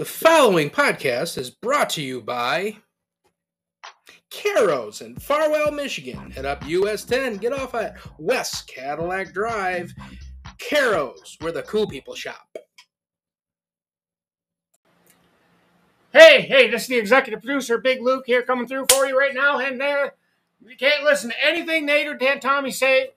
[0.00, 2.78] The following podcast is brought to you by
[4.30, 6.30] Caro's in Farwell, Michigan.
[6.30, 9.92] Head up US 10, get off at West Cadillac Drive.
[10.56, 12.48] Caro's, where the cool people shop.
[16.14, 19.34] Hey, hey, this is the executive producer, Big Luke, here coming through for you right
[19.34, 19.58] now.
[19.58, 20.14] And there,
[20.66, 23.10] you can't listen to anything Nate or Dan Tommy say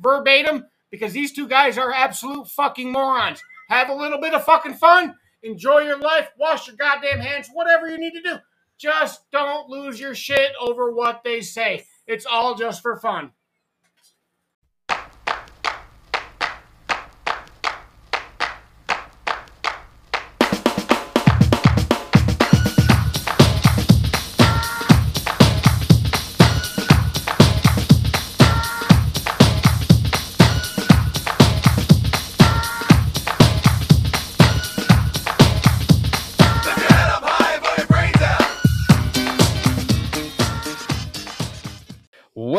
[0.00, 3.42] verbatim because these two guys are absolute fucking morons.
[3.70, 7.88] Have a little bit of fucking fun, enjoy your life, wash your goddamn hands, whatever
[7.88, 8.36] you need to do.
[8.78, 11.84] Just don't lose your shit over what they say.
[12.06, 13.32] It's all just for fun.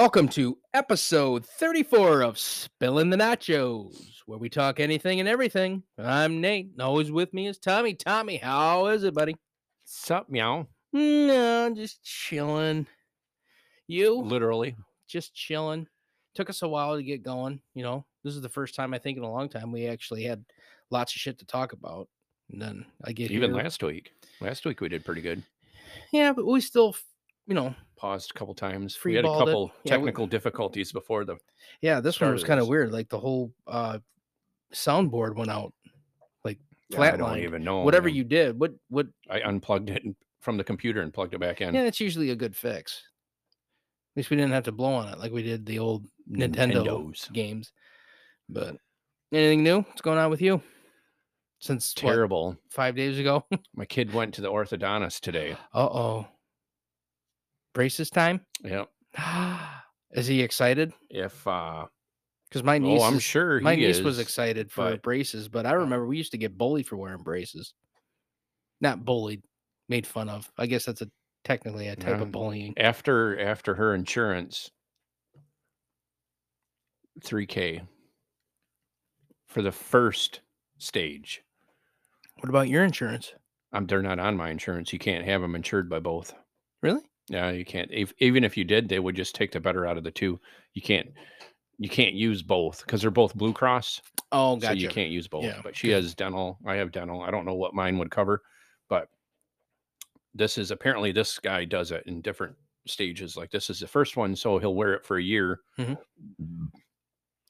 [0.09, 5.83] Welcome to episode 34 of Spilling the Nachos, where we talk anything and everything.
[5.99, 7.93] I'm Nate, and always with me is Tommy.
[7.93, 9.35] Tommy, how is it, buddy?
[9.85, 10.65] Sup, meow?
[10.93, 12.87] No, just chilling.
[13.85, 14.15] You?
[14.19, 14.75] Literally.
[15.07, 15.85] Just chilling.
[16.33, 17.61] Took us a while to get going.
[17.75, 20.23] You know, this is the first time I think in a long time we actually
[20.23, 20.43] had
[20.89, 22.07] lots of shit to talk about.
[22.49, 24.11] And then I get Even here- last week.
[24.41, 25.43] Last week we did pretty good.
[26.11, 26.95] Yeah, but we still,
[27.45, 28.95] you know, Paused a couple times.
[28.95, 29.45] Free we had a balled it.
[29.52, 31.36] couple Yeah, we- technical difficulties before the.
[31.81, 32.92] yeah, this one was kind of weird.
[32.94, 34.00] Like the whole uh
[34.73, 35.73] soundboard went out.
[36.45, 36.59] Like
[36.94, 37.14] flatline.
[37.14, 37.81] I don't even know.
[37.81, 40.03] Whatever you did, what what I unplugged it
[40.39, 41.75] from the computer and plugged it back in.
[41.75, 43.03] Yeah, it's usually a good fix.
[44.14, 46.86] At least we didn't have to blow on it like we did the old Nintendo
[46.86, 47.31] Nintendos.
[47.33, 47.73] games.
[48.47, 48.77] But
[49.33, 49.80] anything new?
[49.81, 50.61] What's going on with you?
[51.59, 52.58] Since what, Terrible.
[52.70, 53.45] five days ago.
[53.75, 55.58] My kid went to the orthodontist today.
[55.73, 56.27] uh oh.
[57.80, 58.41] Braces time.
[58.66, 58.89] Yep.
[60.11, 60.91] is he excited?
[61.09, 61.86] If uh
[62.49, 65.71] Because my niece, oh, I'm sure my niece was excited for but- braces, but I
[65.71, 67.73] remember we used to get bullied for wearing braces.
[68.81, 69.43] Not bullied,
[69.87, 70.52] made fun of.
[70.58, 71.09] I guess that's a
[71.45, 72.23] technically a type Yeah.
[72.23, 72.73] of bullying.
[72.77, 74.70] after after her insurance
[77.21, 77.87] 3k
[79.48, 80.42] for the first
[80.80, 81.43] stage.
[82.42, 83.31] What about your insurance?
[83.71, 84.92] Um, they're not on my insurance.
[84.92, 86.33] You can't have them insured by both.
[86.83, 87.08] Really?
[87.30, 87.90] Yeah, you can't.
[87.92, 90.40] If, even if you did, they would just take the better out of the two.
[90.73, 91.10] You can't.
[91.78, 94.02] You can't use both because they're both Blue Cross,
[94.34, 94.67] Oh, gotcha.
[94.67, 95.45] so you can't use both.
[95.45, 96.58] Yeah, But she has dental.
[96.66, 97.22] I have dental.
[97.22, 98.42] I don't know what mine would cover,
[98.90, 99.08] but
[100.36, 103.38] this is apparently this guy does it in different stages.
[103.38, 105.61] Like this is the first one, so he'll wear it for a year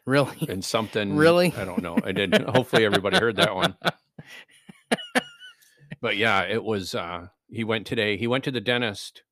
[0.06, 0.38] Really?
[0.50, 1.16] and something.
[1.16, 1.52] Really?
[1.58, 1.98] I don't know.
[2.04, 2.34] I did.
[2.36, 3.76] Hopefully, everybody heard that one.
[6.02, 6.96] But yeah, it was.
[6.96, 8.16] uh He went today.
[8.16, 9.24] He went to the dentist.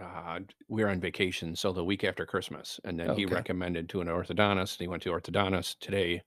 [0.00, 3.34] Uh, we were on vacation, so the week after Christmas, and then he Okay.
[3.34, 4.74] recommended to an orthodontist.
[4.78, 6.22] And He went to orthodontist today,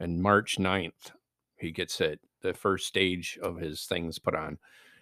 [0.00, 1.12] and March 9th,
[1.56, 4.58] he gets it the first stage of his things put on,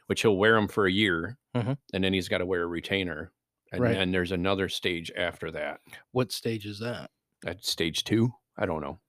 [0.06, 1.78] which he'll wear them for a year, Mhm.
[1.94, 3.32] and then he's got to wear a retainer,
[3.72, 3.92] and Right.
[3.94, 5.80] then there's another stage after that.
[6.10, 7.10] What stage is that?
[7.46, 9.00] At stage two, I don't know.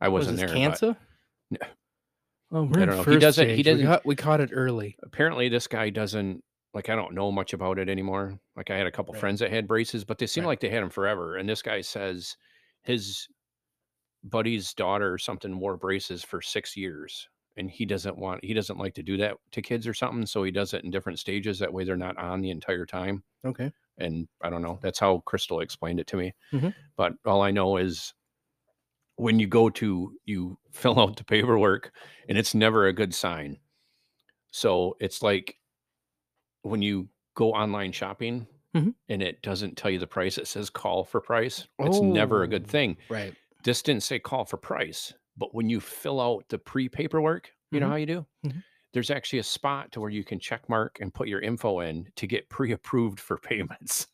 [0.00, 0.54] I Was wasn't this there.
[0.54, 0.96] but cancer?
[1.50, 1.58] No.
[2.52, 2.96] Oh, we're in don't know.
[2.98, 3.66] He first doesn't- he stage.
[3.66, 4.96] We doesn't- caught- We caught it early.
[5.02, 6.44] apparently, this guy doesn't
[6.74, 6.88] like.
[6.88, 8.38] I don't know much about it anymore.
[8.56, 9.20] Like I had a couple Right.
[9.20, 10.46] friends that had braces, but they seem Right.
[10.46, 11.36] like they had them forever.
[11.36, 12.36] And this guy says
[12.82, 13.28] his
[14.24, 18.44] buddy's daughter or something wore braces for six years, and he doesn't want.
[18.44, 20.90] He doesn't like to do that to kids or something, so he does it in
[20.90, 21.58] different stages.
[21.58, 23.24] That way, they're not on the entire time.
[23.44, 23.72] Okay.
[23.98, 24.78] and I don't know.
[24.82, 26.34] That's how Crystal explained it to me.
[26.52, 26.74] Mhm.
[26.96, 28.14] But all I know is
[29.16, 31.92] when you go to you fill out the paperwork,
[32.28, 33.58] and it's never a good sign.
[34.52, 35.59] So it's like
[36.62, 38.94] when you go online shopping Mhm.
[39.08, 41.68] and it doesn't tell you the price; it says call for price.
[41.82, 42.68] It's never a good Oh.
[42.68, 42.96] thing.
[43.08, 43.36] Right.
[43.64, 47.80] This didn't say call for price, but when you fill out the pre paperwork, you
[47.80, 47.90] know Mhm.
[47.90, 48.26] how you do.
[48.44, 48.64] Mhm.
[48.92, 52.10] There's actually a spot to where you can check mark and put your info in
[52.16, 54.08] to get pre-approved for payments.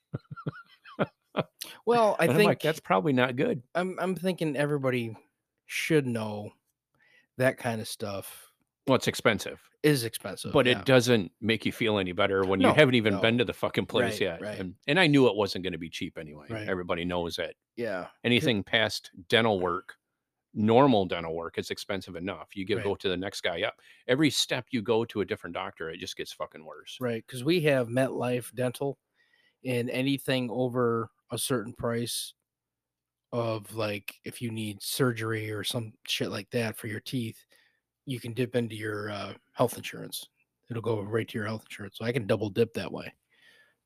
[1.87, 3.63] Well, I And think like, that's probably not good.
[3.75, 5.17] I'm I'm thinking everybody
[5.67, 6.53] should know
[7.39, 8.46] that kind of stuff
[8.87, 10.53] Well, it's expensive, is expensive.
[10.53, 10.79] but yeah.
[10.79, 13.21] it doesn't make you feel any better when No, you haven't even no.
[13.21, 14.41] been to the fucking place Right, yet.
[14.41, 14.59] right.
[14.61, 16.47] And, and I knew it wasn't going to be cheap anyway.
[16.49, 16.69] Right.
[16.69, 18.07] Everybody knows that yeah.
[18.25, 19.95] anything past dental work,
[20.55, 22.55] normal dental work, is expensive enough.
[22.55, 22.85] You get Right.
[22.85, 23.75] go to the next guy up.
[24.07, 26.97] Every step you go to a different doctor, it just gets fucking worse.
[27.01, 27.25] Right.
[27.27, 28.99] Because we have MetLife Dental,
[29.65, 32.35] and anything over a certain price
[33.33, 37.45] of like if you need surgery or some shit like that for your teeth,
[38.07, 40.29] you can dip into your uh, health insurance.
[40.71, 41.99] It'll go right to your health insurance.
[41.99, 43.13] So I can double dip that way.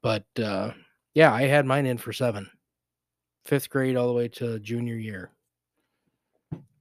[0.03, 0.73] But uh,
[1.15, 2.49] yeah, I had mine in for seven,
[3.45, 5.33] fifth grade all the way to junior year.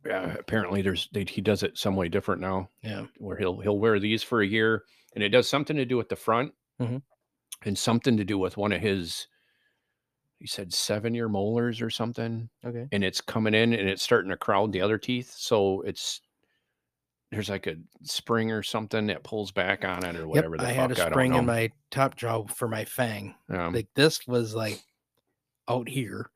[0.06, 2.70] Yeah, apparently there's they, he does it some way different now.
[2.82, 3.06] Yeah.
[3.18, 4.84] where he'll he'll wear these for a year,
[5.14, 7.02] and it does something to do with the front, Mhm.
[7.64, 9.28] and something to do with one of his.
[10.40, 12.88] He said seven year molars or something, Okay.
[12.94, 15.34] and it's coming in and it's starting to crowd the other teeth.
[15.38, 16.22] So it's
[17.32, 20.56] there's like a spring or something that pulls back on it or whatever.
[20.56, 20.62] Yep.
[20.62, 23.36] the I fuck, had a spring in my top jaw for my fang.
[23.50, 24.82] Um, Like this was like
[25.68, 26.32] out here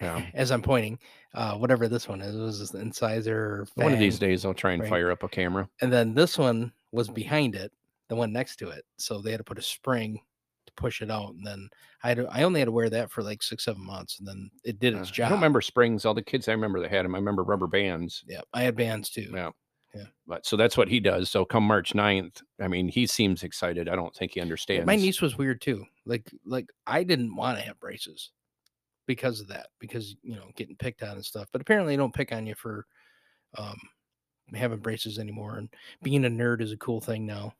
[0.00, 0.26] yeah.
[0.34, 0.98] as I'm pointing.
[1.34, 3.38] Uh, whatever this one is, it was an incisor.
[3.38, 4.90] Or One of these days, I'll try and right.
[4.90, 5.68] fire up a camera.
[5.80, 7.70] and then this one was behind it,
[8.08, 8.84] the one next to it.
[8.96, 10.20] So they had to put a spring
[10.66, 11.68] to push it out, and then
[12.02, 14.50] I had I only had to wear that for like six seven months, and then
[14.64, 15.26] it did Uh, its job.
[15.26, 16.04] I don't remember springs.
[16.06, 17.14] All the kids I remember that had them.
[17.14, 18.24] I remember rubber bands.
[18.26, 19.30] Yeah, I had bands too.
[19.34, 19.50] Yeah.
[19.94, 20.04] Yeah.
[20.26, 21.30] But so that's what he does.
[21.30, 23.88] So come March 9th, I mean, he seems excited.
[23.88, 24.86] I don't think he understands.
[24.86, 25.84] My niece was weird too.
[26.04, 28.30] Like like I didn't want to have braces
[29.06, 31.48] because of that, because you know getting picked on and stuff.
[31.52, 32.86] But apparently, they don't pick on you for
[33.56, 33.78] um,
[34.54, 35.56] having braces anymore.
[35.56, 35.68] And
[36.02, 37.54] being a nerd is a cool thing now.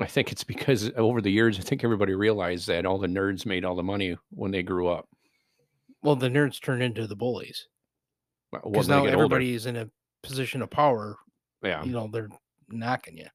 [0.00, 3.46] I think it's because over the years, I think everybody realized that all the nerds
[3.46, 5.08] made all the money when they grew up.
[6.02, 7.66] Well, the nerds turned into the bullies
[8.52, 9.24] because now get older.
[9.24, 9.88] everybody is in a
[10.22, 11.16] position of power
[11.66, 11.84] Yeah.
[11.84, 12.28] you know they're
[12.68, 13.26] knocking you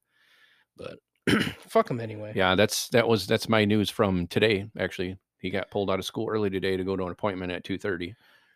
[0.77, 0.97] but
[1.67, 2.55] fuck them anyway Yeah.
[2.55, 4.67] That's, that was, that's my news from today.
[4.79, 7.63] Actually, he got pulled out of school early today to go to an appointment at
[7.63, 8.13] 2.30.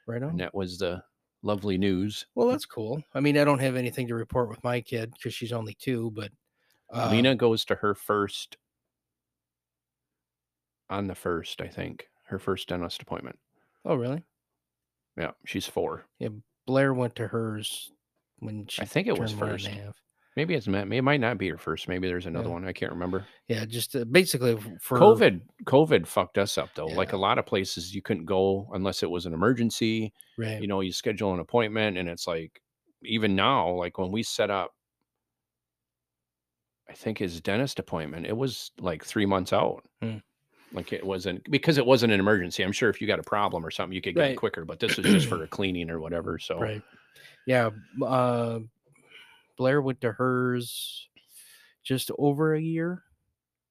[0.08, 1.04] right on And that was the
[1.44, 2.26] lovely news.
[2.34, 5.32] well that's cool i mean i don't have anything to report with my kid because
[5.32, 6.32] she's only two but
[6.92, 8.58] uh, Lena goes to her first
[10.90, 13.38] on the first, I think, her first dentist appointment.
[13.86, 14.24] oh really
[15.18, 15.32] Yeah.
[15.46, 16.06] She's four.
[16.20, 16.30] Yeah,
[16.66, 17.92] blair went to hers
[18.40, 19.70] when she I think it was first.
[20.38, 21.88] Maybe it's ma- it might not be her first.
[21.88, 22.54] Maybe there's another Yeah.
[22.56, 22.68] one.
[22.68, 23.26] I can't remember.
[23.48, 26.88] yeah just uh, basically for COVID, COVID fucked us up though.
[26.88, 30.12] Like a lot of places, you couldn't go unless it was an emergency.
[30.38, 32.62] right You know, you schedule an appointment, and it's like
[33.04, 34.72] even now, like when we set up,
[36.90, 39.84] I think his dentist appointment, it was like three months out.
[40.02, 40.18] Hmm.
[40.74, 42.62] Like it wasn't because it wasn't an emergency.
[42.64, 44.32] I'm sure if you got a problem or something, you could get Right.
[44.32, 44.66] it quicker.
[44.66, 46.38] But this was just for a cleaning or whatever.
[46.40, 46.82] So right
[47.46, 47.70] yeah
[48.06, 48.60] uh
[49.58, 51.08] blair went to hers
[51.84, 53.04] just over a year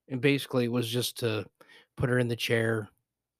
[0.08, 1.44] and basically it was just to
[1.96, 2.88] put her in the chair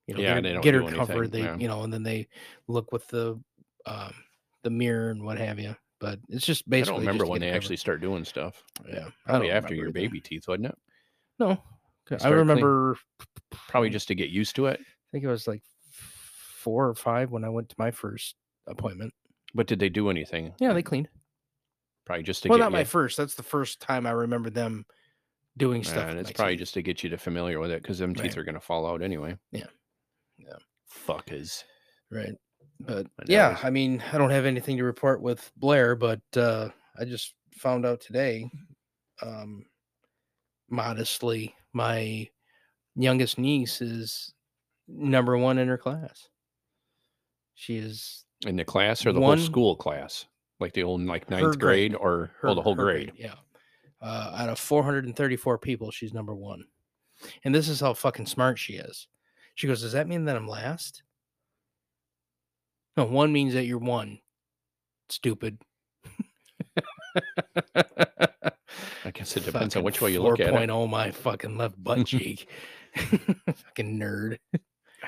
[0.07, 1.57] you know Yeah, get her, get her covered they yeah.
[1.57, 2.29] you know and then they
[2.69, 3.41] look with the
[3.87, 4.15] um
[4.63, 6.93] the mirror and what have you but it's just basically.
[6.93, 8.63] I don't remember when they her actually start doing stuff.
[8.77, 8.95] covered.
[8.95, 10.79] yeah I Probably don't after your remember baby teeth, wasn't it?
[11.39, 11.57] No, i
[12.17, 12.97] start clean- remember
[13.69, 14.81] Probably just to get used to it.
[14.81, 18.35] i think it was like four or five when i went to my first
[18.67, 19.15] appointment
[19.55, 20.53] But did they do anything?
[20.61, 21.09] yeah they cleaned
[22.05, 24.51] Probably just to well get not you, my first that's the first time i remember
[24.51, 24.85] them
[25.57, 26.59] doing stuff and it's probably teeth.
[26.61, 28.39] just to get you to familiar with it because them teeth Right.
[28.39, 29.39] are gonna fall out anyway.
[29.53, 29.67] Yeah.
[30.37, 30.57] Yeah.
[31.07, 31.63] Fuckers.
[32.11, 32.35] Right.
[32.81, 33.57] But But yeah.
[33.63, 37.87] I mean, I don't have anything to report with Blair, but uh, I just found
[37.87, 38.51] out today,
[39.23, 39.65] um,
[40.69, 42.29] modestly, my
[42.97, 44.35] youngest niece is
[44.89, 46.29] number one in her class.
[47.55, 50.27] She is In the class or the One- whole school class?
[50.61, 51.95] Like the old like ninth grade, grade.
[51.95, 53.13] or her, oh the whole her grade.
[53.17, 53.35] Yeah.
[54.01, 56.65] Uh, out of 434 people, she's number one.
[57.45, 59.09] And this is how fucking smart she is.
[59.55, 61.03] She goes, Does that mean that I'm last?
[62.97, 64.21] No, one means that you're one.
[65.09, 65.59] Stupid.
[69.05, 70.55] I guess it depends on which way you look at it.
[70.55, 72.49] 4.0 my fucking left butt cheek.
[72.97, 74.39] fucking nerd.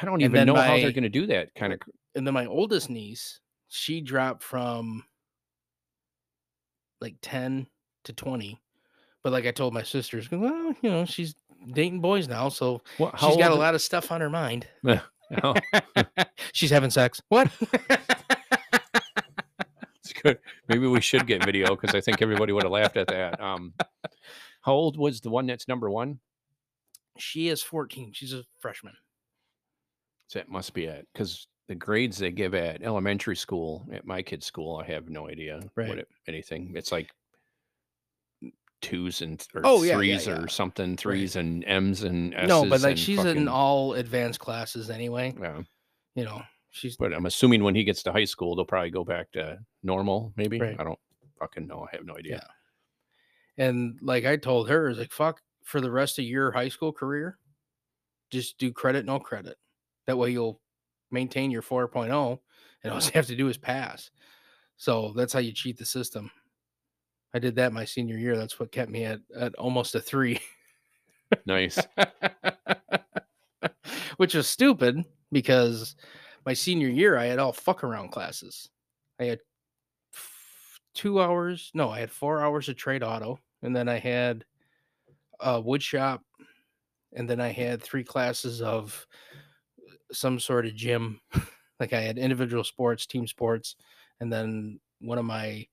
[0.00, 1.80] I don't And even know how they're gonna do that kind of
[2.16, 5.04] And then my oldest niece, she dropped from
[7.00, 7.68] like 10
[8.04, 8.60] to 20.
[9.22, 11.34] But like I told my sisters, well, you know, she's
[11.72, 14.66] dating boys now, so what she's got a lot of stuff on her mind.
[15.42, 15.56] Oh,
[16.52, 17.20] she's having sex.
[17.30, 17.50] What?
[19.98, 20.38] it's good.
[20.68, 23.40] Maybe we should get video because I think everybody would have laughed at that.
[23.40, 23.74] Um
[24.60, 26.20] how old was the one that's number one?
[27.18, 28.12] she is 14.
[28.14, 28.94] She's a freshman.
[30.34, 34.46] That must be it because the grades they give at elementary school at my kid's
[34.46, 35.88] school, I have no idea Right.
[35.88, 36.72] what it, anything.
[36.76, 37.10] It's like
[38.82, 40.40] twos and or Oh, yeah, yeah, threes yeah.
[40.42, 42.48] or something, threes and M's and S's.
[42.48, 45.34] no, but like she's fucking, in all advanced classes anyway.
[45.40, 45.62] Yeah,
[46.14, 49.04] You know, she's but I'm assuming when he gets to high school, they'll probably go
[49.04, 50.32] back to normal.
[50.36, 50.76] Maybe Right.
[50.78, 50.98] I don't
[51.38, 51.86] fucking know.
[51.90, 52.46] I have no idea.
[53.58, 56.92] And like I told her, is like fuck for the rest of your high school
[56.92, 57.38] career,
[58.30, 59.56] just do credit, no credit.
[60.06, 60.60] That way you'll
[61.10, 62.38] maintain your 4.0
[62.82, 64.10] and all you have to do is pass.
[64.76, 66.30] So that's how you cheat the system.
[67.34, 68.36] I did that my senior year.
[68.36, 70.38] That's what kept me at, at almost a three,
[71.44, 71.78] Nice.
[74.16, 75.96] which was stupid because
[76.44, 78.70] my senior year I had all fuck around classes.
[79.20, 79.40] I had
[80.14, 84.44] f- two hours, no, I had four hours of trade auto, and then I had
[85.40, 86.22] a wood shop,
[87.14, 89.06] and then I had three classes of
[90.12, 91.20] some sort of gym.
[91.80, 93.76] like I had individual sports, team sports,
[94.20, 95.66] and then one of my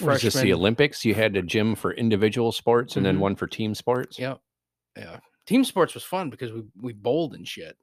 [0.00, 1.04] Was this the Olympics?
[1.04, 3.20] You had a gym for individual sports and then Mhm.
[3.20, 4.18] one for team sports.
[4.18, 4.40] Yep.
[4.96, 5.20] Yeah.
[5.46, 7.76] Team sports was fun because we we bowled and shit.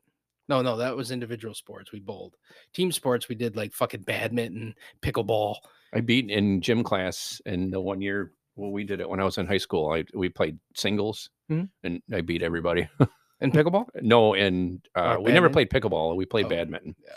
[0.50, 1.91] No, no, that was individual sports.
[1.91, 2.35] We bowled.
[2.73, 5.55] Team sports, we did like fucking badminton, pickleball.
[5.93, 8.33] I beat in gym class in the one year.
[8.55, 9.91] Well, we did it when I was in high school.
[9.93, 11.69] I we played singles, Mhm.
[11.83, 12.89] and I beat everybody.
[13.41, 13.88] And pickleball?
[14.01, 16.15] no, and uh, we never played pickleball.
[16.15, 16.50] We played Oh.
[16.50, 16.95] badminton.
[17.03, 17.12] Yeah.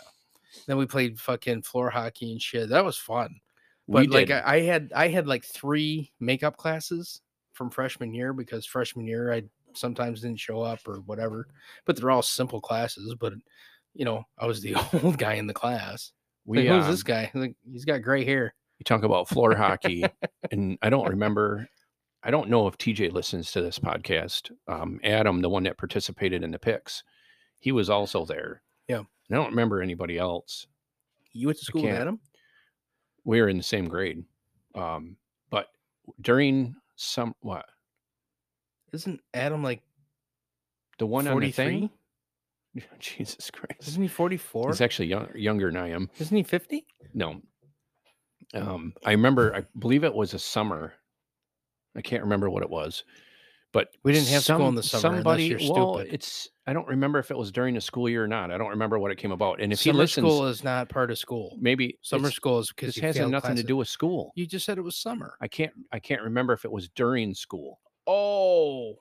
[0.67, 2.69] Then we played fucking floor hockey and shit.
[2.69, 3.39] That was fun.
[3.87, 4.37] We But like did.
[4.37, 7.21] I, I had I had like three makeup classes
[7.53, 9.43] from freshman year because freshman year I
[9.75, 11.47] sometimes didn't show up or whatever.
[11.85, 13.13] But they're all simple classes.
[13.19, 13.33] But
[13.93, 16.11] you know, I was the old guy in the class.
[16.45, 17.29] we Like, who's um, this guy?
[17.35, 18.55] Like, he's got gray hair.
[18.79, 20.03] you talk about floor hockey,
[20.51, 21.69] and I don't remember.
[22.25, 24.51] I don't know if TJ listens to this podcast.
[24.67, 27.03] Um, Adam, the one that participated in the picks,
[27.59, 28.63] he was also there.
[28.87, 28.97] Yeah.
[28.97, 30.65] And I don't remember anybody else.
[31.33, 32.19] You went to school with Adam?
[33.25, 34.23] We were in the same grade,
[34.73, 35.17] um,
[35.49, 35.67] but
[36.21, 37.65] during some what
[38.93, 39.81] Isn't Adam like
[40.97, 41.65] the one on the 43?
[41.65, 41.89] thing?
[42.99, 44.69] Jesus Christ, Isn't he 44?
[44.69, 46.09] he's actually young, younger than I am.
[46.19, 46.85] Isn't he 50?
[47.13, 47.41] No.
[48.53, 50.93] Um, I remember, I believe it was a summer.
[51.95, 53.03] I can't remember what it was,
[53.71, 56.13] but We didn't have school in the summer unless Somebody, you're well, stupid.
[56.13, 58.51] it's I don't remember if it was during the school year or not.
[58.51, 59.61] I don't remember what it came about.
[59.61, 61.55] And if Summer he listens, school is not part of school.
[61.59, 64.31] maybe Summer school is because This you has nothing to do with school.
[64.35, 65.35] You just said it was summer.
[65.41, 67.79] I can't I can't remember if it was during school.
[68.07, 68.95] Oh,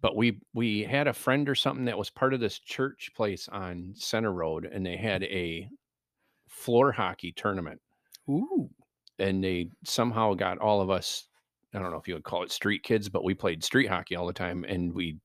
[0.00, 3.48] but we we had a friend or something that was part of this church place
[3.48, 5.68] on Center Road, and they had a
[6.48, 7.80] floor hockey tournament,
[8.28, 8.70] ooh,
[9.18, 11.26] and they somehow got all of us.
[11.74, 14.16] I don't know if you would call it street kids, but we played street hockey
[14.16, 15.18] all the time, and we.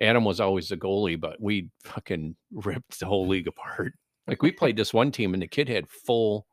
[0.00, 3.92] Adam was always the goalie, but we fucking ripped the whole league apart.
[4.26, 6.46] Like we played this one team, and the kid had full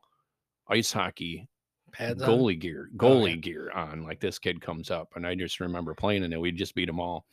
[0.68, 1.48] ice hockey
[1.92, 2.28] pads on.
[2.28, 3.36] goalie gear, Oh, goalie yeah.
[3.36, 4.04] gear on.
[4.04, 6.86] Like this kid comes up, and I just remember playing, and then we just beat
[6.86, 7.26] them all.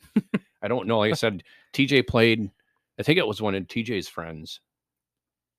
[0.62, 0.98] I don't know.
[0.98, 1.42] Like I said,
[1.74, 2.50] TJ played.
[2.98, 4.60] I think it was one of TJ's friends,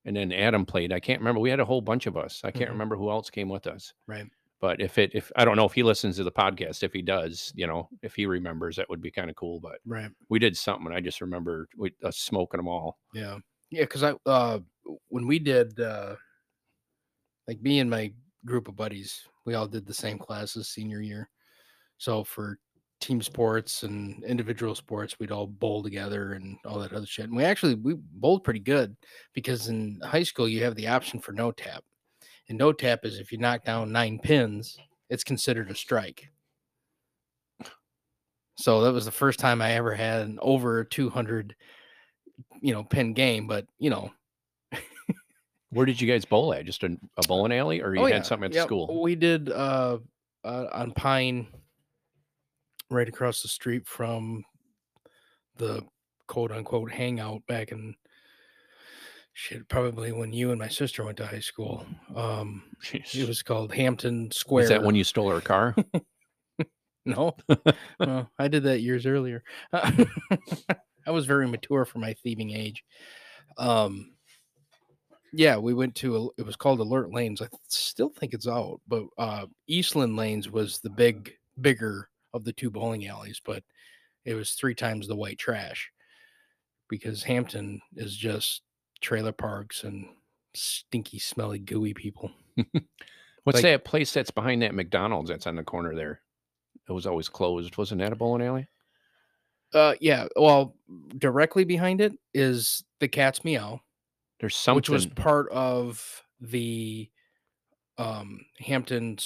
[0.06, 0.92] and then Adam played.
[0.92, 1.40] I can't remember.
[1.40, 2.42] We had a whole bunch of us.
[2.44, 2.74] I can't Mhm.
[2.74, 3.94] remember who else came with us.
[4.06, 4.28] Right.
[4.62, 7.02] But if it, if I don't know if he listens to the podcast, if he
[7.02, 9.60] does, you know, if he remembers, that would be kind of cool.
[9.60, 10.12] But Right.
[10.30, 10.86] we did something.
[10.86, 13.00] and I just remember we us smoking them all.
[13.14, 13.38] Yeah.
[13.72, 13.82] Yeah.
[13.82, 14.60] Because I, uh,
[15.10, 16.16] when we did, uh,
[17.48, 18.14] like me and my
[18.46, 21.30] group of buddies, we all did the same classes senior year.
[21.98, 22.60] So for
[23.00, 27.26] team sports and individual sports, we'd all bowl together and all that other shit.
[27.26, 28.96] And we actually we bowled pretty good
[29.34, 31.84] because in high school you have the option for no tap.
[32.50, 34.78] And no tap is if you knock down nine pins,
[35.10, 36.30] it's considered a strike.
[38.58, 41.56] So that was the first time I ever had an over 200,
[42.62, 43.48] you know, pin game.
[43.48, 44.12] But you know,
[45.72, 46.66] Where did you guys bowl at?
[46.66, 48.22] Just a, a bowling alley, or you Oh, had yeah.
[48.24, 49.02] something at school?
[49.02, 50.00] We did uh,
[50.44, 51.48] uh on Pine,
[52.90, 54.44] right across the street from
[55.56, 55.84] the
[56.28, 57.96] quote unquote hangout back in
[59.42, 61.86] shit, probably when you and my sister went to high school.
[62.16, 64.64] Um it was called Hampton Square.
[64.64, 65.76] Is that when you stole her car?
[67.06, 67.36] No,
[68.40, 69.44] I did that years earlier.
[69.74, 72.84] I was very mature for my thieving age.
[73.58, 74.14] Um,
[75.34, 77.42] yeah, we went to a, it was called Alert Lanes.
[77.42, 82.54] I still think it's out, but uh, Eastland Lanes was the big, bigger of the
[82.54, 83.64] two bowling alleys, but
[84.24, 85.90] it was three times the white trash
[86.88, 88.62] because Hampton is just
[89.02, 90.08] trailer parks and
[90.54, 92.32] stinky, smelly, gooey people.
[93.44, 96.22] What's Like- that place that's behind that McDonald's that's on the corner there?
[96.88, 97.78] It was always closed.
[97.78, 98.68] Wasn't that a bowling alley?
[99.74, 100.28] Uh, yeah.
[100.36, 100.76] Well,
[101.18, 103.82] directly behind it is the Cat's Meow.
[104.40, 104.76] There's something.
[104.78, 107.10] which was part of the
[107.98, 109.18] um Hampton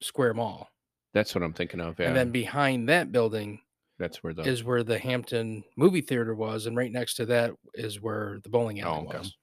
[0.00, 0.68] Square Mall.
[1.14, 1.98] that's what I'm thinking of.
[1.98, 3.60] Yeah, And then behind that building
[4.02, 4.42] that's where the.
[4.42, 8.48] is where the Hampton movie theater was, and right next to that is where the
[8.50, 9.18] bowling alley Oh, okay.
[9.18, 9.36] was.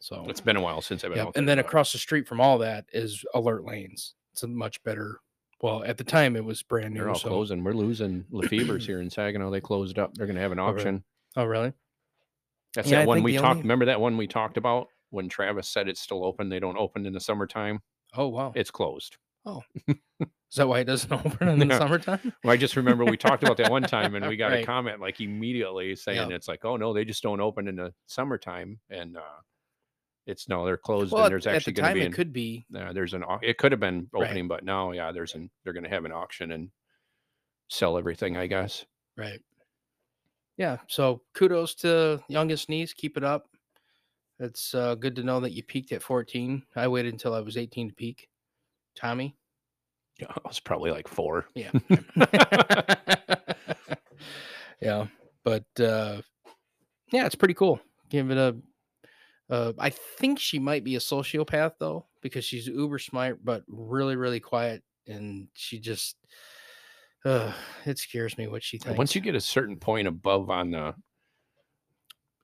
[0.00, 2.40] So it's been a while since I've been out and then across the street from
[2.40, 4.14] all that is Alert Lanes.
[4.32, 5.20] It's a much better.
[5.60, 7.00] Well, at the time it was brand new.
[7.00, 7.62] They're all so- closing.
[7.62, 9.50] We're losing Lefevre's here in Saginaw.
[9.50, 10.12] They closed up.
[10.14, 10.76] They're going to have an Oh, really?
[10.80, 11.04] auction.
[11.36, 11.72] Oh, really?
[12.74, 13.46] That's Yeah, I that one we talked.
[13.50, 16.48] only- Remember that one we talked about when Travis said it's still open.
[16.48, 17.78] They don't open in the summertime.
[18.16, 18.50] Oh, wow.
[18.56, 19.18] It's closed.
[19.46, 19.62] Oh.
[20.52, 21.78] Is that why it doesn't open in the No.
[21.78, 22.20] summertime?
[22.44, 25.00] Well, I just remember we talked about that one time, and we got a comment
[25.00, 29.16] like immediately saying it's like, oh no, they just don't open in the summertime, and
[29.16, 29.40] uh,
[30.26, 32.06] it's no, they're closed, Well, and there's at actually the going to time, be it
[32.06, 34.24] an, could be uh, there's an it could have been Right.
[34.26, 36.70] opening, but now yeah, there's an they're going to have an auction and
[37.68, 38.84] sell everything, I guess.
[39.16, 39.40] right.
[40.58, 40.78] Yeah.
[40.86, 42.92] So kudos to youngest niece.
[42.92, 43.48] Keep it up.
[44.38, 46.62] It's uh, good to know that you peaked at 14.
[46.76, 48.28] I waited until I was 18 to peak.
[48.94, 49.34] Tommy.
[50.20, 51.46] Yeah, I was probably like four.
[51.54, 51.70] Yeah.
[54.80, 55.06] yeah.
[55.44, 56.22] But uh
[57.12, 57.80] yeah, it's pretty cool.
[58.10, 58.56] Give it a
[59.50, 64.16] uh I think she might be a sociopath though, because she's uber smart but really,
[64.16, 66.16] really quiet and she just
[67.24, 67.52] uh
[67.84, 68.98] it scares me what she thinks.
[68.98, 70.94] Once you get a certain point above on the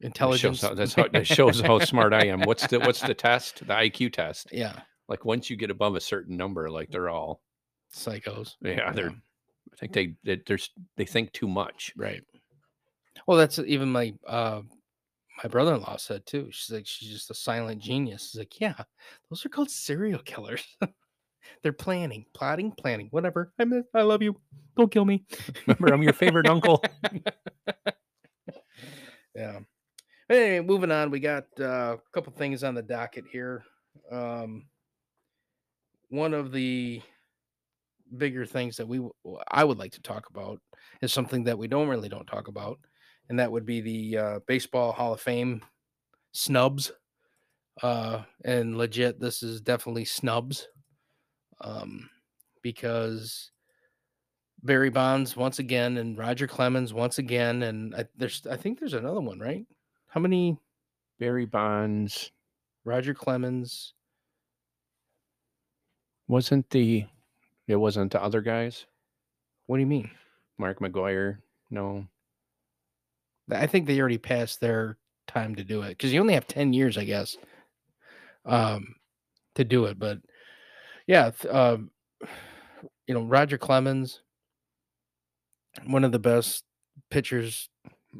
[0.01, 0.61] intelligence.
[0.61, 2.43] shows how, that's how that shows how smart I am.
[2.43, 3.67] What's the what's the test?
[3.67, 4.49] The IQ test.
[4.53, 7.43] yeah, Like once you get above a certain number, like they're all
[7.99, 8.57] psychos.
[8.61, 11.93] yeah, they're I think they they there's they think too much.
[11.97, 12.23] Right.
[13.27, 14.63] Well, that's even my uh
[15.43, 16.49] my brother-in-law said too.
[16.51, 18.31] She's like, she's just a silent genius.
[18.31, 18.75] She's like, yeah,
[19.31, 20.65] those are called serial killers.
[21.63, 23.53] They're planning, plotting, planning, whatever.
[23.59, 24.37] I miss, I love you.
[24.77, 25.25] Don't kill me.
[25.67, 26.83] Remember, I'm your favorite uncle.
[29.35, 29.61] Yeah.
[30.29, 31.11] But Anyway, moving on.
[31.11, 33.63] We got uh, a couple things on the docket here.
[34.11, 34.67] Um,
[36.09, 37.01] one of the
[38.17, 39.01] bigger things that we
[39.51, 40.61] I would like to talk about
[41.03, 42.79] is something that we don't really don't talk about,
[43.29, 45.63] and that would be the uh, baseball Hall of Fame
[46.33, 46.93] snubs.
[47.83, 50.67] Uh, and legit, this is definitely snubs,
[51.61, 52.11] um,
[52.63, 53.53] because
[54.65, 58.95] Barry Bonds once again and Roger Clemens once again, and I, there's I think there's
[58.95, 59.65] another one, right?
[60.09, 60.59] How many
[61.21, 62.33] Barry Bonds
[62.85, 63.95] Roger Clemens?
[66.29, 67.07] wasn't the
[67.69, 68.87] it wasn't the other guys.
[69.67, 70.11] What do you mean?
[70.59, 71.39] Mark McGwire.
[71.71, 72.07] No.
[73.51, 76.73] I think they already passed their time to do it because you only have 10
[76.73, 77.37] years, I guess,
[78.45, 78.95] um,
[79.55, 79.99] to do it.
[79.99, 80.19] But
[81.07, 81.91] yeah, um,
[83.07, 84.23] you know, Roger Clemens,
[85.87, 86.65] one of the best
[87.11, 87.69] pitchers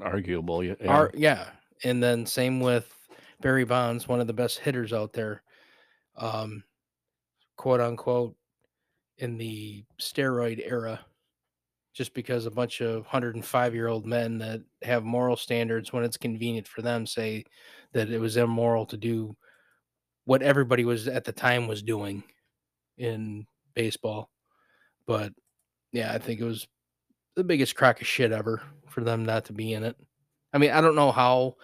[0.03, 0.63] Arguable.
[0.63, 0.75] Yeah.
[0.81, 0.89] yeah.
[0.89, 1.47] are, yeah.
[1.85, 2.93] And then same with
[3.41, 5.43] Barry Bonds, one of the best hitters out there,
[6.17, 6.65] um,
[7.57, 8.37] quote unquote,
[9.19, 11.01] in the steroid era.
[11.95, 16.17] Just because a bunch of 105 year old men that have moral standards when it's
[16.17, 17.45] convenient for them say
[17.93, 19.37] that it was immoral to do
[20.25, 22.23] what everybody was at the time was doing
[22.99, 24.31] in baseball.
[25.07, 25.33] But
[25.91, 26.69] yeah, I think it was
[27.35, 29.97] the biggest crack of shit ever for them not to be in it.
[30.53, 31.57] I mean, I don't know how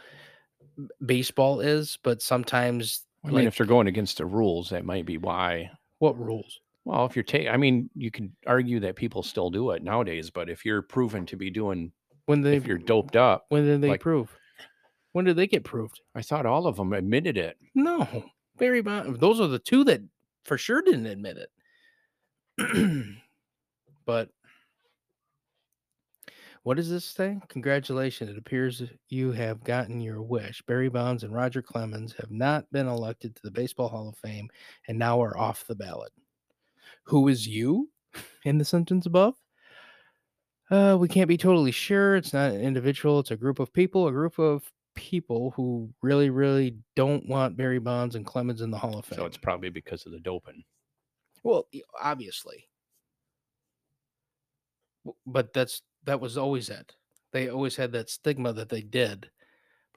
[1.04, 5.06] baseball is, but sometimes I mean, like, if they're going against the rules, that might
[5.06, 5.70] be why.
[5.98, 6.60] what rules?
[6.84, 10.28] Well, if you're taking, I mean, you could argue that people still do it nowadays,
[10.30, 11.92] but if you're proven to be doing,
[12.26, 14.36] When they if you're doped up, when did they like- prove?
[15.12, 16.00] When did they get proved?
[16.16, 17.56] I thought all of them admitted it.
[17.74, 18.24] No,
[18.58, 19.20] Barry Bond.
[19.20, 20.00] Those are the two that
[20.44, 21.38] for sure didn't admit
[22.58, 23.06] it.
[24.06, 24.28] but
[26.64, 27.38] what does this say?
[27.48, 28.28] Congratulations.
[28.30, 30.62] It appears you have gotten your wish.
[30.66, 34.48] Barry Bonds and Roger Clemens have not been elected to the Baseball Hall of Fame
[34.88, 36.10] and now are off the ballot.
[37.04, 37.90] Who is you
[38.44, 39.34] in the sentence above?
[40.70, 42.16] Uh, we can't be totally sure.
[42.16, 46.30] It's not an individual, it's a group of people, a group of people who really,
[46.30, 49.18] really don't want Barry Bonds and Clemens in the Hall of Fame.
[49.18, 50.64] So it's probably because of the doping.
[51.42, 51.68] Well,
[52.00, 52.68] obviously.
[55.26, 56.94] But that's that was always it.
[57.32, 59.28] They always had that stigma that they did.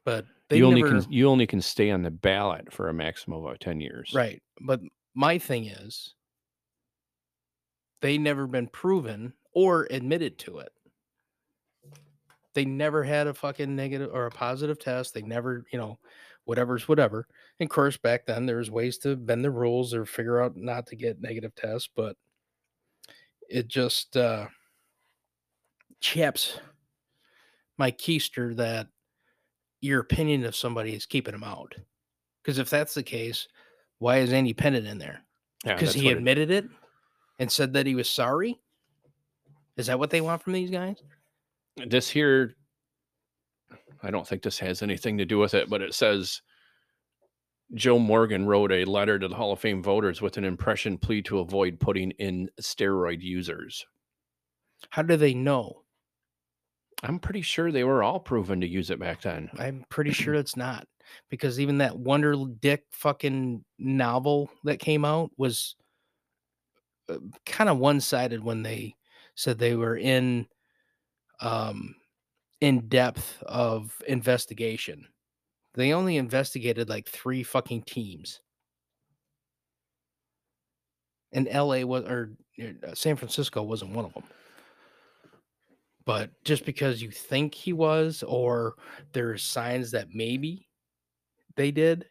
[0.03, 2.93] But they you only never can you only can stay on the ballot for a
[2.93, 4.11] maximum of ten years.
[4.13, 4.41] right.
[4.59, 4.81] But
[5.15, 6.13] my thing is
[8.01, 10.71] they never been proven or admitted to it.
[12.53, 15.13] They never had a fucking negative or a positive test.
[15.13, 15.99] They never, you know,
[16.45, 17.27] whatever's whatever.
[17.59, 20.55] And of course, back then there was ways to bend the rules or figure out
[20.55, 22.15] not to get negative tests, but
[23.49, 24.47] it just uh
[25.99, 26.59] chaps
[27.77, 28.87] my keister that
[29.81, 31.73] your opinion of somebody is keeping them out.
[32.41, 33.47] Because if that's the case,
[33.99, 35.21] why is Andy Pettitte in there?
[35.65, 36.65] Yeah, Because that's he what it- admitted it
[37.39, 38.59] and said that he was sorry.
[39.75, 41.01] Is that what they want from these guys?
[41.85, 42.55] this here
[44.01, 46.41] i don't think this has anything to do with it but it says
[47.75, 51.21] joe morgan wrote a letter to the hall of fame voters with an impression plea
[51.21, 53.85] to avoid putting in steroid users
[54.89, 55.83] How do they know?
[57.03, 60.33] i'm pretty sure they were all proven to use it back then I'm pretty sure
[60.33, 60.87] it's not
[61.29, 65.75] because even that Wonder Dick fucking novel that came out was
[67.45, 68.95] kind of one-sided when they
[69.35, 70.47] said they were in
[71.39, 71.95] um
[72.59, 75.07] in depth of investigation.
[75.75, 78.41] They only investigated like three fucking teams.
[81.33, 84.23] And LA was or uh, San Francisco wasn't one of them.
[86.05, 88.75] But just because you think he was, or
[89.11, 90.69] there's signs that maybe
[91.57, 92.05] they did,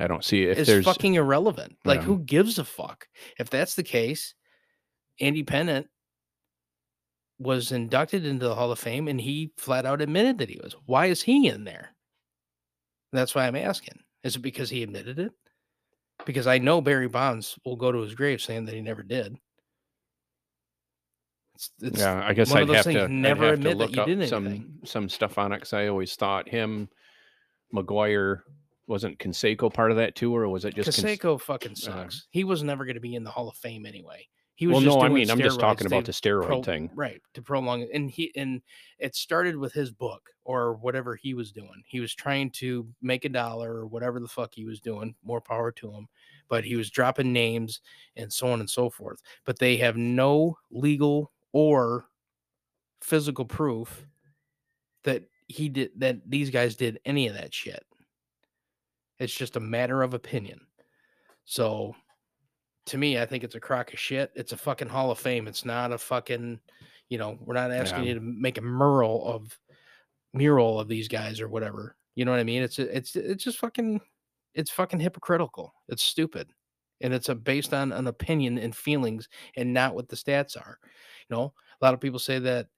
[0.00, 1.76] I don't see if is there's fucking irrelevant.
[1.84, 2.06] Like, Yeah.
[2.06, 3.08] who gives a fuck?
[3.38, 4.34] If that's the case,
[5.20, 5.88] Andy Pettitte
[7.38, 10.74] was inducted into the Hall of Fame and he flat out admitted that he was.
[10.86, 11.94] Why is he in there?
[13.12, 14.00] That's why I'm asking.
[14.24, 15.32] Is it because he admitted it?
[16.26, 19.38] Because I know Barry Bonds will go to his grave saying that he never did.
[21.54, 23.84] It's, it's yeah, I guess I'd have things, to I'd never have admit to that
[23.84, 26.88] look you up did some some stuff on it because I always thought him,
[27.74, 28.40] McGwire,
[28.88, 32.26] wasn't Canseco part of that too, or was it just Cons- Canseco fucking uh, sucks.
[32.30, 34.26] he was never going to be in the Hall of Fame anyway.
[34.54, 36.90] He was Well, no, I mean I'm just talking about the steroid pro- thing.
[36.96, 38.60] right to prolong it and he and
[38.98, 43.24] it started with his book or whatever he was doing he was trying to make
[43.24, 46.08] a dollar or whatever the fuck he was doing more power to him
[46.48, 47.82] but he was dropping names
[48.16, 52.06] and so on and so forth but they have no legal or
[53.00, 54.08] physical proof
[55.04, 57.84] that he did that these guys did any of that shit
[59.18, 60.60] it's just a matter of opinion
[61.44, 61.94] so
[62.86, 64.32] to me, I think it's a crock of shit.
[64.34, 65.46] It's a fucking Hall of Fame.
[65.46, 66.58] It's not a fucking,
[67.10, 68.08] you know, we're not asking Yeah.
[68.08, 69.58] you to make a mural of
[70.32, 71.96] mural of these guys or whatever.
[72.14, 72.62] You know what I mean?
[72.62, 74.00] It's it's it's just fucking
[74.54, 75.74] it's fucking hypocritical.
[75.88, 76.50] It's stupid.
[77.02, 80.78] And it's a based on an opinion and feelings and not what the stats are.
[81.28, 82.68] You know, a lot of people say that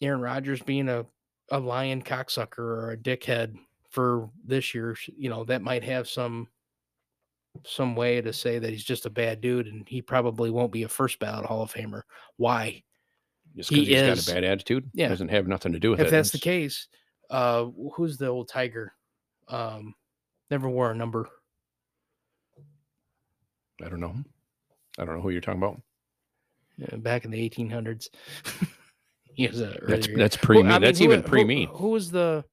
[0.00, 1.04] Aaron Rodgers being a
[1.50, 3.54] a lion cocksucker or a dickhead
[3.92, 6.48] for this year, you know, that might have some
[7.66, 10.84] some way to say that he's just a bad dude and he probably won't be
[10.84, 12.00] a first ballot Hall of Famer.
[12.38, 12.82] Why?
[13.54, 15.08] Just he because he has is- got a bad attitude, yeah.
[15.08, 16.04] doesn't have nothing to do with it.
[16.06, 16.88] if that's the case,
[17.30, 18.94] uh who's the old tiger?
[19.48, 19.94] Um
[20.50, 21.28] never wore a number.
[23.84, 24.14] I don't know.
[24.98, 25.80] I don't know who you're talking about.
[26.92, 28.08] uh, back in the 1800s.
[29.34, 30.70] he was a That's that's pre Who- me.
[30.70, 31.68] I mean, That's who- even pre me.
[31.72, 32.44] Who was the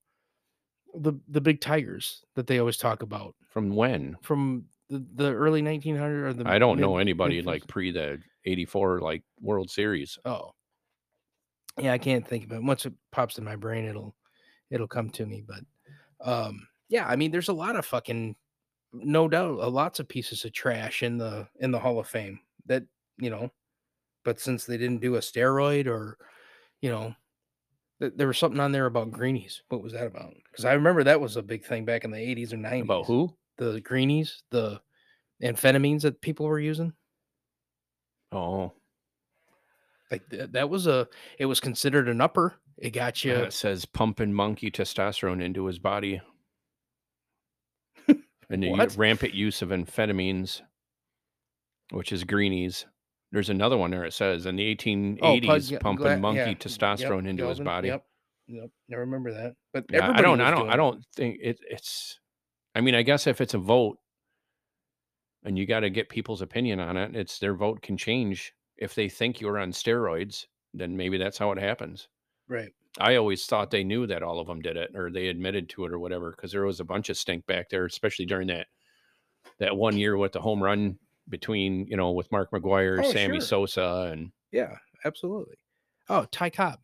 [0.95, 4.17] the the big tigers that they always talk about From when?
[4.21, 7.91] from the, the early 1900s or the I don't mid- know anybody mid- like pre
[7.91, 10.17] the '84 like World Series.
[10.25, 10.52] Oh,
[11.78, 12.63] yeah, I can't think of it.
[12.63, 14.15] Once it pops in my brain, it'll
[14.69, 15.43] it'll come to me.
[15.47, 15.63] But
[16.21, 18.36] um, yeah, I mean, there's a lot of fucking,
[18.93, 22.39] no doubt, uh, lots of pieces of trash in the in the Hall of Fame
[22.65, 22.84] that
[23.17, 23.52] you know.
[24.25, 26.17] But since they didn't do a steroid or,
[26.82, 27.15] you know,
[27.99, 29.62] there was something on there about greenies.
[29.69, 30.33] What was that about?
[30.49, 32.81] Because I remember that was a big thing back in the 80s or 90s.
[32.83, 33.33] About who?
[33.57, 34.79] The greenies, the
[35.43, 36.93] amphetamines that people were using.
[38.31, 38.71] Oh,
[40.12, 41.07] Like th- that was a,
[41.38, 42.55] it was considered an upper.
[42.77, 43.33] It got you.
[43.33, 43.39] yeah.
[43.39, 46.21] it says pumping monkey testosterone into his body.
[48.07, 50.62] and the u- rampant use of amphetamines,
[51.91, 52.85] which is greenies.
[53.31, 54.05] There's another one there.
[54.05, 57.59] It says in the 1880s, Oh, Pud- pumping monkey yeah, mm, yep, testosterone into his
[57.59, 57.89] body.
[57.89, 58.03] Yep,
[58.47, 58.69] yep.
[58.91, 59.55] I remember that.
[59.71, 60.41] But Yeah, I don't.
[60.41, 60.69] I don't.
[60.69, 62.19] I don't think it, it's.
[62.73, 63.97] I mean, I guess if it's a vote,
[65.43, 68.53] and you got to get people's opinion on it, it's their vote can change.
[68.77, 72.07] If they think you're on steroids, then maybe that's how it happens.
[72.47, 72.71] Right.
[72.99, 75.85] I always thought they knew that all of them did it, or they admitted to
[75.85, 78.67] it, or whatever, because there was a bunch of stink back there, especially during that
[79.59, 80.97] that one year with the home run
[81.29, 83.41] between you know with Mark McGwire, Oh, Sammy sure.
[83.41, 85.55] Sosa, and Yeah, absolutely.
[86.09, 86.79] Oh, Ty Cobb.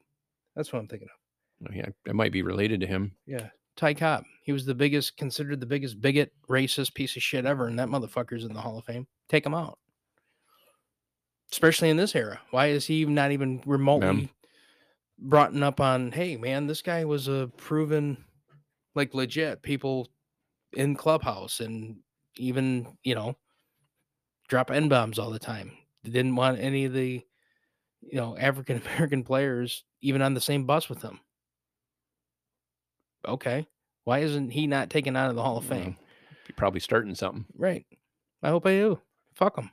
[0.55, 1.69] That's what I'm thinking of.
[1.69, 3.13] Oh, yeah, it might be related to him.
[3.25, 3.49] Yeah.
[3.75, 4.23] Ty Cobb.
[4.43, 7.89] He was the biggest, considered the biggest bigot, racist piece of shit ever, and that
[7.89, 9.07] motherfucker's in the Hall of Fame.
[9.27, 9.79] Take him out.
[11.51, 12.39] Especially in this era.
[12.51, 14.29] Why is he not even remotely
[15.17, 18.23] brought up on, hey, man, this guy was a proven,
[18.93, 20.09] like, legit people
[20.73, 21.97] in Clubhouse and
[22.37, 23.35] even, you know,
[24.47, 25.71] drop N bombs all the time.
[26.03, 27.23] They didn't want any of the,
[28.01, 31.19] you know, African American players even on the same bus with him.
[33.27, 33.67] Okay.
[34.03, 35.97] Why isn't he not taken out of the Hall of Fame?
[36.47, 37.45] You're probably starting something.
[37.57, 37.85] Right.
[38.43, 38.99] I hope I do.
[39.33, 39.71] Fuck them.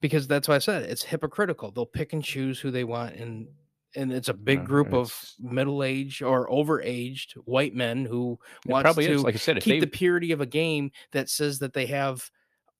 [0.00, 1.72] Because that's why I said it's hypocritical.
[1.72, 3.48] They'll pick and choose who they want, and
[3.96, 9.12] and it's a big group of middle aged or over-aged white men who probably to
[9.12, 9.24] is.
[9.24, 12.30] Like I said, keep the purity of a game that says that they have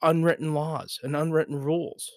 [0.03, 2.11] unwritten laws and unwritten rules.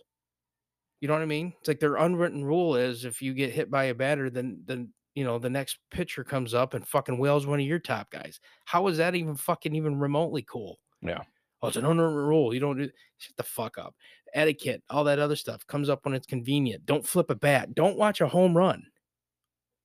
[1.01, 1.53] You know what I mean?
[1.59, 4.89] It's like their unwritten rule is if you get hit by a batter, then then
[5.15, 8.39] you know the next pitcher comes up and fucking whales one of your top guys.
[8.65, 10.79] How is that even fucking even remotely cool?
[11.01, 11.23] Yeah.
[11.61, 12.53] Oh, it's an unwritten rule.
[12.53, 13.95] You don't do shut the fuck up.
[14.33, 16.85] etiquette, all that other stuff comes up when it's convenient.
[16.85, 17.75] Don't flip a bat.
[17.75, 18.83] Don't watch a home run.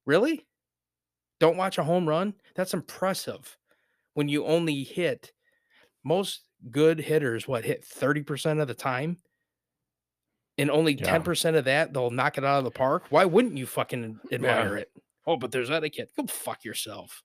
[0.06, 0.46] Really?
[1.40, 2.34] Don't watch a home run?
[2.54, 3.56] That's impressive.
[4.14, 5.32] When you only hit
[6.04, 9.16] most good hitters, what hit 30% of the time?
[10.56, 11.04] And only Yeah.
[11.04, 13.06] 10% of that, they'll knock it out of the park.
[13.10, 14.90] Why wouldn't you fucking admire it?
[15.26, 16.10] Oh, but there's etiquette.
[16.16, 17.22] Go fuck yourself.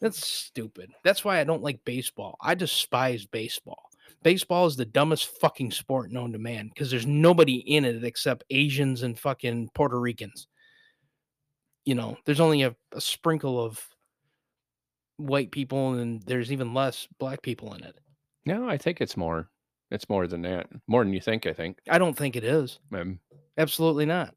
[0.00, 0.90] That's stupid.
[1.04, 2.36] That's why I don't like baseball.
[2.40, 3.88] I despise baseball.
[4.22, 8.44] Baseball is the dumbest fucking sport known to man because there's nobody in it except
[8.50, 10.48] Asians and fucking Puerto Ricans.
[11.84, 13.80] You know, there's only a, a sprinkle of
[15.16, 17.94] white people and there's even less black people in it.
[18.44, 19.48] No, I think it's more.
[19.90, 20.68] It's more than that.
[20.86, 21.46] More than you think.
[21.46, 21.78] I think.
[21.88, 22.78] I don't think it is.
[22.92, 23.20] Um,
[23.58, 24.34] Absolutely not.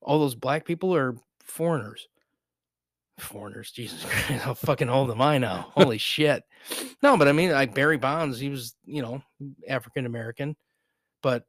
[0.00, 2.08] All those black people are foreigners.
[3.18, 5.68] Foreigners, Jesus Christ, how fucking old am I now?
[5.74, 6.42] Holy shit.
[7.02, 9.22] No, but I mean, like Barry Bonds, he was, you know,
[9.68, 10.56] African American,
[11.22, 11.44] but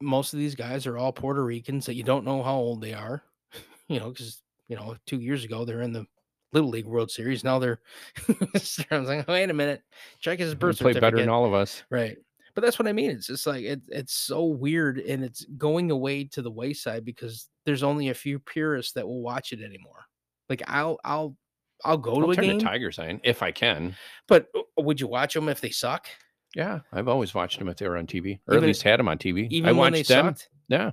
[0.00, 2.92] most of these guys are all Puerto Ricans that you don't know how old they
[2.94, 3.22] are,
[3.88, 6.06] you know, because, you know, two years ago they're in the
[6.52, 7.44] Little League World Series.
[7.44, 7.80] Now they're,
[8.28, 9.82] I was like, wait a minute,
[10.20, 11.82] check his birth play better than all of us.
[11.90, 12.16] Right.
[12.54, 13.10] But that's what I mean.
[13.10, 17.48] It's just like it, it's so weird and it's going away to the wayside because
[17.64, 20.04] there's only a few purists that will watch it anymore.
[20.50, 21.34] Like I'll I'll
[21.82, 23.96] I'll go to I'll a turn game, to Tiger sign if I can.
[24.28, 26.06] but uh, would you watch them if they suck?
[26.54, 29.08] Yeah, I've always watched them if they were on TV, or at least had them
[29.08, 29.48] on TV.
[29.50, 30.26] Even I when they watched them.
[30.26, 30.48] sucked?
[30.68, 30.90] Yeah,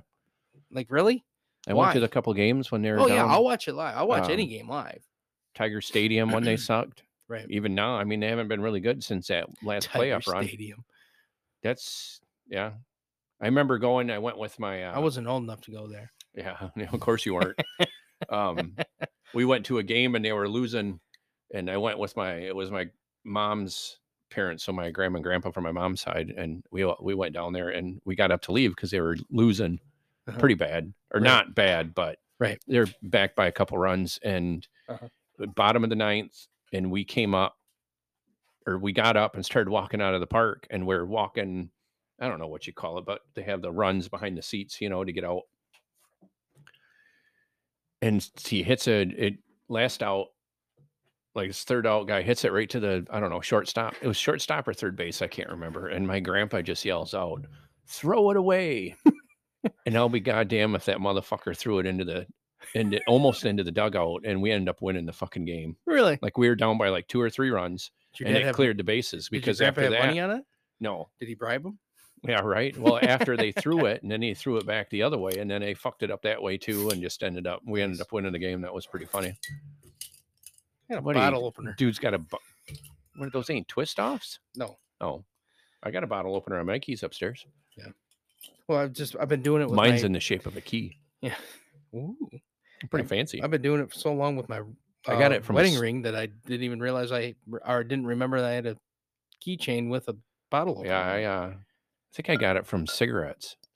[0.72, 1.26] Like really?
[1.66, 1.98] I to Why?
[1.98, 3.94] the couple games when they were Oh down yeah, I'll watch it live.
[3.98, 5.06] I'll watch any um, game live.
[5.54, 7.02] Tiger Stadium when they sucked.
[7.28, 7.46] Right.
[7.48, 10.46] Even now, I mean, they haven't been really good since that last playoff Tiger run.
[10.46, 10.84] Stadium.
[11.62, 12.72] That's yeah.
[13.40, 14.10] I remember going.
[14.10, 14.84] I went with my.
[14.84, 16.12] Uh, I wasn't old enough to go there.
[16.34, 17.58] Yeah, of course you weren't.
[18.28, 18.76] um,
[19.34, 21.00] we went to a game and they were losing,
[21.54, 22.34] and I went with my.
[22.34, 22.86] It was my
[23.24, 23.98] mom's
[24.30, 27.52] parents, so my grandma and grandpa from my mom's side, and we we went down
[27.52, 29.78] there and we got up to leave because they were losing
[30.28, 30.38] Uh-huh.
[30.38, 31.26] pretty bad, or Right.
[31.26, 32.58] not bad, but Right.
[32.66, 35.08] They're back by a couple runs, and Uh-huh.
[35.46, 37.56] Bottom of the ninth, and we came up,
[38.66, 41.70] or we got up and started walking out of the park, and we're walking.
[42.20, 44.80] I don't know what you call it, but they have the runs behind the seats,
[44.80, 45.42] you know, to get out.
[48.02, 50.26] And he hits a it last out,
[51.34, 53.94] like his third out guy hits it right to the I don't know shortstop.
[54.02, 55.88] It was shortstop or third base, I can't remember.
[55.88, 57.46] And my grandpa just yells out,
[57.86, 58.96] "Throw it away!"
[59.86, 62.26] and I'll be goddamn if that motherfucker threw it into the
[62.74, 65.76] into almost into the dugout, and we ended up winning the fucking game.
[65.86, 66.18] Really?
[66.22, 68.46] Like we were down by like two or three runs, Did your and dad it
[68.46, 70.44] have, cleared the bases did your because grandpa after have that, money on it?
[70.80, 71.78] no, Did he bribe him?
[72.22, 72.76] yeah, right.
[72.76, 75.50] Well, after they threw it, and then he threw it back the other way, and
[75.50, 78.12] then they fucked it up that way too, and just ended up we ended up
[78.12, 78.60] winning the game.
[78.62, 79.36] That was pretty funny.
[80.88, 81.74] Yeah, a What do you- bottle opener.
[81.78, 82.36] Dude's got a bu-
[83.16, 83.50] what are those?
[83.50, 84.38] Ain't twist offs?
[84.56, 84.76] No.
[85.00, 85.24] Oh,
[85.82, 87.46] I got a bottle opener on my keys upstairs.
[87.76, 87.88] Yeah.
[88.68, 90.60] Well, I've just I've been doing it with Mine's my, in the shape of a
[90.60, 90.98] key.
[91.20, 91.34] yeah.
[91.94, 92.16] Ooh.
[92.88, 93.42] Pretty I've- fancy.
[93.42, 94.60] I've been doing it for so long with my
[95.06, 97.34] I got uh, it from wedding s- ring that I didn't even realize I
[97.66, 98.76] or didn't remember that I had a
[99.46, 100.16] keychain with a
[100.50, 100.88] bottle opener.
[100.90, 101.56] Yeah, I uh, I
[102.14, 103.56] think I got it from cigarettes.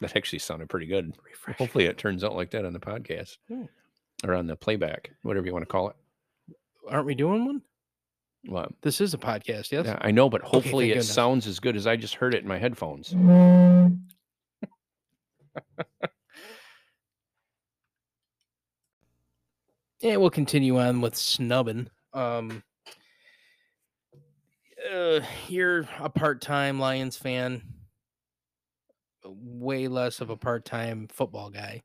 [0.00, 1.12] That actually sounded pretty good.
[1.24, 1.58] Refresh.
[1.58, 3.64] Hopefully, it turns out like that on the podcast Hmm.
[4.24, 5.96] or on the playback, whatever you want to call it.
[6.88, 7.62] Aren't we doing one?
[8.46, 9.86] Well, This is a podcast, yes.
[9.86, 11.12] yeah, I know, but hopefully, it goodness.
[11.12, 13.12] sounds as good as I just heard it in my headphones.
[20.00, 21.90] Yeah, we'll continue on with snubbing.
[22.12, 22.62] Um,
[24.92, 27.62] uh, you're a part-time Lions fan,
[29.24, 31.82] way less of a part-time football guy.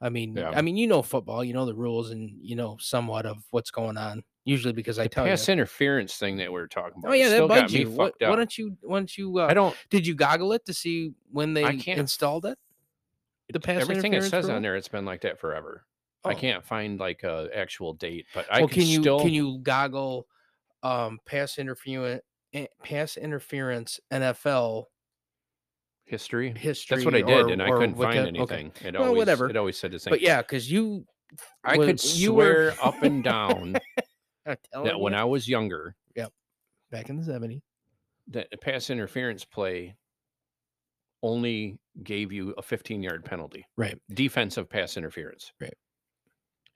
[0.00, 0.50] I mean, Yeah.
[0.50, 3.70] I mean, you know football, you know the rules, and you know somewhat of what's
[3.70, 4.22] going on.
[4.44, 5.52] Usually, because I The tell pass you.
[5.52, 7.10] interference thing that we were talking about.
[7.10, 7.90] Oh yeah, that bugs you.
[7.90, 8.78] What, why don't you?
[8.80, 9.38] Why don't you?
[9.38, 9.76] Uh, I don't.
[9.90, 12.58] Did you goggle it to see when they installed it?
[13.52, 14.56] The pass everything it says rule?
[14.56, 15.84] on there, it's been like that forever.
[16.24, 16.36] I Oh.
[16.36, 19.20] can't find like a actual date, but I well, could can you still.
[19.20, 20.26] can you goggle
[20.82, 22.22] um pass interference
[22.82, 24.84] pass interference NFL
[26.04, 26.52] history?
[26.56, 26.96] history?
[26.96, 28.28] That's what I did, or- and I couldn't find okay.
[28.56, 28.72] anything.
[28.84, 29.48] It Well, always, whatever.
[29.48, 30.10] It always said the same.
[30.10, 31.06] But yeah, because you,
[31.64, 33.76] I could you were- swear up and down
[34.44, 36.32] that when I was younger, yep
[36.90, 37.62] back in the '70s,
[38.28, 39.96] that the pass interference play
[41.22, 43.66] only gave you a 15 yard penalty.
[43.76, 43.98] Right.
[44.14, 45.52] Defensive pass interference.
[45.60, 45.74] Right.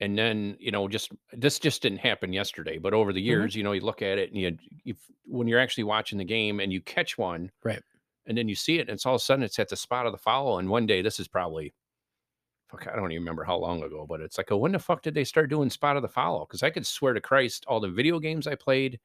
[0.01, 3.25] And then, you know, just this just didn't happen yesterday, but over the Mm-hmm.
[3.25, 6.25] years, you know, you look at it and you, you when you're actually watching the
[6.25, 7.81] game and you catch one, Right.
[8.27, 10.05] And then you see it and it's all of a sudden it's at the spot
[10.05, 10.57] of the foul.
[10.59, 11.73] And one day, this is probably,
[12.69, 15.01] fuck, I don't even remember how long ago, but it's like, oh, when the fuck
[15.03, 16.45] did they start doing spot of the foul?
[16.45, 18.99] Because I could swear to Christ, all the video games I played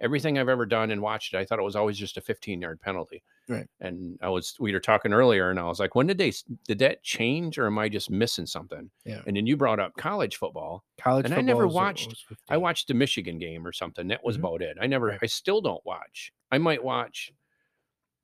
[0.00, 2.60] everything I've ever done and watched it, I thought it was always just a 15
[2.60, 3.22] yard penalty.
[3.48, 3.66] Right.
[3.80, 6.32] And I was we were talking earlier, and I was like, when did they
[6.66, 8.90] did that change, or am I just missing something?
[9.04, 9.22] Yeah.
[9.26, 10.84] And then you brought up college football.
[11.00, 14.08] College football And I never watched- I watched the Michigan game or something.
[14.08, 14.40] That was Mhm.
[14.40, 14.76] about it.
[14.80, 15.06] I never.
[15.08, 15.18] Right.
[15.22, 16.32] I still don't watch.
[16.50, 17.32] I might watch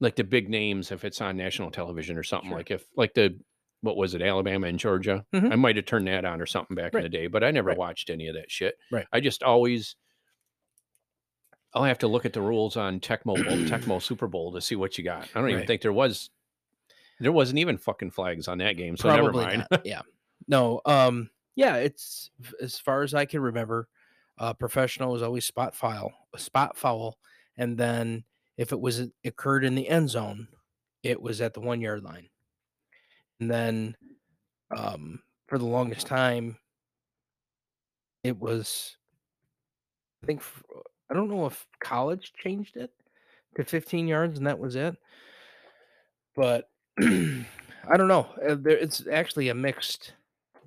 [0.01, 2.51] like the big names if it's on national television or something.
[2.51, 2.59] Sure.
[2.59, 3.39] Like if like the
[3.83, 5.25] what was it, Alabama and Georgia?
[5.35, 5.53] Mhm.
[5.53, 7.69] I might have turned that on or something back in the day, but I never
[7.69, 7.79] Right.
[7.79, 8.77] watched any of that shit.
[8.91, 9.07] Right.
[9.13, 9.97] I just always.
[11.75, 13.37] I'll have to look at the rules on Tecmo
[13.69, 15.29] Tecmo Super Bowl to see what you got.
[15.35, 15.67] I don't even Right.
[15.67, 16.31] think there was.
[17.19, 19.83] There wasn't even fucking flags on that game, so Probably never mind.
[19.85, 20.03] Yeah.
[20.49, 20.81] No.
[20.85, 21.31] Um.
[21.55, 21.77] Yeah.
[21.77, 23.89] It's as far as I can remember,
[24.39, 27.19] uh, professional was always spot foul, spot foul,
[27.57, 28.25] and then
[28.59, 30.49] if it was occurred in the end zone,
[31.03, 32.29] it was at the one yard line.
[33.41, 33.97] And then,
[34.77, 36.57] um, for the longest time,
[38.25, 38.97] it was.
[40.23, 40.43] I think
[41.11, 42.91] I don't know if college changed it
[43.57, 44.97] to 15 yards and that was it,
[46.35, 48.29] but I don't know.
[48.47, 50.15] Uh, There, it's actually a mixed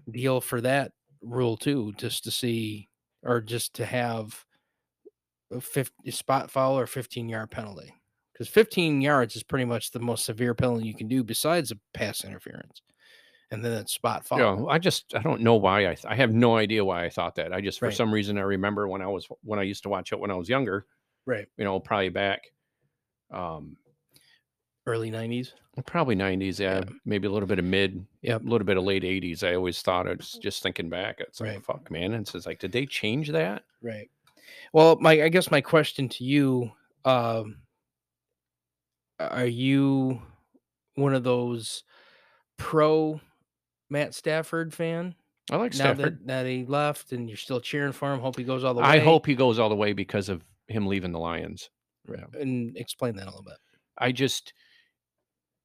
[0.09, 2.87] deal for that rule too, just to see
[3.23, 4.45] or just to have
[5.51, 7.93] a 50 spot foul or 15 yard penalty.
[8.33, 11.77] Because 15 yards is pretty much the most severe penalty you can do besides a
[11.93, 12.81] pass interference.
[13.51, 14.37] And then it's spot foul.
[14.39, 17.09] Yeah, I just I don't know why I th- I have no idea why I
[17.09, 17.51] thought that.
[17.51, 17.95] I just for Right.
[17.95, 20.35] some reason I remember when I was when I used to watch it when I
[20.35, 20.85] was younger.
[21.25, 21.47] Right.
[21.57, 22.43] You know, probably back,
[23.31, 23.75] um,
[24.85, 25.53] Early 90s.
[25.85, 26.59] probably nineties.
[26.59, 26.89] Yeah, Yeah.
[27.05, 28.41] maybe a little bit of mid, Yep.
[28.41, 29.43] a little bit of late eighties.
[29.43, 31.19] I always thought it's just thinking back.
[31.19, 31.65] It's like Right.
[31.65, 32.13] fuck, man.
[32.13, 33.63] and It's like, did they change that?
[33.81, 34.09] Right.
[34.73, 36.71] Well, my I guess my question to you,
[37.05, 37.61] um,
[39.19, 40.21] are you
[40.95, 41.83] one of those
[42.57, 43.19] pro
[43.89, 45.15] Matt Stafford fan?
[45.51, 46.19] I like now Stafford.
[46.19, 48.81] that, that he left and you're still cheering for him, hope he goes all the
[48.81, 48.87] way.
[48.87, 51.69] I hope he goes all the way because of him leaving the Lions.
[52.07, 52.23] Right.
[52.39, 53.57] And explain that a little bit.
[53.97, 54.53] I just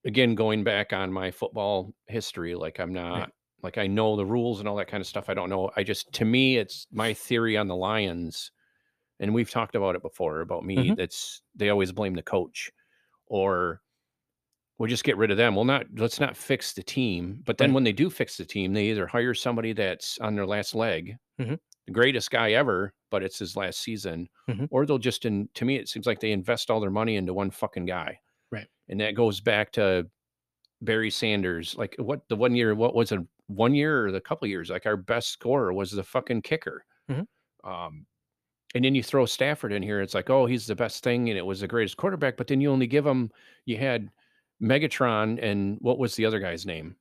[0.07, 3.31] again going back on my football history, like I'm not
[3.63, 5.29] like I know the rules and all that kind of stuff.
[5.29, 5.71] I don't know.
[5.77, 8.51] I just to me it's my theory on the Lions,
[9.21, 10.77] and we've talked about it before about me.
[10.91, 10.97] Mhm.
[10.97, 12.71] That's they always blame the coach
[13.27, 13.81] or
[14.79, 15.55] we'll just get rid of them.
[15.55, 17.41] Well, not let's not fix the team.
[17.45, 17.75] But then Right.
[17.75, 21.17] when they do fix the team, they either hire somebody that's on their last leg,
[21.41, 21.59] Mhm.
[21.87, 24.69] the greatest guy ever, but it's his last season, Mhm.
[24.71, 27.35] or they'll just in to me it seems like they invest all their money into
[27.35, 28.19] one fucking guy.
[28.51, 28.69] Right.
[28.89, 30.11] And that goes back to
[30.83, 31.77] Barry Sanders.
[31.77, 33.21] Like what the one year, what was it?
[33.47, 36.85] One year or the couple years, like our best scorer was the fucking kicker.
[37.11, 37.27] Mhm.
[37.65, 38.07] Um,
[38.75, 40.01] and then you throw Stafford in here.
[40.03, 42.37] It's like, oh, he's the best thing, and it was the greatest quarterback.
[42.37, 43.31] But then you only give him.
[43.67, 44.11] You had
[44.63, 46.97] Megatron, and what was the other guy's name?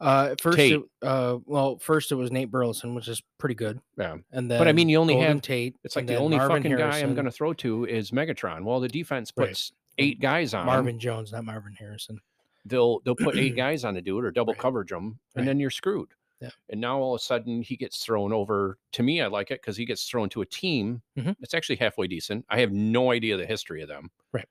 [0.00, 0.72] Uh, at first, Tate.
[0.74, 3.80] it, uh, well, first it was Nate Burleson, which is pretty good.
[3.98, 5.76] Yeah, And then, But I mean, you only Golden have- Tate.
[5.82, 7.84] it's like and the then only Marvin fucking guy I'm Harrison, going to throw to
[7.84, 8.62] is Megatron.
[8.64, 9.48] Well, the defense Right.
[9.48, 10.66] puts eight guys on.
[10.66, 12.20] Marvin Jones, not Marvin Harrison.
[12.64, 14.60] they'll they'll put eight guys on to do it or double Right.
[14.60, 15.44] coverage them, and Right.
[15.46, 16.08] then you're screwed.
[16.40, 16.50] Yeah.
[16.68, 18.78] And now all of a sudden he gets thrown over.
[18.92, 21.34] To me, I like it because he gets thrown to a team Mhm.
[21.40, 22.44] that's actually halfway decent.
[22.48, 24.10] I have no idea the history of them.
[24.32, 24.46] Right.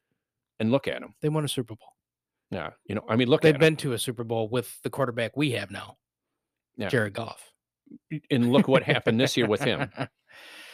[0.59, 1.13] And look at them.
[1.21, 1.93] They won a Super Bowl.
[2.51, 2.71] Yeah.
[2.85, 5.51] You know, I mean, look They've been to a Super Bowl with the quarterback we
[5.51, 5.97] have now,
[6.77, 6.87] Yeah.
[6.89, 7.51] Jared Goff.
[8.31, 9.89] and look what happened this year with him.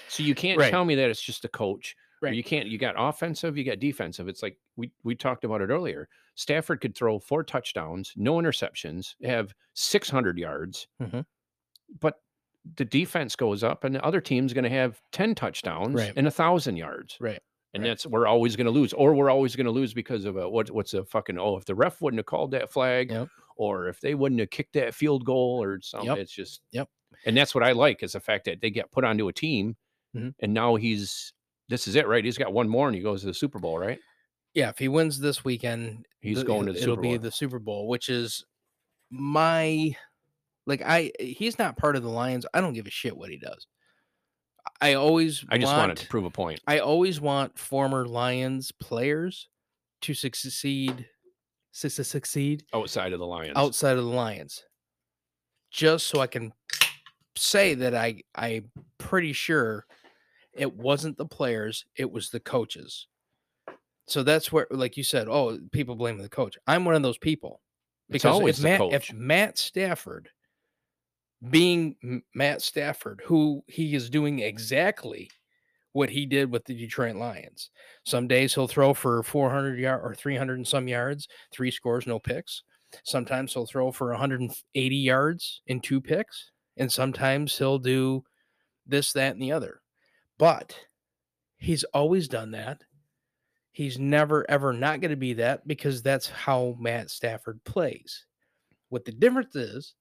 [0.10, 0.70] So you can't Right.
[0.70, 1.96] tell me that it's just a coach.
[2.22, 2.36] Right.
[2.36, 2.68] You can't.
[2.68, 3.58] You got offensive.
[3.58, 4.28] You got defensive.
[4.28, 6.08] It's like we we talked about it earlier.
[6.36, 11.26] Stafford could throw four touchdowns, no interceptions, have 600 yards, Mhm.
[12.00, 12.22] but
[12.76, 16.14] the defense goes up, and the other team's going to have 10 touchdowns Right.
[16.16, 17.18] and a thousand yards.
[17.20, 17.42] Right.
[17.74, 17.90] And Right.
[17.90, 20.48] that's we're always going to lose, or we're always going to lose because of a,
[20.48, 23.30] what what's a fucking oh if the ref wouldn't have called that flag, Yep.
[23.56, 26.08] or if they wouldn't have kicked that field goal or something.
[26.10, 26.18] Yep.
[26.20, 26.88] It's just Yep.
[27.26, 29.76] and that's what I like is the fact that they get put onto a team,
[30.16, 30.36] Mhm.
[30.40, 31.34] and now he's
[31.70, 32.24] this is it, right?
[32.24, 34.00] He's got one more, and he goes to the Super Bowl, right?
[34.54, 37.18] Yeah, if he wins this weekend, He's the- going to the it'll Super be Bowl.
[37.20, 38.46] the Super Bowl, which is
[39.10, 39.96] my
[40.68, 42.46] like I he's not part of the Lions.
[42.54, 43.66] I don't give a shit what he does.
[44.84, 46.60] I always I just want, wanted to prove a point.
[46.68, 49.48] I always want former Lions players
[50.02, 51.08] to succeed
[51.72, 53.54] su- su- succeed outside of the Lions.
[53.56, 54.64] outside of the Lions.
[55.72, 56.54] Just so I can
[57.38, 59.86] say that I I'm pretty sure
[60.54, 63.08] it wasn't the players, it was the coaches.
[64.08, 66.58] So that's where like you said, oh, people blame the coach.
[66.68, 67.62] I'm one of those people.
[68.10, 68.94] It's Because always if the Matt, coach.
[68.94, 70.30] if Matt Stafford
[71.50, 75.30] being Matt Stafford, who he is doing exactly
[75.92, 77.70] what he did with the Detroit Lions.
[78.04, 82.20] Some days he'll throw for 400 yard or 300 and some yards, three scores, no
[82.20, 82.64] picks.
[83.04, 88.24] Sometimes he'll throw for 180 yards in two picks, and sometimes he'll do
[88.86, 89.82] this, that, and the other.
[90.38, 90.76] But
[91.64, 92.84] He's always done that.
[93.72, 98.26] He's never ever not going to be that because that's how Matt Stafford plays.
[98.90, 99.96] What the difference is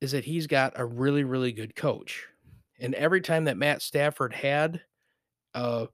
[0.00, 2.26] is that he's got a really really good coach.
[2.78, 4.80] And every time that Matt Stafford had
[5.54, 5.88] a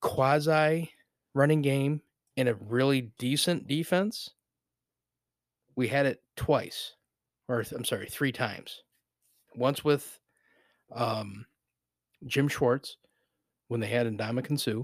[0.00, 0.90] quasi
[1.34, 2.02] running game
[2.36, 4.30] and a really decent defense,
[5.76, 6.94] we had it twice,
[7.48, 8.82] or I'm sorry, three times.
[9.56, 10.20] Once with
[10.94, 11.46] um,
[12.26, 12.96] Jim Schwartz
[13.68, 14.82] when they had Ndamukong Suh.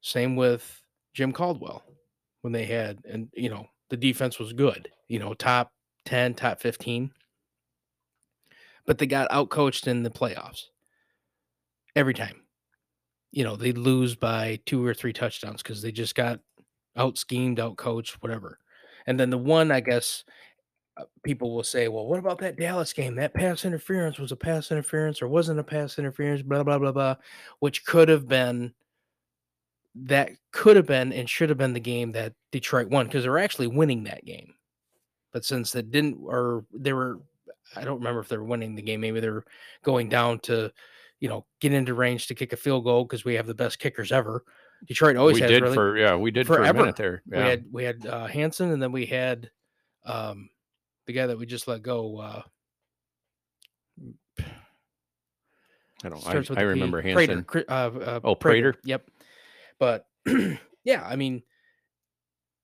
[0.00, 0.82] Same with
[1.14, 1.82] Jim Caldwell
[2.42, 5.72] when they had, and you know, the defense was good, you know, top
[6.04, 7.10] 10, top 15.
[8.86, 10.64] But they got outcoached in the playoffs
[11.96, 12.42] every time.
[13.32, 16.40] You know, they lose by two or three touchdowns because they just got
[16.96, 18.58] out schemed, out coached, whatever.
[19.06, 20.24] And then the one, I guess,
[20.96, 23.16] uh, people will say, well, what about that Dallas game?
[23.16, 26.92] That pass interference was a pass interference or wasn't a pass interference, blah, blah, blah,
[26.92, 27.16] blah,
[27.58, 28.72] which could have been
[29.96, 33.38] that could have been and should have been the game that Detroit won because they're
[33.38, 34.53] actually winning that game.
[35.34, 37.18] But since they didn't, or they were,
[37.74, 39.00] I don't remember if they were winning the game.
[39.00, 39.44] Maybe they're
[39.82, 40.72] going down to,
[41.18, 43.80] you know, get into range to kick a field goal because we have the best
[43.80, 44.44] kickers ever.
[44.86, 45.74] Detroit always we has did really.
[45.74, 47.22] for yeah, we did for a minute there.
[47.26, 49.50] We had we had uh, Hanson and then we had
[50.06, 50.50] um,
[51.06, 52.20] the guy that we just let go.
[52.20, 52.42] Uh,
[56.04, 56.26] I don't.
[56.28, 56.62] I, I P.
[56.62, 57.44] remember Prater, Hanson.
[57.44, 58.76] Cri- uh, uh, Oh, Prater?
[58.84, 59.10] Yep.
[59.80, 60.06] But
[60.84, 61.42] yeah, I mean,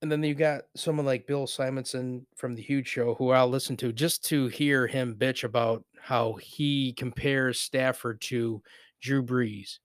[0.03, 3.77] and then you got someone like Bill Simonson from the Huge Show, who I'll listen
[3.79, 8.63] to just to hear him bitch about how he compares Stafford to
[9.03, 9.79] Drew Brees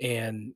[0.00, 0.52] and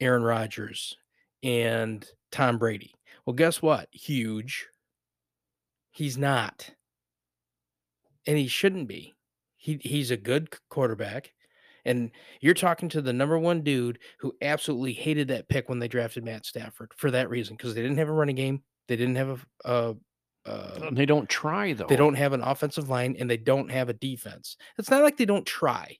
[0.00, 0.96] Aaron Rodgers
[1.42, 2.94] and Tom Brady.
[3.26, 3.88] Well, guess what?
[3.92, 4.66] Huge.
[5.90, 6.70] He's not.
[8.26, 9.12] And he shouldn't be.
[9.56, 11.32] He he's a good quarterback.
[11.84, 12.10] And
[12.40, 16.24] you're talking to the number one dude who absolutely hated that pick when they drafted
[16.24, 18.62] Matt Stafford for that reason, because they didn't have a running game.
[18.88, 19.94] They didn't have a, a, uh,
[20.46, 21.86] uh, a They don't try though.
[21.86, 24.56] they don't have an offensive line and they don't have a defense.
[24.78, 25.96] It's not like they don't try.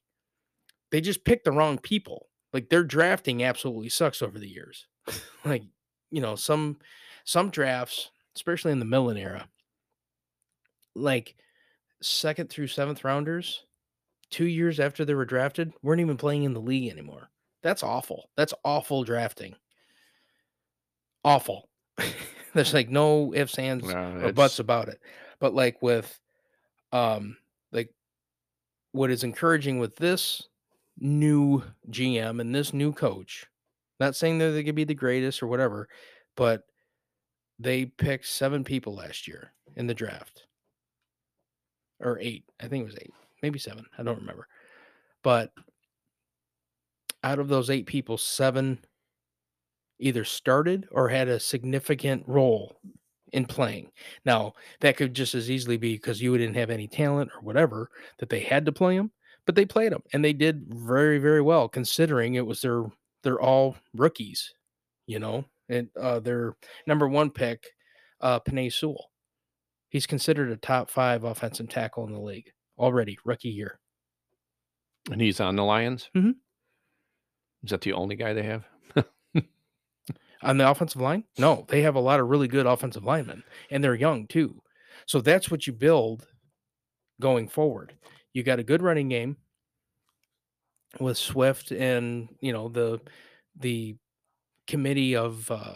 [0.91, 2.29] They just pick the wrong people.
[2.53, 4.87] Like their drafting absolutely sucks over the years.
[5.45, 5.65] like,
[6.11, 6.79] you know, some
[7.25, 9.49] some drafts, especially in the Millen era,
[10.95, 11.35] like
[12.03, 13.64] second through seventh rounders,
[14.35, 17.31] two years after they were drafted, weren't even playing in the league anymore.
[17.63, 18.31] That's awful.
[18.37, 19.55] That's awful drafting.
[21.25, 21.69] Awful.
[22.53, 25.01] There's like no ifs, ands, Yeah, or buts about it.
[25.39, 26.19] But like with
[26.91, 27.37] um
[27.71, 27.91] like
[28.91, 30.49] what is encouraging with this
[30.99, 33.47] new GM and this new coach,
[34.01, 35.89] not saying that they could be the greatest or whatever,
[36.37, 36.65] but
[37.61, 40.49] they picked seven people last year in the draft.
[42.01, 42.43] Or eight.
[42.61, 43.15] I think it was eight.
[43.45, 43.85] Maybe seven.
[43.99, 44.49] I don't remember.
[45.23, 45.53] But
[47.23, 48.79] out of those eight people, seven
[49.99, 52.81] either started or had a significant role
[53.35, 53.91] in playing.
[54.25, 57.91] Now, that could just as easily be because you didn't have any talent or whatever
[58.19, 59.13] that they had to play them,
[59.45, 62.85] but they played them and they did very, very well considering it was their
[63.25, 64.55] they're all rookies,
[65.07, 67.63] you know, and uh, their number one pick,
[68.23, 69.11] uh, Penei Sewell.
[69.91, 73.79] He's considered a top five offensive tackle in the league already, rookie year.
[75.11, 76.11] And he's on the Lions.
[76.15, 76.37] Mhm.
[77.63, 78.65] Is that the only guy they have?
[80.43, 81.25] On the offensive line?
[81.39, 84.61] No, they have a lot of really good offensive linemen, and they're young too.
[85.07, 86.27] So that's what you build
[87.19, 87.95] going forward.
[88.35, 89.39] You got a good running game
[91.01, 93.01] with Swift and you know the
[93.57, 93.97] the
[94.67, 95.75] committee of uh,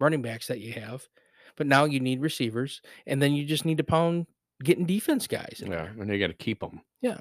[0.00, 1.08] running backs that you have,
[1.56, 4.26] but now you need receivers, and then you just need to pound
[4.62, 5.62] getting defense guys.
[5.62, 5.94] Yeah, there.
[5.98, 6.80] and they got to keep them.
[7.00, 7.20] Yeah.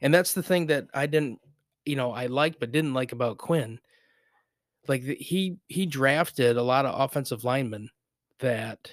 [0.00, 1.40] And that's the thing that I didn't,
[1.84, 3.80] you know, I liked but didn't like about Quinn.
[4.88, 7.90] Like the, he he drafted a lot of offensive linemen
[8.38, 8.92] that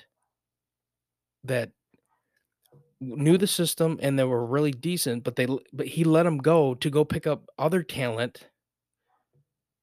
[1.43, 1.71] that
[2.99, 6.73] knew the system and they were really decent, but they but he let them go
[6.75, 8.47] to go pick up other talent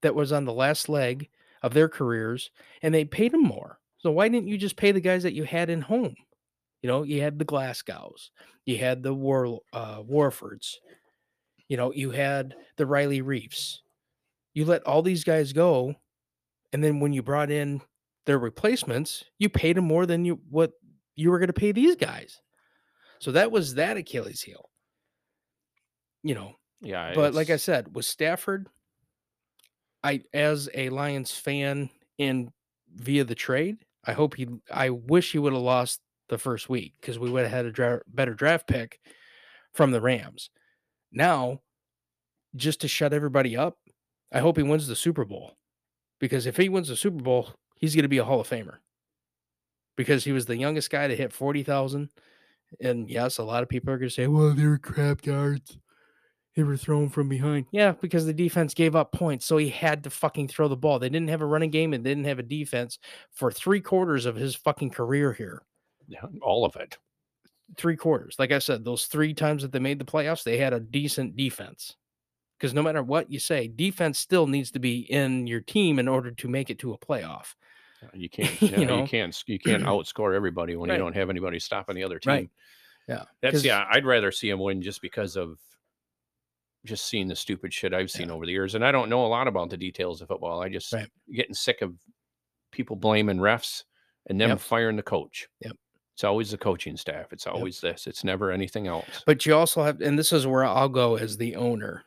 [0.03, 1.29] that was on the last leg
[1.63, 2.51] of their careers
[2.83, 3.79] and they paid them more.
[3.99, 6.15] So why didn't you just pay the guys that you had in home?
[6.83, 8.31] You know, you had the Glasgows,
[8.65, 10.77] you had the War uh, Warfords,
[11.69, 13.79] you know, you had the Riley Reiffs.
[14.55, 15.95] You let all these guys go,
[16.73, 17.81] and then when you brought in
[18.27, 20.73] their replacements, you paid them more than you what
[21.15, 22.41] you were going to pay these guys.
[23.21, 24.69] So that was that Achilles heel.
[26.23, 28.69] You know, Yeah, but like I said, with Stafford,
[30.03, 32.51] I as a Lions fan in
[32.95, 36.01] via the trade, I hope he I wish he would have lost
[36.31, 38.99] the first week because we would have had a dra- better draft pick
[39.73, 40.51] from the Rams.
[41.13, 41.61] Now,
[42.57, 43.79] just to shut everybody up.
[44.33, 45.57] I hope he wins the Super Bowl
[46.19, 48.79] because if he wins the Super Bowl, he's going to be a Hall of Famer
[49.97, 52.09] because he was the youngest guy to hit 40,000.
[52.81, 55.79] And yes, a lot of people are going to say, well, they were crap yards.
[56.57, 57.67] They were thrown from behind.
[57.71, 59.47] Yeah, because the defense gave up points.
[59.47, 60.99] So he had to fucking throw the ball.
[60.99, 62.99] They didn't have a running game and they didn't have a defense
[63.31, 65.63] for three quarters of his fucking career here.
[66.11, 66.99] Yeah, all of it.
[67.77, 68.35] Three quarters.
[68.39, 71.37] Like I said, those three times that they made the playoffs, they had a decent
[71.37, 71.97] defense.
[72.59, 76.09] Because no matter what you say, defense still needs to be in your team in
[76.09, 77.55] order to make it to a playoff.
[78.13, 80.97] You can't, You know, you can't, you can't outscore everybody when Right.
[80.97, 82.33] you don't have anybody stopping the other team.
[82.33, 82.51] Right.
[83.09, 83.25] Yeah.
[83.41, 83.87] that's yeah.
[83.91, 85.59] I'd rather see him win just because of
[86.85, 89.29] just seeing the stupid shit I've seen over the years, and I don't know a
[89.29, 90.63] lot about the details of football.
[90.63, 91.09] I just Right.
[91.33, 91.95] getting sick of
[92.73, 93.85] people blaming refs
[94.27, 94.61] and them Yep.
[94.61, 95.49] firing the coach.
[95.61, 95.77] Yep.
[96.21, 97.33] It's always the coaching staff.
[97.33, 98.07] It's always this.
[98.07, 99.23] It's never anything else.
[99.25, 102.05] But you also have, and this is where I'll go as the owner.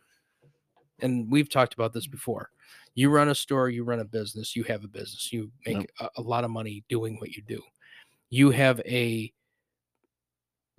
[1.02, 2.52] And we've talked about this before.
[2.94, 5.90] You run a store, you run a business, you have a business, you make Yep.
[6.00, 7.60] a, a lot of money doing what you do.
[8.30, 9.34] You have a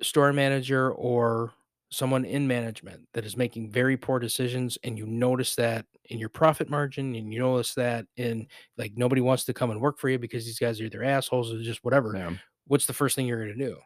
[0.01, 1.55] store manager or
[1.91, 6.28] someone in management that is making very poor decisions, and you notice that in your
[6.28, 8.47] profit margin, and you notice that in
[8.78, 11.53] like nobody wants to come and work for you because these guys are either assholes
[11.53, 12.14] or just whatever.
[12.14, 12.30] Yeah.
[12.66, 13.76] What's the first thing you're going to do?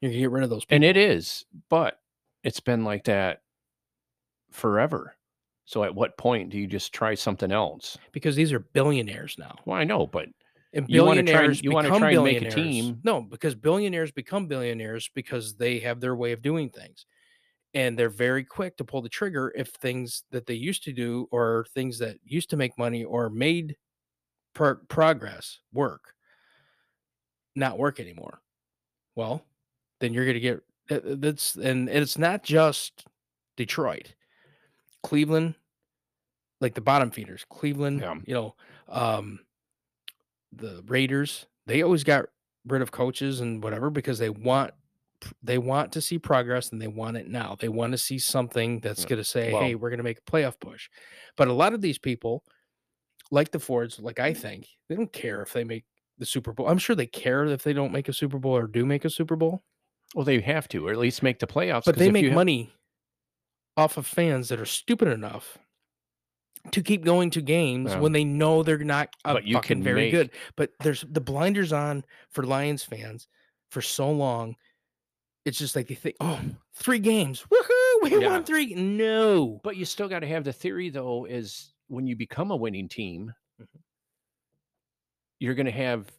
[0.00, 0.76] You're going to get rid of those people.
[0.76, 1.98] And it is, but
[2.42, 3.42] it's been like that
[4.50, 5.14] forever.
[5.64, 7.96] So at what point do you just try something else?
[8.12, 9.54] because these are billionaires now.
[9.64, 10.28] Well, I know, but
[10.74, 13.00] And You wanna try and- billionaires you wanna become try and make a team.
[13.04, 17.04] No, because billionaires become billionaires because they have their way of doing things.
[17.74, 21.28] And they're very quick to pull the trigger if things that they used to do
[21.30, 23.76] or things that used to make money or made
[24.54, 26.14] pro- progress work
[27.54, 28.40] not work anymore.
[29.16, 29.44] Well,
[30.00, 30.62] then you're going to get
[31.20, 33.06] that's and it's not just
[33.56, 34.14] Detroit.
[35.02, 35.54] Cleveland
[36.60, 38.14] like the bottom feeders, Cleveland, Yeah.
[38.26, 38.54] you know,
[38.88, 39.40] um
[40.52, 42.26] the Raiders, they always got
[42.66, 44.72] rid of coaches and whatever because they want
[45.42, 47.56] they want to see progress and they want it now.
[47.58, 50.04] They want to see something that's Yeah, going to say, well- "Hey, we're going to
[50.04, 50.88] make a playoff push."
[51.36, 52.44] But a lot of these people,
[53.30, 55.84] like the Fords, like I think, they don't care if they make
[56.22, 56.68] the Super Bowl.
[56.68, 59.10] I'm sure they care if they don't make a Super Bowl or do make a
[59.10, 59.62] Super Bowl,
[60.14, 61.84] well, they have to, or at least make the playoffs.
[61.84, 62.72] But they make money
[63.76, 65.58] off of fans that are stupid enough
[66.70, 70.12] to keep going to games when they know they're not But you can very make-
[70.12, 70.30] good.
[70.56, 73.26] But there's the blinders on for Lions fans
[73.70, 74.54] for so long.
[75.44, 76.38] It's just like they think, oh,
[76.74, 77.44] three games.
[77.50, 78.02] Woohoo!
[78.02, 78.28] We Yeah.
[78.28, 78.74] won three.
[78.74, 79.60] No.
[79.64, 82.88] But you still got to have the theory, though, is when you become a winning
[82.88, 83.32] team.
[85.42, 86.12] You're going to have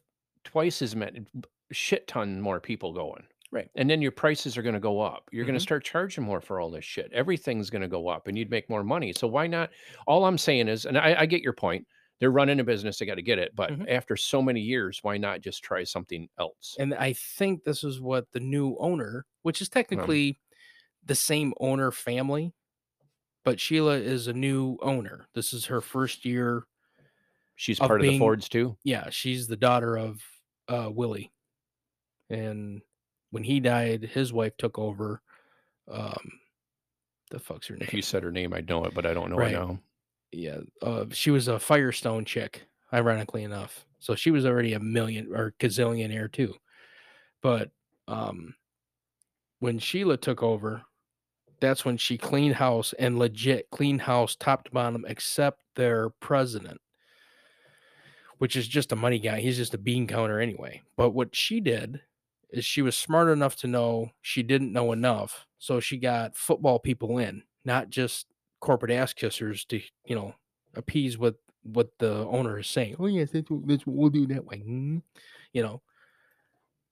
[0.44, 1.24] twice as many,
[1.72, 3.24] shit ton more people going.
[3.50, 3.70] Right.
[3.76, 5.28] And then your prices are going to go up.
[5.32, 5.58] You're going Mhm.
[5.58, 7.10] to start charging more for all this shit.
[7.12, 9.12] Everything's going to go up and you'd make more money.
[9.12, 9.70] So why not?
[10.06, 11.86] All I'm saying is, and I, I get your point,
[12.18, 13.54] they're running a business, they got to get it.
[13.54, 13.88] But Mhm.
[13.88, 16.76] after so many years, why not just try something else?
[16.78, 20.40] And I think this is what the new owner, which is technically
[21.04, 22.52] the same owner family,
[23.44, 25.28] but Sheila is a new owner.
[25.34, 26.64] This is her first year
[27.56, 28.76] She's of part of the Fords too.
[28.84, 30.20] yeah, she's the daughter of
[30.68, 31.32] uh Willie.
[32.30, 32.82] And
[33.30, 35.22] when he died, his wife took over.
[35.88, 36.40] Um
[37.30, 37.86] the fuck's her name?
[37.88, 39.52] If you said her name, I'd know it, but I don't know Right.
[39.52, 39.78] now.
[40.32, 43.86] yeah, uh she was a Firestone chick, ironically enough.
[44.00, 46.54] So she was already a million or gazillionaire too.
[47.42, 47.70] But
[48.08, 48.54] um
[49.60, 50.82] when Sheila took over,
[51.60, 56.80] that's when she cleaned house and legit cleaned house top to bottom except their president
[58.38, 59.40] which is just a money guy.
[59.40, 60.82] He's just a bean counter anyway.
[60.96, 62.00] But what she did
[62.50, 65.46] is she was smart enough to know she didn't know enough.
[65.58, 68.26] So she got football people in, not just
[68.60, 70.34] corporate ass kissers to, you know,
[70.74, 72.96] appease what what the owner is saying.
[72.98, 74.62] Oh yes, that's what, that's what we'll do that way.
[74.66, 75.02] Mm.
[75.52, 75.82] You know,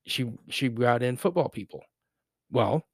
[0.07, 1.85] she she brought in football people.
[2.51, 2.87] Well,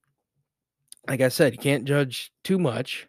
[1.06, 3.08] like I said, you can't judge too much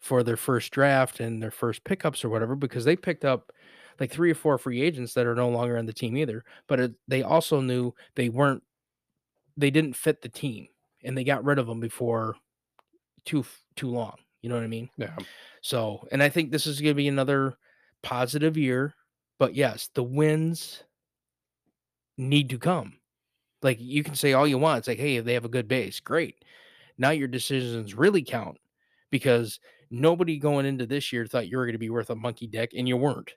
[0.00, 3.52] for their first draft and their first pickups or whatever because they picked up
[3.98, 6.44] like three or four free agents that are no longer on the team either.
[6.66, 8.62] But it, they also knew they weren't,
[9.56, 10.68] they didn't fit the team,
[11.02, 12.36] and they got rid of them before
[13.24, 13.44] too
[13.74, 14.16] too long.
[14.42, 14.90] You know what I mean?
[14.96, 15.16] Yeah.
[15.60, 17.56] So, and I think this is going to be another
[18.02, 18.94] positive year.
[19.38, 20.84] But yes, the wins
[22.16, 22.94] need to come.
[23.62, 24.78] Like you can say all you want.
[24.78, 26.00] It's like, hey, they have a good base.
[26.00, 26.44] Great.
[26.98, 28.58] Now your decisions really count
[29.10, 32.46] because nobody going into this year thought you were going to be worth a monkey
[32.46, 33.32] deck and you weren't.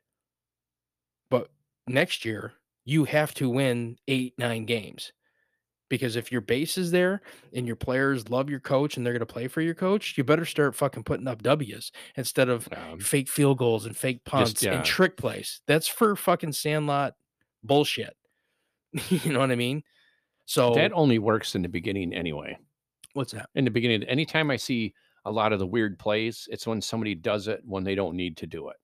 [1.30, 1.50] But
[1.88, 2.54] next year,
[2.86, 5.14] you have to win eight, nine games.
[5.90, 7.22] Because if your base is there
[7.52, 10.24] and your players love your coach and they're going to play for your coach, you
[10.24, 14.62] better start fucking putting up W's instead of Um, fake field goals and fake punts
[14.62, 14.74] yeah.
[14.74, 15.62] and trick plays.
[15.66, 17.16] That's for fucking sandlot
[17.64, 18.16] bullshit.
[19.10, 19.84] you know what I mean?
[20.46, 22.58] So that only works in the beginning anyway.
[23.14, 23.50] what's that?
[23.56, 24.94] In the beginning, anytime I see
[25.26, 28.38] a lot of the weird plays, it's when somebody does it when they don't need
[28.38, 28.78] to do it.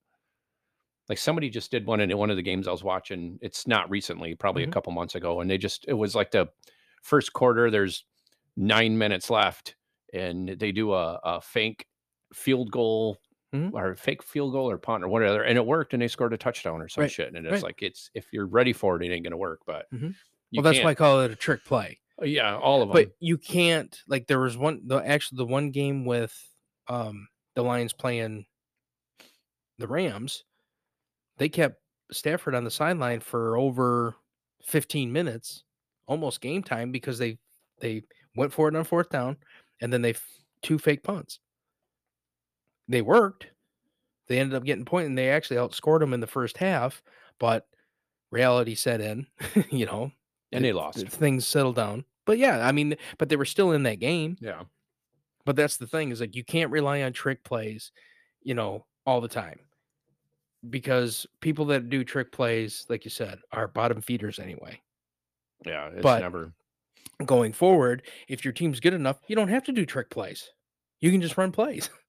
[1.09, 3.37] Like somebody just did one in one of the games I was watching.
[3.41, 4.69] It's not recently, probably Mhm.
[4.69, 6.47] a couple months ago, and they just it was like the
[7.03, 7.69] first quarter.
[7.69, 8.05] There's
[8.57, 9.75] nine minutes left,
[10.13, 11.87] and they do a, a fake
[12.33, 13.17] field goal
[13.53, 13.73] Mhm.
[13.73, 16.37] or fake field goal or punt or whatever, and it worked, and they scored a
[16.37, 17.35] touchdown or some Right, shit.
[17.35, 17.63] And it's right.
[17.63, 19.61] like it's if you're ready for it, it ain't gonna work.
[19.65, 20.15] But Mhm.
[20.53, 21.99] Well, that's why I call it a trick play.
[22.23, 22.93] yeah, all of them.
[22.93, 26.33] But you can't like there was one the actually the one game with
[26.87, 28.45] um the Lions playing
[29.77, 30.43] the Rams,
[31.37, 31.81] they kept
[32.11, 34.15] Stafford on the sideline for over
[34.63, 35.63] 15 minutes,
[36.07, 37.37] almost game time because they
[37.79, 38.03] they
[38.35, 39.37] went for it on fourth down
[39.81, 40.23] and then they f-
[40.61, 41.39] two fake punts.
[42.87, 43.47] They worked.
[44.27, 47.03] They ended up getting point and they actually outscored them in the first half,
[47.39, 47.67] but
[48.31, 49.27] reality set in,
[49.69, 50.11] you know,
[50.51, 50.99] and they th- lost.
[50.99, 52.05] th- Things settled down.
[52.25, 54.37] But yeah, I mean, but they were still in that game.
[54.39, 54.63] Yeah.
[55.45, 57.91] But that's the thing is like you can't rely on trick plays,
[58.41, 59.59] you know, all the time.
[60.69, 64.79] Because people that do trick plays, like you said, are bottom feeders anyway.
[65.65, 65.89] Yeah.
[65.89, 66.53] It's But- never
[67.25, 70.51] Going forward, if your team's good enough, you don't have to do trick plays.
[70.99, 71.89] You can just run plays.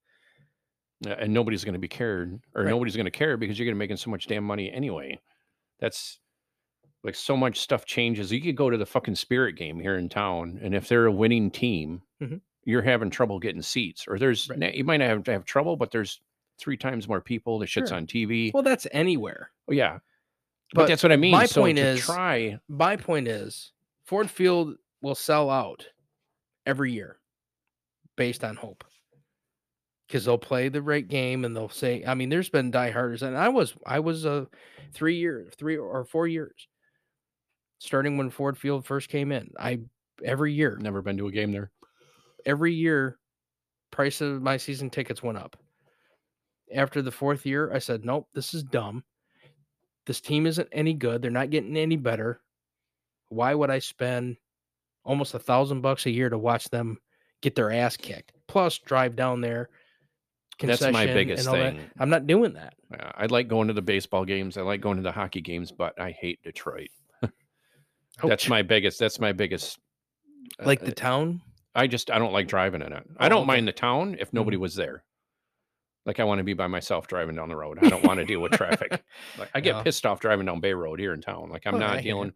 [1.03, 2.71] Yeah, and nobody's going to be cared, or Right.
[2.71, 5.21] nobody's going to care because you're going to making so much damn money anyway.
[5.79, 6.21] That's
[7.05, 8.33] like so much stuff changes.
[8.33, 11.13] You could go to the fucking Spirit game here in town, and if they're a
[11.13, 12.41] winning team, Mhm.
[12.65, 14.75] you're having trouble getting seats, or there's Right.
[14.75, 16.23] you might not have to have trouble, but there's
[16.59, 17.59] three times more people.
[17.59, 17.97] The shit's Sure.
[17.99, 18.53] on TV.
[18.53, 19.51] Well, that's anywhere.
[19.69, 19.99] oh yeah,
[20.73, 21.33] but, but that's what I mean.
[21.33, 22.59] my so point is- try.
[22.69, 23.73] My point is
[24.05, 25.87] Ford Field will sell out
[26.65, 27.19] every year
[28.17, 28.85] based on hope.
[30.09, 33.37] Because they'll play the right game and they'll say, I mean, there's been dieharders, and
[33.37, 34.45] I was I was uh,
[34.95, 36.69] three years, three or four years,
[37.81, 39.51] starting when Ford Field first came in.
[39.59, 39.81] I
[40.25, 41.73] every year, Never been to a game there.
[42.47, 43.19] every year,
[43.91, 45.57] price of my season tickets went up.
[46.75, 49.05] After the fourth year, I said, nope, this is dumb.
[50.07, 51.23] This team isn't any good.
[51.23, 52.41] They're not getting any better.
[53.29, 54.37] Why would I spend
[55.05, 56.99] almost a thousand bucks a year to watch them
[57.43, 58.33] get their ass kicked?
[58.47, 59.69] Plus, drive down there.
[60.61, 61.75] That's my biggest and all that.
[61.75, 61.91] thing.
[61.99, 62.75] I'm not doing that.
[62.91, 64.57] Yeah, I like going to the baseball games.
[64.57, 66.89] I like going to the hockey games, but I hate Detroit.
[68.23, 68.99] That's my biggest.
[68.99, 69.79] That's my biggest.
[70.65, 71.43] like uh, the town.
[71.75, 73.03] I just I don't like driving in it.
[73.19, 75.05] I Oh, don't mind the town if nobody was there.
[76.07, 77.79] Like I want to be by myself driving down the road.
[77.83, 79.03] I don't want to deal with traffic.
[79.39, 79.83] Like I get Yeah.
[79.83, 81.51] pissed off driving down Bay Road here in town.
[81.51, 82.03] Like I'm Oh, not ya.
[82.03, 82.33] dealing.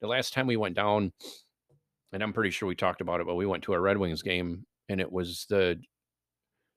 [0.00, 1.12] The last time we went down,
[2.12, 4.22] and I'm pretty sure we talked about it, but we went to a Red Wings
[4.22, 5.78] game, and it was the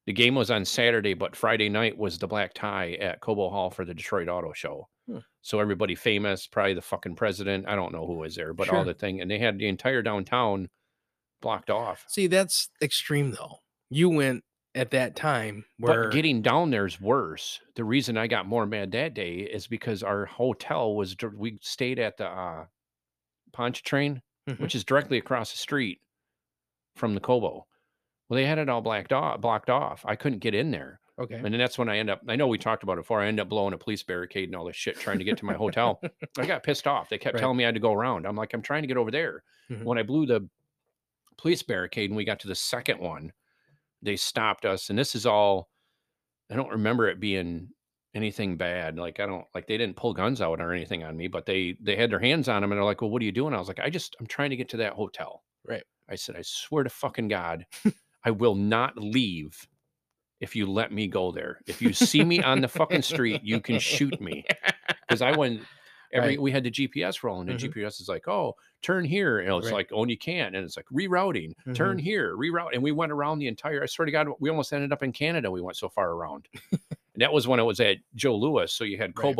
[0.05, 3.69] the game was on Saturday, but Friday night was the black tie at Cobo Hall
[3.69, 4.89] for the Detroit Auto Show.
[5.07, 5.19] Hmm.
[5.41, 7.67] So everybody famous, probably the fucking president.
[7.69, 10.01] I don't know who was there, but all the thing, and they had the entire
[10.01, 10.69] downtown
[11.41, 12.03] blocked off.
[12.09, 13.59] See, that's extreme though.
[13.89, 14.43] You went
[14.75, 17.59] at that time where But getting down there is worse.
[17.75, 21.99] The reason I got more mad that day is because our hotel was we stayed
[21.99, 22.65] at the uh,
[23.51, 24.59] Pontchartrain, Mhm.
[24.59, 26.01] which is directly across the street
[26.95, 27.67] from the Cobo.
[28.27, 30.03] Well, they had it all blacked off, blocked off.
[30.05, 31.35] I couldn't get in there, okay.
[31.35, 32.21] and then that's when I end up.
[32.27, 33.21] I know we talked about it before.
[33.21, 35.45] I end up blowing a police barricade and all this shit trying to get to
[35.45, 36.01] my hotel.
[36.37, 37.09] I got pissed off.
[37.09, 37.41] They kept Right.
[37.41, 38.25] telling me I had to go around.
[38.25, 39.43] I'm like, I'm trying to get over there.
[39.69, 39.83] Mhm.
[39.83, 40.49] When I blew the
[41.37, 43.33] police barricade and we got to the second one,
[44.03, 44.89] they stopped us.
[44.89, 45.69] And this is all,
[46.51, 47.69] I don't remember it being
[48.15, 48.97] anything bad.
[48.97, 51.77] Like I don't like they didn't pull guns out or anything on me, but they
[51.81, 53.59] they had their hands on them and they're like, "Well, what are you doing?" I
[53.59, 55.83] was like, "I just I'm trying to get to that hotel." Right.
[56.09, 57.65] I said, "I swear to fucking God,
[58.23, 59.67] I will not leave."
[60.39, 63.61] If you let me go there, if you see me on the fucking street, you
[63.61, 64.43] can shoot me
[65.07, 65.61] because I went
[66.13, 66.41] every Right.
[66.41, 67.63] we had the GPS rolling, and Mhm.
[67.73, 69.73] GPS is like, oh, turn here, and it's Right.
[69.73, 73.11] like, oh, and you can't, and it's like rerouting, turn here, reroute, and we went
[73.11, 73.83] around the entire.
[73.83, 75.51] I swear to God, we almost ended up in Canada.
[75.51, 78.71] We went so far around, and that was when it was at Joe Louis.
[78.71, 79.35] So you had Right.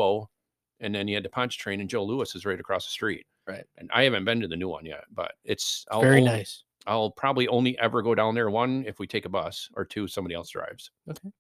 [0.80, 3.26] And then you had the Pontchartrain, and Joe Louis is right across the street.
[3.48, 3.66] Right.
[3.78, 6.64] And I haven't been to the new one yet, but it's I'll Very only- nice.
[6.86, 10.08] I'll probably only ever go down there one if we take a bus, or two
[10.08, 10.92] somebody else drives.
[11.10, 11.32] Okay.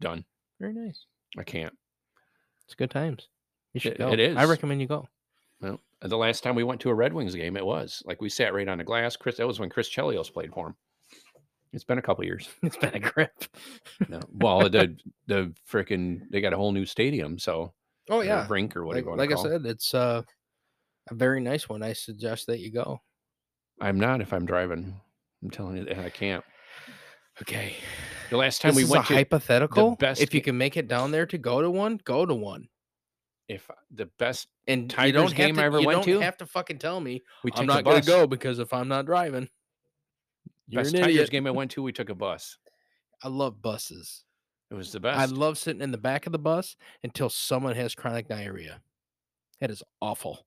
[0.00, 0.24] Done.
[0.60, 1.06] Very nice.
[1.36, 1.76] I can't.
[2.64, 3.28] It's good times.
[3.76, 4.10] You should It- go.
[4.10, 5.06] it I recommend you go.
[5.60, 8.30] Well, the last time we went to a Red Wings game, it was like we
[8.30, 9.16] sat right on the glass.
[9.16, 10.76] Chris, that was when Chris Chelios played for him.
[11.74, 12.48] It's been a couple years.
[12.62, 13.32] It's been a grip.
[14.08, 14.20] No.
[14.32, 14.96] Well, the
[15.26, 17.74] the freaking they got a whole new stadium, so
[18.08, 18.46] Oh yeah.
[18.48, 19.16] rink or Like, whatever.
[19.16, 20.22] like I said, it's uh,
[21.10, 21.82] a very nice one.
[21.82, 23.02] I suggest that you go.
[23.78, 24.98] I'm not if I'm driving.
[25.42, 26.44] I'm telling you that I can't.
[27.42, 27.76] Okay.
[28.30, 29.96] The last time This we is went a to hypothetical.
[29.96, 32.68] best if you can make it down there to go to one, go to one.
[33.48, 36.46] If the best And Tigers game to, I ever went to, you don't have to
[36.46, 39.48] fucking tell me we I'm not going to go because if I'm not driving,
[40.68, 41.30] you're best an Tigers idiot.
[41.30, 42.58] game I went to, we took a bus.
[43.22, 44.24] I love buses.
[44.70, 45.18] It was the best.
[45.18, 48.80] I love sitting in the back of the bus until someone has chronic diarrhea.
[49.60, 50.44] That is awful.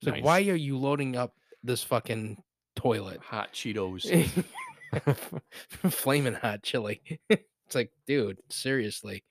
[0.00, 2.42] It's like, why are you loading up this fucking
[2.74, 3.20] toilet?
[3.22, 4.44] hot Cheetos.
[5.90, 7.00] Flaming hot chili.
[7.30, 9.24] it's like, dude, seriously.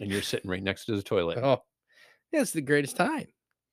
[0.00, 1.62] And you're sitting right next to the toilet Oh,
[2.32, 3.26] yeah, it's the greatest time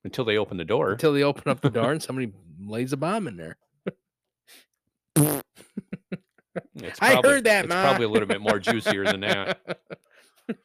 [0.04, 0.92] until they open the door.
[0.92, 3.56] until they open up the door and somebody lays a bomb in there.
[5.16, 7.82] It's I heard that, it's Ma.
[7.82, 9.60] probably a little bit more juicier than that.
[10.48, 10.58] it's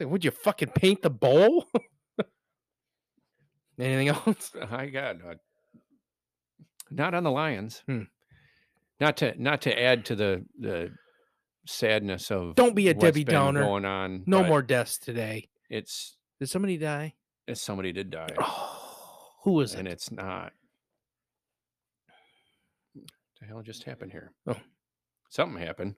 [0.00, 1.66] like, would you fucking paint the bowl?
[3.78, 4.52] Anything else?
[4.70, 5.34] I got uh,
[6.90, 7.82] not on the Lions.
[7.86, 8.02] Hmm.
[9.00, 10.90] Not to not to add to the the
[11.66, 13.62] sadness of Don't be a what's Debbie Downer.
[13.62, 14.22] going on.
[14.26, 15.48] No more deaths today.
[15.70, 17.14] It's Did somebody die?
[17.54, 19.92] somebody did die, Oh, who was and it?
[19.92, 20.52] it's not.
[22.94, 23.04] What
[23.40, 24.32] The hell just happened here?
[24.46, 24.56] Oh.
[25.30, 25.96] something happened.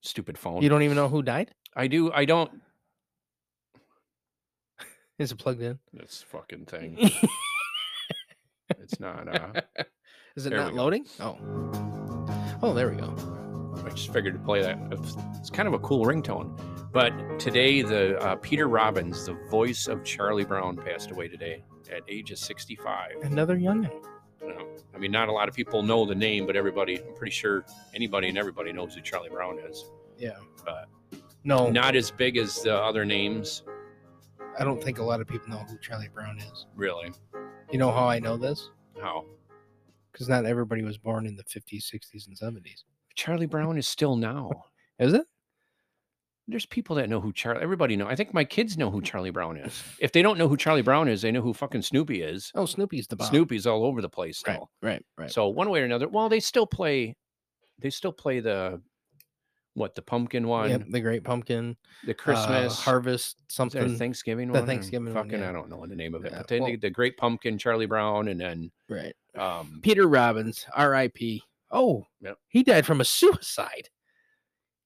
[0.00, 0.62] Stupid phone.
[0.62, 1.50] You don't even know who died?
[1.76, 2.12] I do.
[2.12, 2.50] I don't.
[5.18, 5.78] Is it plugged in?
[5.92, 7.10] This fucking thing.
[8.80, 9.28] It's not.
[9.28, 9.60] Uh,
[10.34, 11.04] Is it There not loading?
[11.20, 11.36] Oh.
[12.62, 13.14] Oh, there we go.
[13.84, 14.78] I just figured to play that.
[14.92, 16.58] It's- kind of a cool ringtone.
[16.92, 22.02] But today, the uh, Peter Robbins, the voice of Charlie Brown, passed away today at
[22.08, 23.12] age of 65.
[23.22, 23.84] Another young
[24.42, 27.14] You know, I mean, not a lot of people know the name, but everybody, I'm
[27.14, 27.64] pretty sure
[27.94, 29.84] anybody and everybody knows who Charlie Brown is.
[30.18, 30.36] Yeah.
[30.64, 30.88] But
[31.44, 33.62] No, not as big as the other names,
[34.58, 36.66] I don't think a lot of people know who Charlie Brown is.
[36.76, 37.10] really.
[37.70, 38.70] You know how I know this?
[39.00, 39.24] How?
[40.12, 42.84] Because not everybody was born in the 50s, 60s, and 70s.
[43.14, 44.50] Charlie Brown is still now.
[44.98, 45.26] Is it?
[46.48, 47.62] There's people that know who Charlie.
[47.62, 48.06] Everybody know.
[48.08, 49.82] I think my kids know who Charlie Brown is.
[50.00, 52.50] If they don't know who Charlie Brown is, they know who fucking Snoopy is.
[52.54, 53.28] Oh, Snoopy's the bomb.
[53.28, 54.70] Snoopy's all over the place Right, still.
[54.82, 55.30] right, right.
[55.30, 57.16] So one way or another, well, they still play.
[57.78, 58.80] They still play the
[59.74, 63.96] what the pumpkin one, Yep, the Great Pumpkin, the uh, Christmas Harvest, Is something.
[63.96, 64.66] Thanksgiving the one.
[64.66, 65.48] Thanksgiving one, Fucking, yeah.
[65.48, 66.32] I don't know the name of it.
[66.32, 69.14] Yeah, But they, well- the, the Great Pumpkin, Charlie Brown, and then Right.
[69.34, 71.42] um, Peter Robbins, R.I.P.
[71.72, 72.38] Oh, Yep.
[72.48, 73.88] he died from a suicide.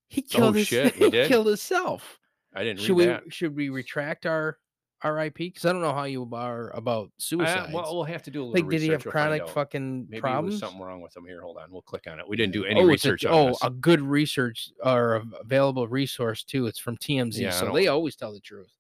[0.09, 1.29] He oh, killed his, shit, he did?
[1.29, 2.19] killed himself.
[2.55, 3.23] I didn't Should read we that.
[3.33, 4.57] should we retract our
[5.03, 5.49] R.I.P.
[5.49, 7.73] Because I don't know how you are about uh, I- suicides.
[7.73, 10.21] well, we'll have to do a little like, did he have we'll chronic fucking Maybe
[10.21, 10.59] problems?
[10.61, 11.27] something wrong with him.
[11.27, 11.71] Here, hold on.
[11.71, 12.27] We'll click on it.
[12.27, 13.59] We didn't do any oh, a- research on oh, this.
[13.63, 16.67] a good research or available resource too.
[16.67, 18.73] It's from TMZ, Yeah, so they always tell the truth.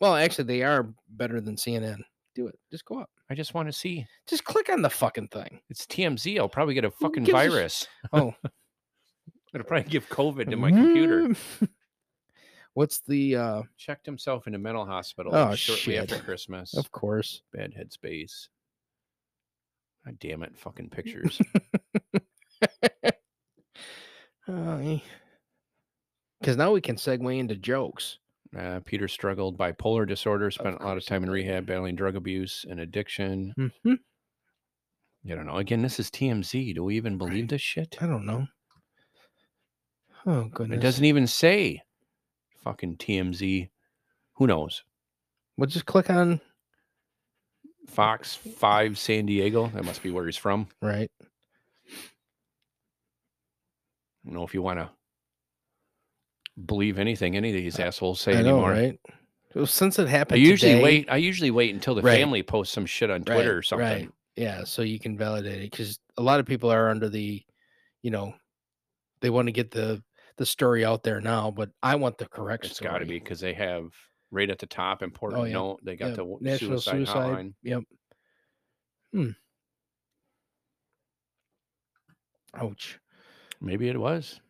[0.00, 2.00] Well, actually, they are better than CNN.
[2.34, 2.58] Do it.
[2.72, 3.10] Just go up.
[3.32, 4.06] I just want to see.
[4.28, 5.62] Just click on the fucking thing.
[5.70, 6.38] It's TMZ.
[6.38, 7.88] I'll probably get a fucking gives a virus.
[8.12, 8.34] Oh,
[9.54, 11.28] It'll probably give COVID to my computer.
[11.28, 11.36] Mm.
[12.74, 13.36] What's the?
[13.36, 16.18] uh Checked himself in a mental hospital Oh, shortly after.
[16.18, 16.76] Christmas.
[16.76, 17.40] Of course.
[17.54, 18.48] Bad headspace.
[20.04, 21.40] God damn it, fucking pictures.
[24.46, 25.00] Because
[26.56, 28.18] now we can segue into jokes.
[28.58, 32.64] Uh, Peter struggled bipolar disorder, spent a lot of time in rehab, battling drug abuse
[32.68, 33.54] and addiction.
[33.58, 33.98] Mhm.
[35.30, 35.56] I don't know.
[35.56, 36.74] Again, this is TMZ.
[36.74, 37.96] Do we even believe this shit?
[38.00, 38.48] I don't know.
[40.26, 40.78] Oh goodness.
[40.78, 41.82] It doesn't even say
[42.62, 43.70] fucking TMZ.
[44.34, 44.82] Who knows?
[45.56, 46.40] Well, just click on
[47.88, 49.68] Fox 5 San Diego.
[49.68, 50.68] That must be where he's from.
[50.80, 51.10] right.
[54.24, 54.90] I don't know if you want to
[56.66, 58.70] believe anything any of these assholes say I know, anymore.
[58.70, 59.00] right?
[59.54, 61.06] Well, since it happened, I usually today- wait.
[61.10, 62.18] I usually wait until the Right.
[62.18, 63.86] family posts some shit on Right, Twitter or something.
[63.86, 64.10] Right.
[64.36, 67.44] Yeah, so you can validate it because a lot of people are under the,
[68.02, 68.34] you know,
[69.20, 70.02] they want to get the
[70.38, 73.38] the story out there now, but I want the correct It's got to be because
[73.40, 73.92] they have
[74.30, 75.52] right at the top important Oh, yeah.
[75.52, 75.80] note.
[75.84, 77.14] They got Yeah, the National suicide, Suicide.
[77.36, 77.54] hotline.
[77.62, 77.82] Yep.
[79.12, 79.30] Hmm.
[82.54, 82.98] Ouch.
[83.60, 84.40] Maybe it was.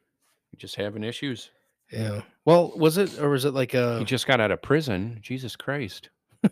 [0.56, 1.50] Just having issues.
[1.92, 2.22] Yeah.
[2.44, 5.18] Well, was it or was it like he just got out of prison.
[5.22, 6.08] Jesus Christ.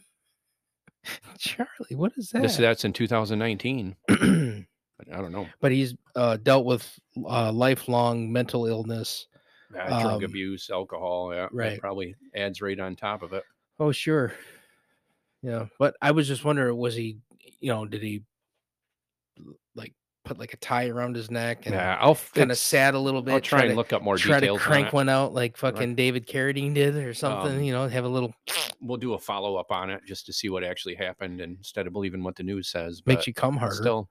[1.38, 1.96] Charlie?
[1.96, 2.42] What is that?
[2.42, 3.96] This that's in 2019.
[4.10, 5.46] I don't know.
[5.60, 6.86] but he's uh, dealt with
[7.24, 9.26] uh, lifelong mental illness.
[9.74, 11.32] Uh, drug Um, abuse, alcohol.
[11.34, 11.80] Yeah, that right.
[11.80, 13.44] Probably adds right on top of it.
[13.78, 14.34] Oh, sure.
[15.42, 17.16] Yeah, but I was just wondering, was he,
[17.60, 18.22] you know, did he
[20.30, 23.20] put like a tie around his neck and Yeah, I'll kind of sad a little
[23.20, 23.34] bit?
[23.34, 24.60] I'll try, and to, look up more try to details.
[24.60, 24.92] on crank it.
[24.92, 27.56] one out like fucking David Carradine did or something.
[27.56, 28.32] Um, you know, have a little
[28.80, 31.92] We'll do a follow up on it just to see what actually happened, instead of
[31.92, 33.02] believing what the news says.
[33.06, 33.74] makes you come harder.
[33.74, 34.08] Still,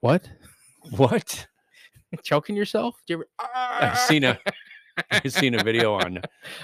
[0.00, 0.28] What?
[0.96, 1.46] What?
[2.22, 2.96] Choking yourself?
[3.06, 3.26] Do you ever?
[3.38, 4.38] I seen a
[5.10, 6.20] I seen a video on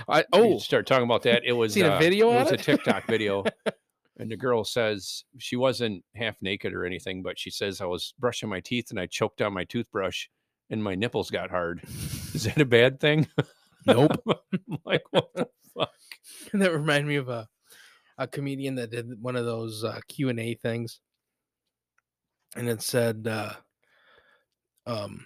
[0.08, 1.42] I, oh oh, start talking about that.
[1.44, 2.60] It was Seen a uh, video It was it?
[2.60, 3.44] a TikTok video,
[4.20, 8.12] and the girl says she wasn't half naked or anything, but she says I was
[8.18, 10.26] brushing my teeth and I choked on my toothbrush
[10.68, 11.80] and my nipples got hard.
[12.34, 13.26] Is that a bad thing?
[13.86, 14.12] nope.
[14.28, 15.88] I'm like what the fuck?
[16.52, 17.48] that reminded me of a
[18.18, 21.00] a comedian that did one of those uh, Q and A things,
[22.54, 23.54] and it said, uh,
[24.84, 25.24] um,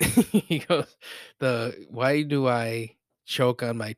[0.00, 0.96] he goes,
[1.40, 2.94] the why do I
[3.26, 3.96] choke on my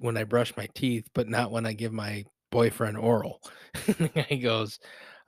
[0.00, 3.40] when I brush my teeth, but not when I give my boyfriend oral?
[4.28, 4.78] he goes,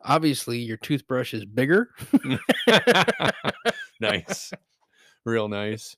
[0.02, 1.90] obviously your toothbrush is bigger.
[4.00, 4.52] nice,
[5.24, 5.96] real nice.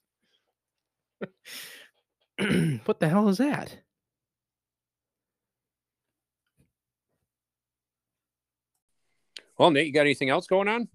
[2.85, 3.77] what the hell is that?
[9.59, 10.89] Well, Nate, you got anything else going on?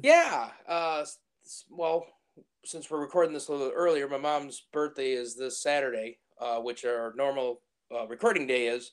[0.00, 0.50] Yeah.
[0.68, 2.06] Uh, s- s- well,
[2.64, 6.84] since we're recording this a little earlier, my mom's birthday is this Saturday, uh, which
[6.84, 7.62] our normal
[7.94, 8.92] uh, recording day is,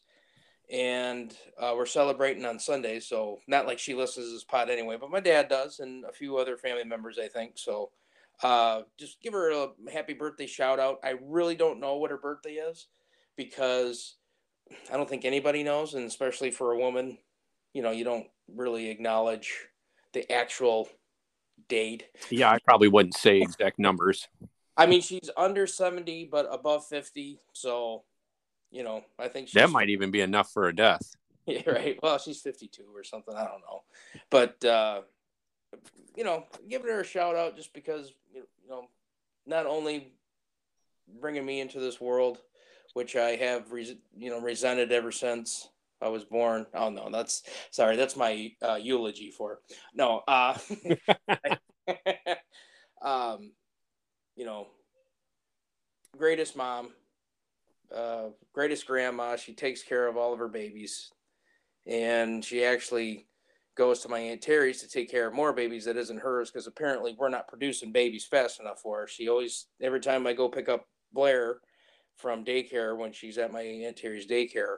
[0.72, 3.00] and uh, we're celebrating on Sunday.
[3.00, 6.12] So not like she listens to this pod anyway, but my dad does, and a
[6.12, 7.58] few other family members, I think.
[7.58, 7.92] So
[8.42, 11.00] uh, just give her a happy birthday shout out.
[11.04, 12.88] I really don't know what her birthday is
[13.36, 14.16] because
[14.92, 17.18] I don't think anybody knows, and especially for a woman,
[17.74, 19.54] you know, you don't really acknowledge
[20.14, 20.88] the actual
[21.68, 22.06] date.
[22.30, 24.28] Yeah, I probably wouldn't say exact numbers.
[24.78, 27.40] I mean, she's under 70, but above 50.
[27.54, 28.04] So,
[28.72, 31.02] you know, I think That might even be enough for a death.
[31.48, 32.00] Yeah, right.
[32.04, 33.34] Well, she's 52 or something.
[33.36, 33.82] I don't know.
[34.30, 35.02] But, uh,
[36.16, 38.84] you know, giving her a shout out just because, you know,
[39.48, 40.14] not only
[41.20, 42.38] bringing me into this world,
[42.94, 45.68] which I have, res- you know, resented ever since
[46.00, 46.68] I was born.
[46.76, 47.42] Oh, no, that's
[47.72, 47.96] sorry.
[47.96, 49.62] That's my uh, eulogy for.
[49.96, 50.22] No.
[50.28, 50.58] Uh,
[53.02, 53.52] um,
[54.36, 54.68] you know,
[56.18, 56.90] greatest mom,
[57.96, 59.36] uh, greatest grandma.
[59.36, 61.12] She takes care of all of her babies,
[61.86, 63.28] and she actually
[63.76, 66.68] goes to my aunt Terry's to take care of more babies that isn't hers because
[66.68, 69.08] apparently we're not producing babies fast enough for her.
[69.08, 71.60] She always, every time I go pick up Blair
[72.18, 74.78] from daycare when she's at my aunt Terry's daycare,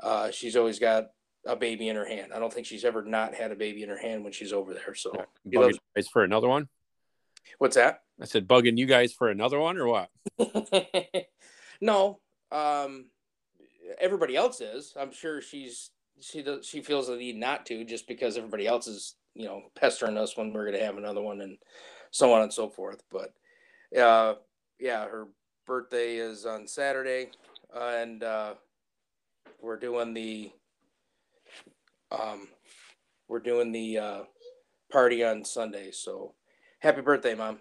[0.00, 1.06] uh, she's always got
[1.46, 2.32] a baby in her hand.
[2.34, 4.74] I don't think she's ever not had a baby in her hand when she's over
[4.74, 4.94] there.
[4.94, 5.12] So,
[5.46, 6.68] Bugging loves- guys for another one?
[7.56, 8.02] what's that?
[8.20, 10.10] I said bugging you guys for another one or what?
[11.80, 12.20] no,
[12.52, 13.06] um,
[14.00, 14.94] everybody else is.
[14.98, 15.90] I'm sure she's
[16.20, 19.62] she does she feels the need not to just because everybody else is you know
[19.76, 21.58] pestering us when we're gonna have another one and
[22.10, 23.02] so on and so forth.
[23.10, 23.32] But
[23.98, 24.34] uh,
[24.78, 25.26] yeah, her
[25.66, 27.30] birthday is on Saturday,
[27.74, 28.54] uh, and uh,
[29.60, 30.50] we're doing the
[32.10, 32.48] um,
[33.28, 34.20] we're doing the uh,
[34.90, 35.90] party on Sunday.
[35.92, 36.34] So
[36.80, 37.58] happy birthday, mom.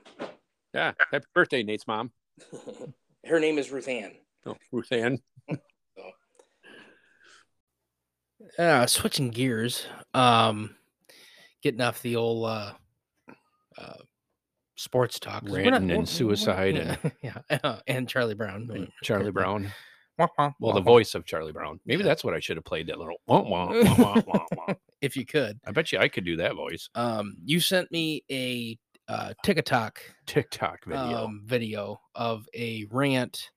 [0.73, 0.93] Yeah.
[1.11, 2.11] Happy birthday, Nate's mom.
[3.25, 4.11] Her name is Ruth Ann.
[4.47, 5.19] Oh, Ruth Ann.
[8.59, 10.75] Uh, switching gears, um,
[11.63, 12.71] getting off the old uh,
[13.77, 13.93] uh,
[14.75, 15.41] sports talk.
[15.41, 16.75] 'cause we're Ranting and we're- suicide
[17.21, 19.71] yeah, yeah, and Charlie Brown, and Charlie Brown.
[20.19, 20.93] Wah, wah, Well, the wah, wah.
[20.93, 21.79] voice of Charlie Brown.
[21.85, 22.07] Maybe Yeah.
[22.09, 22.87] that's what I should have played.
[22.87, 24.73] That little wah, wah, wah, wah, wah, wah.
[25.01, 25.59] if you could.
[25.65, 26.89] I bet you I could do that voice.
[26.95, 28.77] Um, you sent me a
[29.07, 31.25] uh, TikTok TikTok video.
[31.25, 33.49] um, video of a rant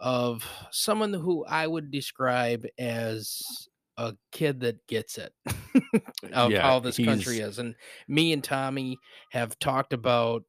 [0.00, 5.32] of someone who I would describe as a kid that gets it
[6.32, 7.58] of Yeah, how this country is.
[7.58, 7.74] And
[8.06, 8.96] me and Tommy
[9.30, 10.44] have talked about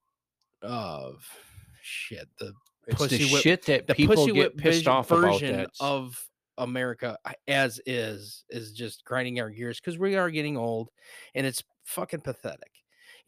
[0.61, 1.11] uh
[1.81, 2.53] shit, the
[2.87, 5.21] it's the pussy whip- shit that the people pussy get whip pissed off about.
[5.21, 6.23] version of
[6.57, 10.91] America as is is just grinding our gears because we are getting old
[11.33, 12.71] and it's fucking pathetic.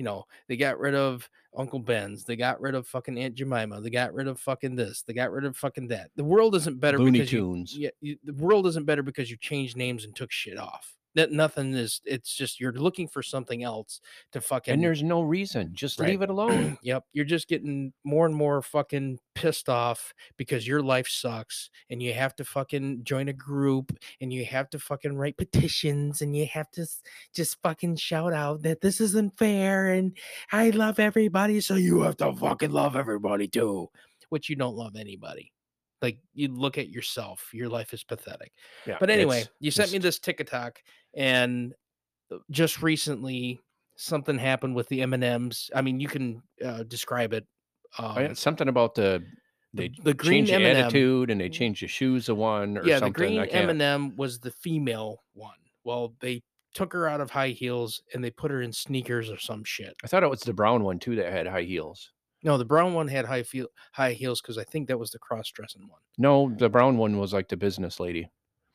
[0.01, 3.81] You know, they got rid of Uncle Ben's, they got rid of fucking Aunt Jemima,
[3.81, 6.09] they got rid of fucking this, they got rid of fucking that.
[6.15, 7.77] The world isn't better Looney because you, Tunes.
[7.77, 10.97] yeah, you, the world isn't better because you changed names and took shit off.
[11.15, 11.99] That nothing is.
[12.05, 13.99] It's just you're looking for something else
[14.31, 14.73] to fucking.
[14.73, 15.71] and there's no reason.
[15.73, 16.09] Just Right.
[16.09, 16.77] leave it alone.
[16.83, 22.01] Yep, you're just getting more and more fucking pissed off because your life sucks and
[22.01, 23.91] you have to fucking join a group
[24.21, 26.85] and you have to fucking write petitions and you have to
[27.33, 30.17] just fucking shout out that this isn't fair and
[30.51, 33.89] I love everybody so you have to fucking love everybody too,
[34.29, 35.51] which you don't love anybody.
[36.01, 38.51] Like you look at yourself, your life is pathetic.
[38.87, 38.97] Yeah.
[38.99, 40.81] But anyway, you sent me this TikTok,
[41.13, 41.73] and
[42.31, 43.59] uh, just recently
[43.97, 45.69] something happened with the M and M's.
[45.75, 47.45] I mean, you can uh, describe it.
[47.99, 49.23] Um, Oh, yeah, something about the
[49.73, 52.85] they the, the green the M&M, attitude and they changed the shoes of one or
[52.85, 53.13] yeah, the something.
[53.13, 53.69] green I M can't.
[53.71, 55.55] and M was the female one.
[55.83, 56.41] Well, they
[56.73, 59.93] took her out of high heels and they put her in sneakers or some shit.
[60.03, 62.11] I thought it was the brown one too that had high heels.
[62.43, 65.19] No, the brown one had high feel high heels because I think that was the
[65.19, 65.99] cross dressing one.
[66.17, 68.29] No, the brown one was like the business lady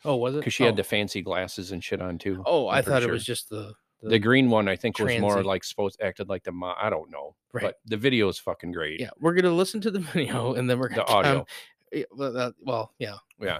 [0.04, 0.38] Oh, was it?
[0.38, 0.66] because she oh.
[0.66, 2.42] had the fancy glasses and shit on too.
[2.46, 5.42] Oh, I I'm thought it was just the The green one, I think, was more
[5.42, 7.62] like supposed acted like the mo- I don't know, Right.
[7.62, 9.00] but the video is fucking great.
[9.00, 9.10] yeah.
[9.18, 11.46] We're gonna listen to the video and then we're the gonna the audio.
[11.92, 13.14] yeah, well, yeah.
[13.40, 13.58] Yeah,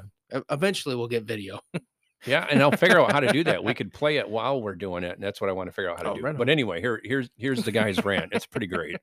[0.51, 1.61] Eventually, we'll get video.
[2.27, 3.63] yeah, and I'll figure out how to do that.
[3.65, 5.91] We could play it while we're doing it, and that's what I want to figure
[5.91, 6.23] out how to Oh, do.
[6.23, 8.33] right But anyway, here, here's here's the guy's rant.
[8.33, 8.97] It's pretty great.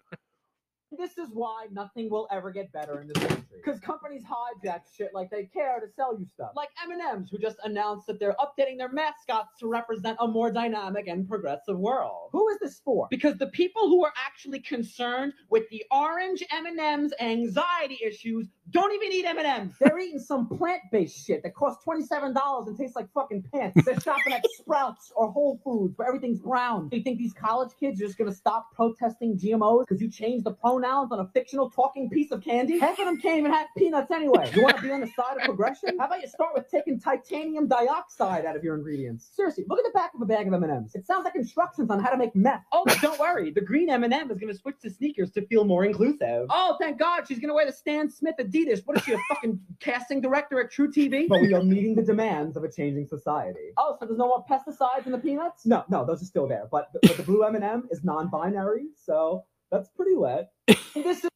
[0.98, 3.44] This is why nothing will ever get better in this country.
[3.64, 6.52] Because companies hijack shit like they care to sell you stuff.
[6.56, 11.08] Like M&M's, who just announced that they're updating their mascots to represent a more dynamic
[11.08, 12.30] and progressive world.
[12.32, 13.08] Who is this for?
[13.10, 19.12] Because the people who are actually concerned with the orange M&M's anxiety issues don't even
[19.12, 19.74] eat M&M's.
[19.80, 23.84] They're eating some plant-based shit that costs $27 and tastes like fucking pants.
[23.86, 26.90] They're shopping at Sprouts or Whole Foods where everything's brown.
[26.92, 30.54] You think these college kids are just gonna stop protesting GMOs because you changed the
[30.84, 32.80] on a fictional talking piece of candy?
[32.80, 34.52] Half of them can't even have peanuts anyway.
[34.54, 35.98] You want to be on the side of progression?
[35.98, 39.30] How about you start with taking titanium dioxide out of your ingredients?
[39.34, 40.96] Seriously, look at the back of a bag of M&Ms.
[40.96, 42.64] It sounds like instructions on how to make meth.
[42.72, 45.86] Oh, but don't worry, the green M&M is gonna switch to sneakers to feel more
[45.86, 46.48] inclusive.
[46.50, 48.82] Oh, thank God, she's gonna wear the Stan Smith Adidas.
[48.86, 51.28] What is she, a fucking casting director at truTV?
[51.28, 53.72] But we are meeting the demands of a changing society.
[53.78, 55.66] Oh, so there's no more pesticides in the peanuts?
[55.66, 56.68] No, no, those are still there.
[56.72, 60.52] But, but the blue M&M is non-binary, so that's pretty wet.
[60.68, 61.30] this is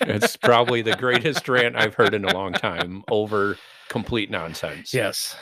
[0.00, 3.58] It's probably the greatest rant I've heard in a long time over
[3.88, 4.94] complete nonsense.
[4.94, 5.36] yes.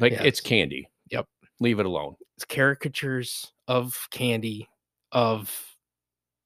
[0.00, 0.88] like it's candy.
[1.10, 1.26] Yep.
[1.60, 2.14] leave it alone.
[2.36, 4.68] It's caricatures of candy
[5.12, 5.52] of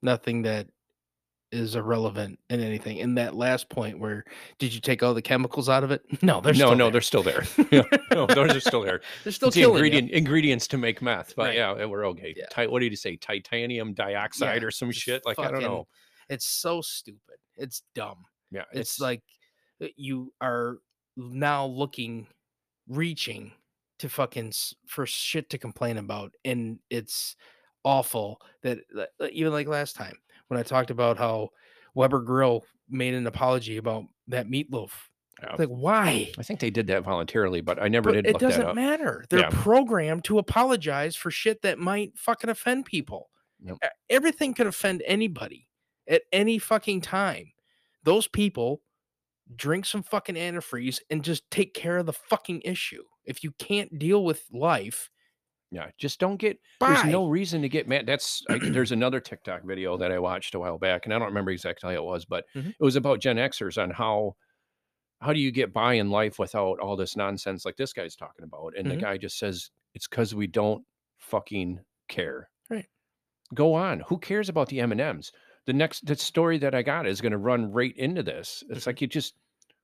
[0.03, 0.67] nothing that
[1.51, 3.01] is irrelevant in anything.
[3.01, 4.25] And that last point where
[4.59, 6.03] did you take all the chemicals out of it?
[6.23, 6.93] No, they're no, still no, there.
[6.93, 7.45] they're still there.
[7.71, 7.83] Yeah,
[8.13, 9.01] no, those are still there.
[9.25, 9.85] they're still It's the killing you.
[9.87, 11.57] ingredient ingredients to make meth, but Right.
[11.57, 12.35] yeah, we're okay.
[12.37, 12.47] Yeah.
[12.55, 13.17] Ti- what did you say?
[13.17, 15.23] Titanium dioxide or some shit?
[15.25, 15.87] Like I don't know.
[16.29, 17.37] It's so stupid.
[17.57, 18.25] It's dumb.
[18.51, 19.23] Yeah, It's, like
[19.83, 20.79] uh, you are
[21.17, 22.27] now looking,
[22.89, 23.53] reaching
[23.99, 24.53] to fucking
[24.87, 27.37] for shit to complain about, and it's
[27.85, 28.79] awful that
[29.33, 30.17] even like last time
[30.49, 31.51] when I talked about how
[31.95, 34.91] Weber Grill made an apology about that meatloaf.
[35.43, 35.55] Yeah.
[35.59, 36.33] Like why?
[36.37, 39.25] I think they did that voluntarily, but I never But did it doesn't matter.
[39.31, 39.51] They're Yeah.
[39.53, 43.31] programmed to apologize for shit that might fucking offend people.
[43.65, 43.79] Yep.
[44.11, 45.69] Everything could offend anybody
[46.09, 47.53] at any fucking time.
[48.03, 48.83] Those people
[49.57, 53.05] drink some fucking antifreeze and just take care of the fucking issue.
[53.25, 55.11] If you can't deal with life,
[55.71, 56.59] Yeah, just don't get.
[56.81, 56.95] bye.
[56.95, 58.07] There's no reason to get mad.
[58.07, 61.29] That's I, there's another TikTok video that I watched a while back, and I don't
[61.29, 62.71] remember exactly how it was, but Mhm.
[62.71, 64.37] it was about Gen Xers on how
[65.21, 68.45] how do you get by in life without all this nonsense like this guy's talking
[68.45, 68.75] about.
[68.79, 68.91] And Mhm.
[68.91, 70.85] the guy just says it's because we don't
[71.19, 72.49] fucking care.
[72.71, 72.87] Right.
[73.53, 74.01] Go on.
[74.09, 75.33] Who cares about the M and M's?
[75.67, 78.63] The next the story that I got is going to run right into this.
[78.71, 78.87] It's Mhm.
[78.87, 79.35] like you just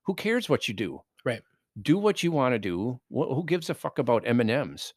[0.04, 1.02] who cares what you do?
[1.24, 1.42] Right.
[1.82, 3.00] Do what you want to do.
[3.10, 4.94] Wh- who gives a fuck about M and M's?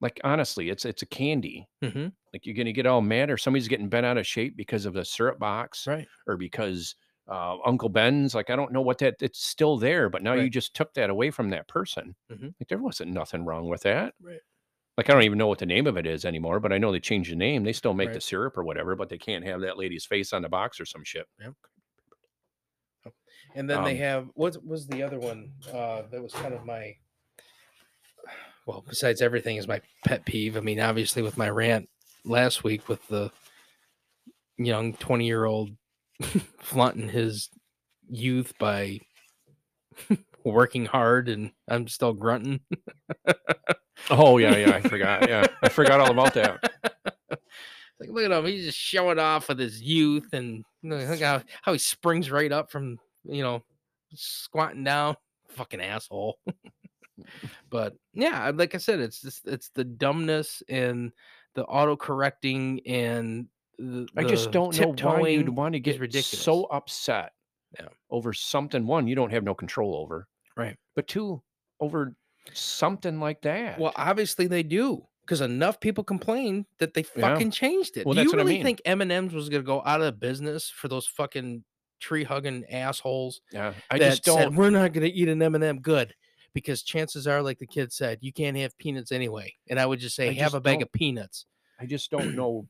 [0.00, 0.06] Right.
[0.12, 1.68] Like honestly, it's it's a candy.
[1.82, 2.12] Mhm.
[2.32, 4.94] Like you're gonna get all mad, or somebody's getting bent out of shape because of
[4.94, 6.06] the syrup box, Right.
[6.26, 6.94] or because
[7.28, 8.34] uh, Uncle Ben's.
[8.34, 9.16] Like I don't know what that.
[9.20, 12.14] It's still there, but now you just took that away from that person.
[12.30, 12.54] Mhm.
[12.60, 14.14] Like there wasn't nothing wrong with that.
[14.20, 14.40] Right.
[14.96, 16.90] Like I don't even know what the name of it is anymore, but I know
[16.90, 17.62] they changed the name.
[17.64, 20.42] They still make the syrup or whatever, but they can't have that lady's face on
[20.42, 21.26] the box or some shit.
[23.54, 25.52] And then they Um, have what was the other one?
[25.72, 26.96] Uh, that was kind of my
[28.68, 30.54] well, besides everything is my pet peeve.
[30.54, 31.88] I mean, obviously with my rant
[32.26, 33.30] last week with the
[34.58, 35.70] young 20 year old
[36.60, 37.48] flaunting his
[38.10, 39.00] youth by
[40.44, 42.60] working hard and I'm still grunting.
[44.10, 45.28] Oh yeah, yeah, I forgot.
[45.28, 46.62] Yeah, I forgot all about that.
[48.00, 48.46] like, look at him.
[48.46, 52.70] He's just showing off with his youth and look how, how he springs right up
[52.70, 53.64] from, you know,
[54.14, 55.16] squatting down.
[55.50, 56.38] Fucking asshole.
[57.70, 61.12] But yeah, like I said, it's just it's the dumbness and
[61.54, 63.46] the auto correcting and
[63.78, 67.32] the, I just don't know why you'd want to get so upset
[67.78, 67.88] Yeah.
[68.10, 70.76] over something one you don't have no control over, Right.
[70.96, 71.42] But two,
[71.80, 72.14] over
[72.52, 73.78] something like that.
[73.78, 77.20] Well, obviously they do because enough people complained that they Yeah.
[77.32, 78.06] fucking changed it.
[78.06, 78.64] Well, do you what I really mean.
[78.64, 81.64] think M and M's was going to go out of business for those fucking
[82.00, 83.40] tree hugging assholes?
[83.52, 84.54] yeah, I just don't.
[84.56, 86.14] we're not going to eat an M&M good
[86.54, 90.00] because chances are like the kid said you can't have peanuts anyway and I would
[90.00, 91.46] just say I have just a bag of peanuts
[91.80, 92.66] I just don't know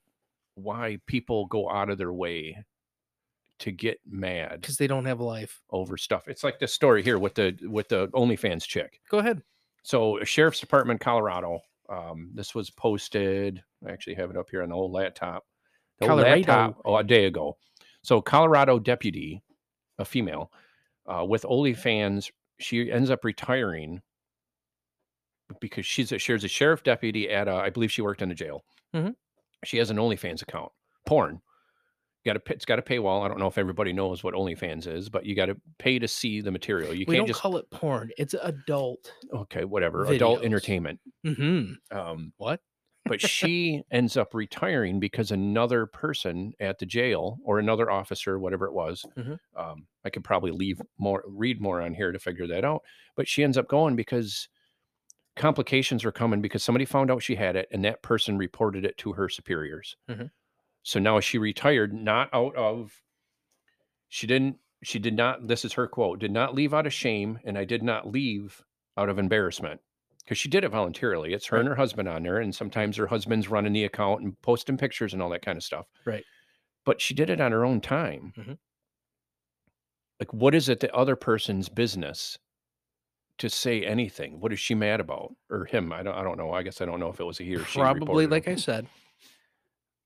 [0.55, 2.64] why people go out of their way
[3.61, 5.61] to get mad because they don't have a life.
[5.70, 6.29] over stuff.
[6.29, 9.01] It's like this story here with the with the OnlyFans chick.
[9.11, 9.43] Go ahead.
[9.83, 13.62] So, sheriff's department, Colorado, Um, this was posted.
[13.87, 15.45] I actually have it up here on the old laptop.
[15.99, 16.37] The old Colorado.
[16.37, 17.57] laptop, oh, a day ago.
[18.03, 19.43] So Colorado deputy,
[19.99, 20.53] a female,
[21.07, 24.02] uh, with OnlyFans, she ends up retiring
[25.61, 28.64] because she's a, a sheriff deputy at a, I believe she worked in a jail.
[28.94, 29.14] Mhm.
[29.64, 30.72] She has an OnlyFans account,
[31.06, 31.40] porn.
[32.26, 33.24] Got to it's got a paywall.
[33.24, 36.09] I don't know if everybody knows what OnlyFans is, but you got to pay to
[36.09, 36.92] see the material.
[36.92, 38.11] You we can't don't just call it porn.
[38.18, 39.12] It's adult.
[39.32, 40.04] okay, whatever.
[40.04, 41.00] Adult entertainment.
[41.24, 41.96] Mm-hmm.
[41.96, 42.61] Um, What?
[43.09, 48.66] But she ends up retiring because another person at the jail or another officer, whatever
[48.66, 49.38] it was, Mhm.
[49.56, 52.82] um, I could probably leave more, read more on here to figure that out.
[53.16, 54.48] But she ends up going because
[55.36, 58.96] complications were coming because somebody found out she had it and that person reported it
[58.98, 59.96] to her superiors.
[60.09, 60.30] Mhm.
[60.82, 63.02] So now she retired not out of,
[64.09, 67.38] she didn't, she did not, this is her quote, did not leave out of shame
[67.44, 68.64] and I did not leave
[68.96, 69.80] out of embarrassment
[70.29, 71.33] because she did it voluntarily.
[71.33, 74.39] It's her and her husband on there, and sometimes her husband's running the account and
[74.43, 75.87] posting pictures and all that kind of stuff.
[76.05, 76.22] Right.
[76.85, 78.35] But she did it on her own time.
[78.37, 78.59] Mhm.
[80.20, 82.39] Like, what is it the other person's business
[83.39, 84.39] to say anything?
[84.39, 85.95] What is she mad about, or him?
[85.95, 86.14] I don't.
[86.14, 86.53] I don't know.
[86.53, 87.79] I guess I don't know if it was a he or she.
[87.79, 88.49] Probably, like.
[88.49, 88.87] I said.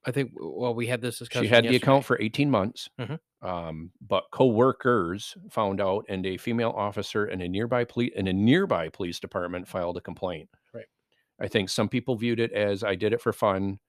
[0.04, 0.30] I think.
[0.36, 1.44] Well, we had this discussion.
[1.48, 2.88] she had the account for 18 months.
[3.00, 3.18] Mhm.
[3.42, 8.32] Um, but co-workers found out, and a female officer in a nearby police in a
[8.32, 10.48] nearby police department filed a complaint.
[10.72, 10.86] Right.
[11.40, 13.80] I think some people viewed it as I did it for fun,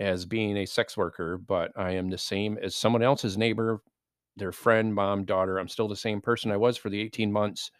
[0.00, 3.82] as being a sex worker, but I am the same as someone else's neighbor,
[4.36, 5.58] their friend, mom, daughter.
[5.58, 7.70] I'm still the same person I was for the 18 months.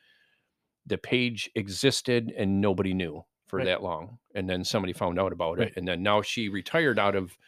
[0.86, 3.64] The page existed and nobody knew for Right.
[3.64, 4.18] that long.
[4.34, 5.60] And then somebody found out about Right.
[5.60, 5.74] it.
[5.76, 7.38] And then now she retired out of,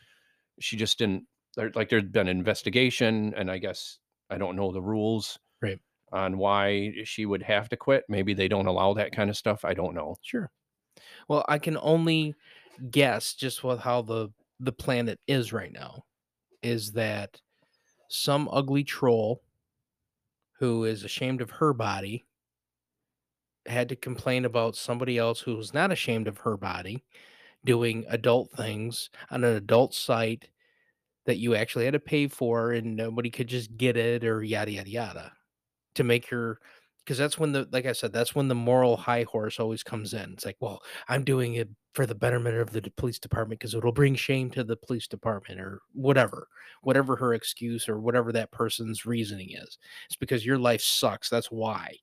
[0.61, 1.27] she just didn't,
[1.57, 3.35] there, like there's been an investigation.
[3.35, 3.99] And I guess
[4.31, 5.81] I don't know the rules Right.
[6.13, 8.05] on why she would have to quit.
[8.09, 9.65] Maybe they don't allow that kind of stuff.
[9.65, 10.17] I don't know.
[10.23, 10.51] Sure.
[11.29, 12.35] Well, I can only
[12.91, 14.31] guess just with how the
[14.61, 16.05] the planet is right now
[16.63, 17.43] is that
[18.09, 19.43] some ugly troll
[20.59, 22.25] who is ashamed of her body
[23.67, 27.05] had to complain about somebody else who was not ashamed of her body
[27.65, 30.51] doing adult things on an adult site
[31.27, 34.73] that you actually had to pay for and nobody could just get it or yada
[34.73, 35.33] yada yada
[35.95, 36.59] to make your
[37.05, 40.15] because that's when the like I said, that's when the moral high horse always comes
[40.15, 40.33] in.
[40.33, 43.93] It's like, well, I'm doing it for the betterment of the police department because it'll
[43.93, 46.49] bring shame to the police department or whatever,
[46.83, 49.79] whatever her excuse or whatever that person's reasoning is.
[50.07, 51.29] It's because your life sucks.
[51.29, 51.97] That's why.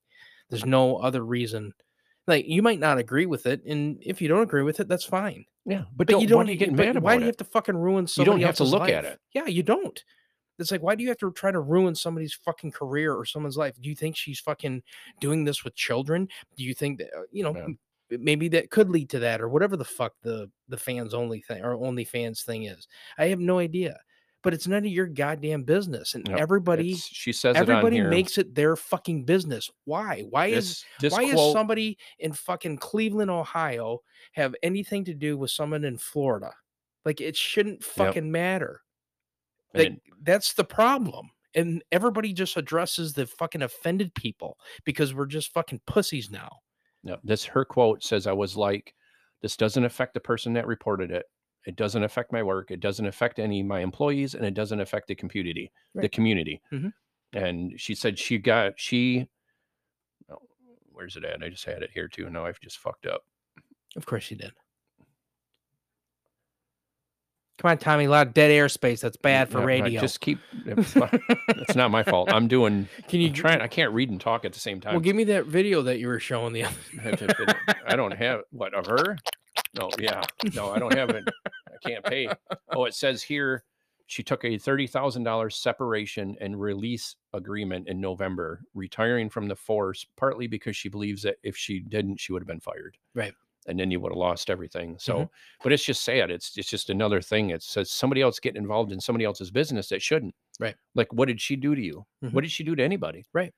[0.50, 1.74] There's no other reason.
[2.28, 5.04] Like you might not agree with it, and if you don't agree with it, that's
[5.04, 5.46] fine.
[5.66, 5.84] Yeah.
[5.96, 6.48] But, But don't, you don't.
[6.48, 8.38] you getting mad about why do you have to fucking ruin somebody?
[8.38, 9.20] You don't have to look at it.
[9.34, 10.04] Yeah, you don't.
[10.60, 13.58] It's like, why do you have to try to ruin somebody's fucking career or someone's
[13.58, 13.76] life?
[13.82, 14.84] Do you think she's fucking
[15.20, 16.28] doing this with children?
[16.56, 17.76] Do you think that uh, you know
[18.12, 21.64] maybe that could lead to that or whatever the fuck the the fans only thing
[21.64, 22.88] or only fans thing is?
[23.18, 24.00] I have no idea,
[24.44, 26.16] but it's none of your goddamn business.
[26.16, 28.10] And Yep, everybody, she says it on everybody here.
[28.10, 29.70] makes it their fucking business.
[29.86, 30.26] Why?
[30.30, 34.00] Why is this, this why quote, is somebody in fucking Cleveland, Ohio,
[34.34, 36.52] have anything to do with someone in Florida?
[37.06, 38.82] Like it shouldn't fucking matter.
[39.74, 41.30] and Like that's the problem.
[41.54, 46.60] And everybody just addresses the fucking offended people because we're just fucking pussies now.
[47.04, 48.94] No, this her quote says, I was like,
[49.42, 51.26] this doesn't affect the person that reported it.
[51.66, 52.72] It doesn't affect my work.
[52.72, 56.12] It doesn't affect any of my employees and it doesn't affect the community, the Right.
[56.12, 56.62] community.
[56.72, 56.94] Mhm.
[57.34, 59.28] And she said she got, she,
[60.30, 60.42] oh,
[60.92, 61.44] where's it at?
[61.44, 62.30] I just had it here too.
[62.30, 63.26] Now I've just fucked up.
[63.96, 64.54] Of course you did.
[67.60, 68.06] Come on, Tommy.
[68.06, 69.02] A lot of dead airspace.
[69.02, 70.02] That's bad for radio.
[70.02, 71.14] Just keep, it's not,
[71.50, 72.34] it's not my fault.
[72.34, 73.60] I'm doing, Can you try?
[73.60, 74.94] I can't read and talk at the same time.
[74.94, 76.76] Well, give me that video that you were showing the other.
[76.94, 77.56] If it- it-
[77.86, 79.16] I don't have what of her.
[79.80, 80.22] No, yeah,
[80.54, 81.24] no, I don't have it.
[81.46, 82.28] I can't pay.
[82.74, 83.64] Oh, it says here
[84.08, 89.56] she took a thirty thousand dollars separation and release agreement in November, retiring from the
[89.56, 92.98] force partly because she believes that if she didn't, she would have been fired.
[93.16, 93.34] Right.
[93.68, 94.98] And then you would have lost everything.
[95.00, 95.30] So,
[95.64, 96.32] but it's just sad.
[96.32, 97.52] It's it's just another thing.
[97.52, 100.36] It says somebody else getting involved in somebody else's business that shouldn't.
[100.60, 100.76] Right.
[100.96, 102.06] Like, what did she do to you?
[102.26, 102.34] Mhm.
[102.34, 103.24] What did she do to anybody?
[103.34, 103.54] Right.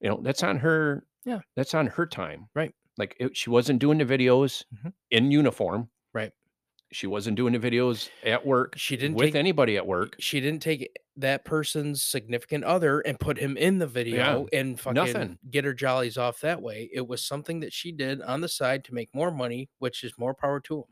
[0.00, 1.04] You know, that's on her.
[1.24, 1.40] Yeah.
[1.56, 2.48] That's on her time.
[2.54, 2.74] Right.
[2.96, 4.92] Like it, she wasn't doing the videos Mhm.
[5.10, 5.90] in uniform.
[6.12, 6.32] Right.
[6.92, 10.14] She wasn't doing the videos at work She didn't with take anybody at work.
[10.20, 14.94] she didn't take that person's significant other and put him in the video and fucking
[14.94, 15.38] nothing.
[15.50, 16.88] get her jollies off that way.
[16.92, 20.16] It was something that she did on the side to make more money, which is
[20.18, 20.84] more power to him.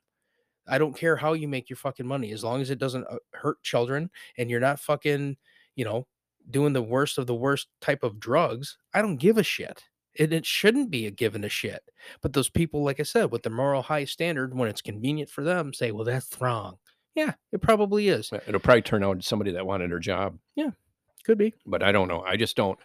[0.67, 3.19] I don't care how you make your fucking money as long as it doesn't uh,
[3.35, 5.37] hurt children and you're not fucking,
[5.77, 6.07] you know,
[6.51, 8.77] doing the worst of the worst type of drugs.
[8.93, 9.85] I don't give a shit.
[10.19, 11.83] And it shouldn't be a given a shit.
[12.21, 15.43] But those people, like I said, with the moral high standard, when it's convenient for
[15.43, 16.79] them, say, well, that's wrong.
[17.15, 18.31] Yeah, it probably is.
[18.47, 20.71] It'll probably turn out somebody that wanted her job, Yeah,
[21.25, 21.55] Could be.
[21.67, 22.23] but I don't know.
[22.23, 22.79] I just don't.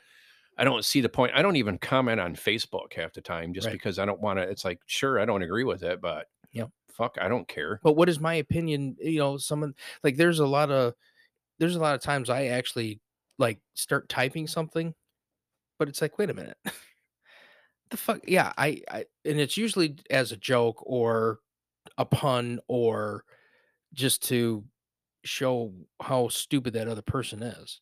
[0.57, 1.33] I don't see the point.
[1.35, 3.73] I don't even comment on Facebook half the time just Right.
[3.73, 4.43] because I don't want to.
[4.43, 6.71] It's like, sure, I don't agree with it, but Yep.
[6.89, 7.79] fuck, I don't care.
[7.83, 8.97] But what is my opinion?
[8.99, 10.93] You know, someone like there's a lot of
[11.59, 12.99] there's a lot of times I actually
[13.37, 14.95] like start typing something,
[15.77, 16.57] but it's like, wait a minute.
[17.89, 21.39] the fuck yeah, I, I and it's usually as a joke or
[21.97, 23.23] a pun or
[23.93, 24.63] just to
[25.23, 27.81] show how stupid that other person is.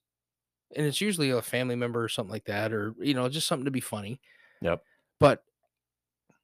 [0.75, 3.65] And it's usually a family member or something like that, or you know, just something
[3.65, 4.19] to be funny.
[4.61, 4.81] Yep.
[5.19, 5.43] But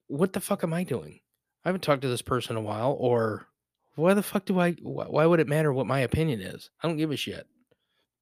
[0.08, 1.20] what the fuck am I doing?
[1.66, 3.48] I haven't talked to this person in a while, or
[3.96, 4.72] why the fuck do I?
[4.82, 6.70] Why, why would it matter what my opinion is?
[6.82, 7.48] I don't give a shit.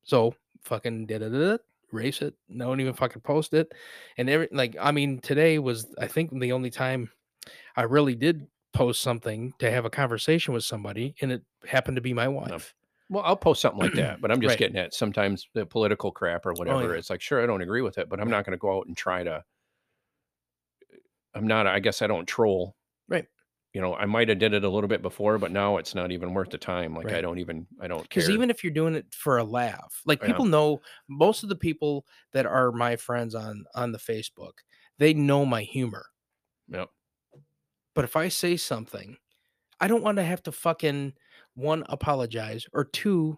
[0.04, 1.58] So fucking da da da
[1.92, 2.34] erase it.
[2.56, 3.72] Don't even fucking post it.
[4.18, 7.10] And every like, I mean, today was I think the only time
[7.76, 12.02] I really did post something to have a conversation with somebody, and it happened to
[12.02, 12.74] be my wife.
[13.10, 14.56] Well, I'll post something like that, but I'm just Right.
[14.56, 16.94] Oh, getting at sometimes the political crap or oh, whatever.
[16.94, 17.00] yeah.
[17.00, 18.88] It's like, sure, I don't agree with it, but I'm not going to go out
[18.88, 19.32] and try to.
[19.32, 19.42] Uh,
[21.34, 21.68] I'm not.
[21.68, 22.76] I guess I don't troll.
[23.08, 23.26] Right.
[23.74, 26.12] You know, I might have did it a little bit before, but now it's not
[26.12, 26.96] even worth the time.
[26.96, 27.68] Like I don't even.
[27.80, 28.22] I don't care.
[28.22, 30.28] Because even if you're doing it for a laugh, like Yeah.
[30.28, 34.54] people know most of the people that are my friends on on the Facebook,
[34.98, 36.08] they know my humor.
[36.70, 36.90] Yep.
[37.94, 39.18] But if I say something,
[39.80, 41.14] I don't want to have to fucking
[41.54, 43.38] one apologize or two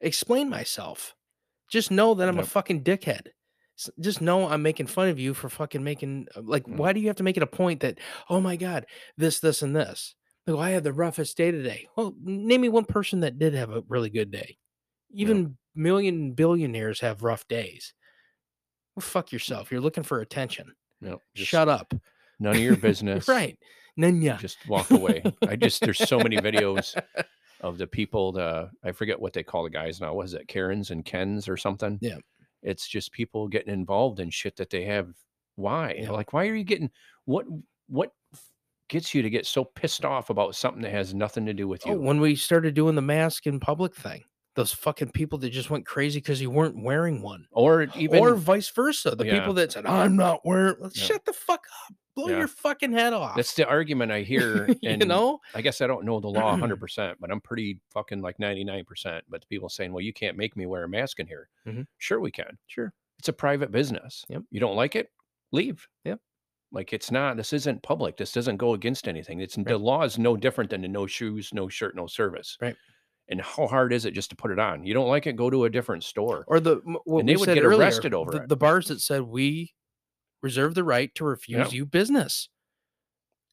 [0.00, 1.14] explain myself.
[1.68, 3.28] Just know that I'm a fucking dickhead.
[4.00, 6.76] Just know I'm making fun of you for fucking making uh, like Mm.
[6.76, 7.98] why do you have to make it a point that
[8.30, 8.86] oh my god
[9.16, 10.14] this this and this
[10.46, 11.86] like I had the roughest day today.
[11.96, 14.58] Well, name me one person that did have a really good day.
[15.12, 17.94] Even million billionaires have rough days.
[18.96, 19.70] Well, fuck yourself.
[19.70, 20.72] You're looking for attention.
[21.34, 21.94] Just Shut up.
[22.40, 23.28] None of your business.
[23.28, 23.56] right.
[23.98, 24.38] Nanya.
[24.38, 25.22] Just walk away.
[25.46, 27.00] I just there's so many videos
[27.60, 28.32] of the people.
[28.32, 30.14] The I forget what they call the guys now.
[30.14, 31.98] Was it Karens and Kens or something?
[32.00, 32.16] Yeah.
[32.62, 35.08] It's just people getting involved in shit that they have.
[35.56, 35.96] Why?
[35.98, 36.10] Yeah.
[36.10, 36.90] Like, why are you getting
[37.24, 37.46] what?
[37.88, 38.12] What
[38.88, 41.82] gets you to get so pissed off about something that has nothing to do with
[41.86, 41.96] oh, you?
[41.96, 44.22] Oh, when we started doing the mask in public thing,
[44.54, 48.34] those fucking people that just went crazy because you weren't wearing one, or even or
[48.34, 49.14] vice versa.
[49.14, 49.38] The Yeah.
[49.38, 50.88] people that said, "I'm not wearing," Yeah.
[50.92, 52.38] shut the fuck up, blow Yeah.
[52.38, 53.36] your fucking head off.
[53.36, 54.66] that's the argument I hear.
[54.84, 58.20] And you know, I guess I don't know the law 100%, but I'm pretty fucking
[58.22, 58.84] like 99%.
[59.28, 61.48] But the people saying, well, you can't make me wear a mask in here.
[61.66, 61.86] Mhm.
[61.98, 62.58] Sure, we can.
[62.66, 64.24] sure, It's a private business.
[64.28, 64.42] Yep.
[64.50, 65.08] You don't like it?
[65.52, 65.86] Leave.
[66.04, 66.18] Yep.
[66.72, 68.16] Like it's not, this isn't public.
[68.16, 69.40] This doesn't go against anything.
[69.40, 72.56] It's the law is no different than the no shoes, no shirt, no service.
[72.62, 72.74] Right.
[73.28, 74.84] And how hard is it just to put it on?
[74.84, 76.44] You don't like it, go to a different store.
[76.48, 78.48] or the And they would get earlier, arrested over the, it.
[78.48, 79.72] the bars that said we
[80.42, 82.48] reserve the right to refuse you business.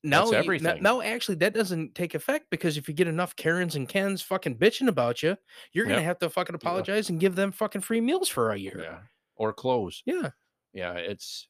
[0.04, 0.84] Now, That's you- n- everything.
[0.84, 4.58] now, actually, that doesn't take effect because if you get enough Karens and Kens fucking
[4.58, 5.38] bitching about you,
[5.74, 8.80] you're gonna have to fucking apologize and give them fucking free meals for a year.
[8.82, 9.00] Yeah.
[9.36, 10.02] Or clothes.
[10.06, 10.30] Yeah.
[10.74, 10.94] Yeah.
[10.94, 11.48] It's,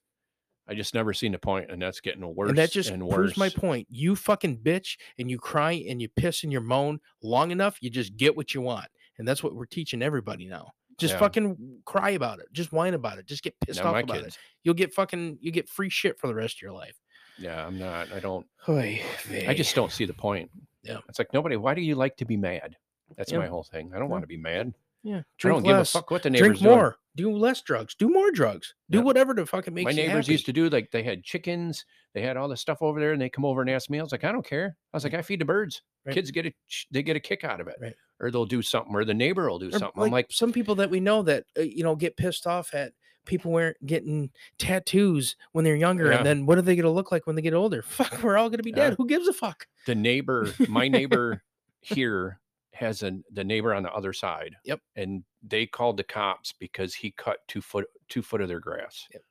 [0.68, 2.50] I just never seen a point, and that's getting worse.
[2.50, 3.88] and that just and proves my point.
[3.90, 7.90] You fucking bitch and you cry and you piss and you moan long enough, you
[7.92, 8.88] just get what you want.
[9.20, 10.72] And that's what we're teaching everybody now.
[11.00, 11.20] Just Yeah.
[11.20, 12.48] fucking cry about it.
[12.52, 13.26] Just whine about it.
[13.26, 14.36] Just get pissed off about kids.
[14.36, 14.38] it.
[14.64, 17.00] You'll get fucking you get free shit for the rest of your life.
[17.38, 18.12] Yeah, I'm not.
[18.12, 18.46] I don't.
[18.68, 19.02] Oy
[19.48, 20.52] I just don't see the point.
[20.84, 21.00] Yeah.
[21.08, 21.56] It's like nobody.
[21.56, 22.76] Why do you like to be mad?
[23.18, 23.40] That's Yeah.
[23.40, 23.92] my whole thing.
[23.94, 24.12] I don't Yeah.
[24.12, 24.74] want to be mad.
[25.04, 25.20] Yeah.
[25.20, 25.92] I Drink don't give a less.
[25.94, 26.76] fuck what the neighbors Drink doing.
[26.76, 26.98] more.
[27.16, 27.96] Do less drugs.
[27.96, 28.76] Do more drugs.
[28.90, 30.34] Do whatever to fucking make My neighbors happy.
[30.34, 33.22] used to do like they had chickens, they had all this stuff over there, and
[33.22, 34.00] they come over and ask me.
[34.00, 34.76] I was like, I don't care.
[34.94, 35.82] I was like, I feed the birds.
[36.06, 36.14] Right.
[36.14, 36.54] Kids get a
[36.92, 37.96] they get a kick out of it, Right.
[38.20, 40.04] Or they'll do something, or the neighbor will do something.
[40.04, 42.94] I'm like, some people that we know that uh, you know get pissed off at
[43.26, 46.18] people wearing getting tattoos when they're younger, Yeah.
[46.18, 47.82] and then what are they going to look like when they get older?
[47.88, 48.92] Fuck, we're all going to be dead.
[48.92, 48.96] Yeah.
[48.98, 49.68] Who gives a fuck?
[49.86, 51.44] the neighbor, my neighbor
[51.82, 52.40] here
[52.74, 54.56] has an the neighbor on the other side.
[54.66, 54.80] Yep.
[54.96, 59.08] And they called the cops because he cut two foot two foot of their grass.
[59.14, 59.22] Yep.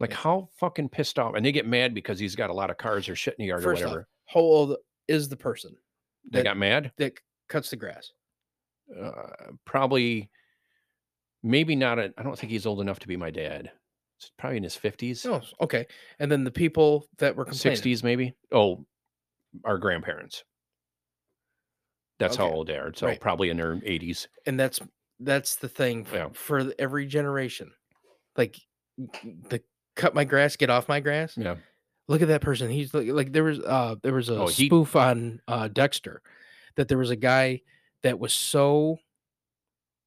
[0.00, 0.16] Like Yeah.
[0.16, 3.08] how fucking pissed off, and they get mad because he's got a lot of cars
[3.08, 4.08] or shit in the yard First or off, whatever.
[4.26, 4.76] how old
[5.08, 5.76] is the person
[6.30, 6.92] They that- got mad.
[6.98, 7.12] that
[7.48, 8.10] cuts the grass?
[9.02, 9.12] uh,
[9.64, 10.30] probably
[11.42, 13.70] maybe not I don't think he's old enough to be my dad.
[14.18, 15.86] It's probably in his 50s, Oh, okay.
[16.18, 17.80] And then the people that were complaining.
[17.80, 18.34] 60s maybe.
[18.52, 18.84] Oh,
[19.64, 20.44] our grandparents.
[22.18, 22.54] That's how Okay.
[22.54, 22.92] old they are.
[22.94, 23.20] So Right.
[23.20, 24.28] probably in their 80s.
[24.46, 24.80] and that's
[25.20, 26.28] that's the thing f- Yeah.
[26.32, 27.72] for th- every generation.
[28.36, 28.56] Like
[28.98, 29.62] the
[29.96, 31.36] cut my grass, get off my grass.
[31.38, 31.56] Yeah.
[32.08, 32.68] Look at that person.
[32.70, 36.20] He's like, like there was uh there was a Oh, he- spoof on uh Dexter
[36.76, 37.60] that there was a guy
[38.02, 38.98] that was so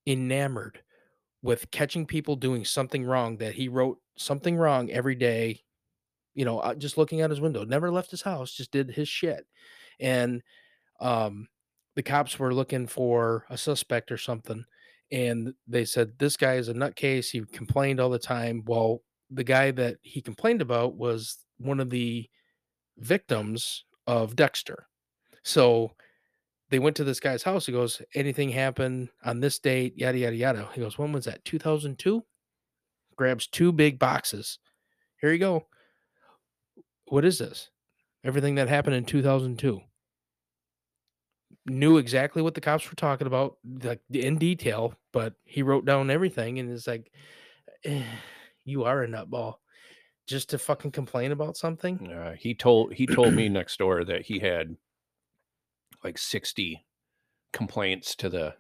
[0.06, 0.82] enamored
[1.42, 5.62] with catching people doing something wrong that he wrote something wrong every day
[6.34, 9.10] you know uh, just looking out his window never left his house just did his
[9.10, 9.46] shit.
[10.00, 10.42] And
[11.00, 11.48] um
[11.96, 14.64] the cops were looking for a suspect or something
[15.12, 18.64] and they said this guy is a nutcase he complained all the time.
[18.66, 22.30] Well the guy that he complained about was one of the
[22.98, 24.88] victims of dexter.
[25.44, 25.92] So
[26.70, 27.66] they went to this guy's house.
[27.66, 29.98] He goes, anything happened on this date?
[29.98, 30.70] Yada yada yada.
[30.74, 31.46] He goes, when was that?
[31.46, 32.24] 2002.
[33.16, 34.60] Grabs two big boxes.
[35.22, 35.66] Here you go.
[37.06, 37.70] What is this?
[38.24, 39.82] Everything that happened in 2002.
[41.66, 46.10] Knew exactly what the cops were talking about, like in detail, but he wrote down
[46.10, 47.12] everything, and it's like,
[47.84, 48.04] eh,
[48.64, 49.56] you are a nutball,
[50.28, 52.12] just to fucking complain about something.
[52.12, 54.78] Uh, he told he told me next door that he had
[56.04, 56.86] like 60
[57.54, 58.54] complaints to the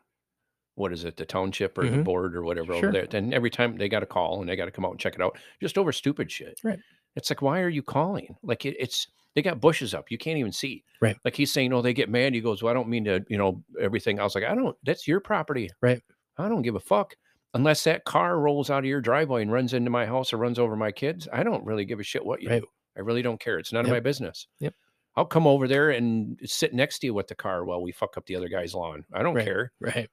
[0.76, 2.03] what is it the township or the Mhm.
[2.03, 2.89] board or whatever Sure.
[2.89, 4.91] over there and every time they got a call and they got to come out
[4.91, 6.80] and check it out just over stupid shit Right.
[7.15, 10.38] it's like why are you calling like it, it's they got bushes up you can't
[10.38, 11.18] even see Right.
[11.26, 13.38] like he's saying oh they get mad he goes well i don't mean to you
[13.38, 16.01] know everything i was like i don't that's your property Right.
[16.38, 17.15] i don't give a fuck
[17.53, 20.59] unless that car rolls out of your driveway and runs into my house or runs
[20.59, 22.61] over my kids i don't really give a shit what you Right.
[22.61, 24.76] do i really don't care it's none of my business Yep.
[25.18, 28.15] I'll come over there and sit next to you with the car while we fuck
[28.18, 29.03] up the other guy's lawn.
[29.11, 29.45] I don't Right.
[29.45, 29.72] care.
[29.81, 30.10] Right.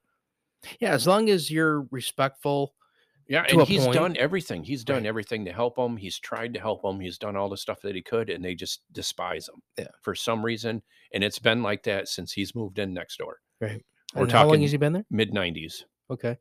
[0.81, 2.75] Yeah, as long as you're respectful.
[3.29, 3.95] Yeah, and he's point.
[3.95, 4.65] done everything.
[4.65, 5.07] He's done Right.
[5.07, 5.97] everything to help them.
[5.99, 7.01] He's tried to help them.
[7.01, 9.63] He's done all the stuff that he could, and they just despise him.
[9.79, 9.89] Yeah.
[10.03, 10.83] For some reason,
[11.13, 13.41] and it's been like that since he's moved in next door.
[13.61, 13.85] Right.
[14.15, 15.05] We're And how long has he been there?
[15.11, 15.85] mid '90s.
[16.11, 16.37] Okay.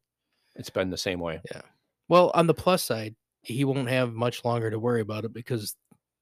[0.55, 1.41] It's been the same way.
[1.51, 1.61] Yeah.
[2.07, 5.75] Well, on the plus side, he won't have much longer to worry about it because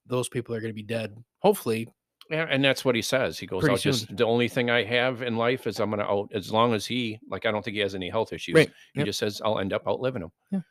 [0.07, 1.15] those people are going to be dead.
[1.39, 1.87] Hopefully,
[2.31, 3.37] Yeah, and that's what he says.
[3.37, 6.03] He goes, Pretty "I'll just the only thing I have in life is I'm gonna
[6.03, 8.55] out as long as he like I don't think he has any health issues.
[8.55, 8.71] Right.
[8.93, 9.05] He Yep.
[9.07, 10.61] just says I'll end up outliving him." Yeah.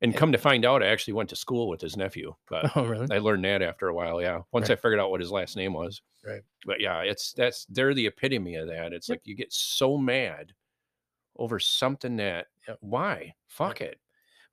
[0.00, 2.84] And come to find out, I actually went to school with his nephew, but oh
[2.84, 3.08] really?
[3.10, 4.20] I learned that after a while.
[4.22, 4.78] Yeah, once Right.
[4.78, 6.02] I figured out what his last name was.
[6.24, 6.42] Right.
[6.66, 8.92] But yeah, it's that's they're the epitome of that.
[8.92, 9.14] It's Yep.
[9.18, 10.52] like you get so mad
[11.36, 12.78] over something that Yep.
[12.80, 13.98] why fuck it.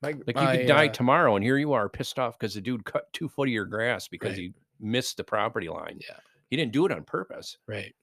[0.02, 2.54] My, Like you my, could die uh, tomorrow, and here you are pissed off because
[2.54, 4.38] the dude cut two foot of your grass because Right.
[4.40, 6.00] he missed the property line.
[6.02, 6.18] Yeah.
[6.50, 7.58] He didn't do it on purpose.
[7.68, 7.94] Right.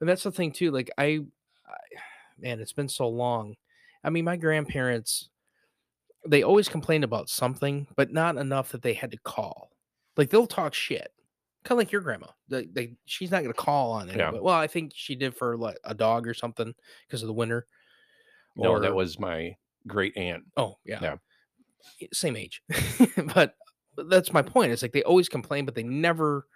[0.00, 0.70] And that's the thing too.
[0.70, 1.20] Like I,
[1.66, 1.76] I
[2.38, 3.56] man, it's been so long.
[4.04, 5.28] I mean, my grandparents,
[6.26, 9.70] they always complained about something, but not enough that they had to call.
[10.16, 11.12] Like they'll talk shit.
[11.64, 12.28] Kind of like your grandma.
[12.48, 14.16] They, they, she's not going to call on it.
[14.16, 14.30] Yeah.
[14.30, 16.72] Well, I think she did for like a dog or something
[17.06, 17.66] because of the winter.
[18.56, 19.56] No, that was my
[19.86, 20.44] great aunt.
[20.56, 20.98] Oh, yeah.
[21.02, 22.08] Yeah.
[22.12, 22.62] Same age.
[23.34, 23.54] but
[24.08, 24.72] that's my point.
[24.72, 26.46] It's like they always complain, but they never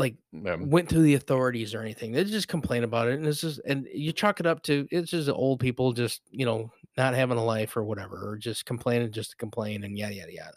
[0.00, 0.16] like
[0.46, 2.12] Um, went to the authorities or anything.
[2.12, 5.10] They just complain about it, and it's just and you chalk it up to it's
[5.10, 9.12] just old people just you know not having a life or whatever, or just complaining
[9.12, 10.56] just to complain and yada yada yada.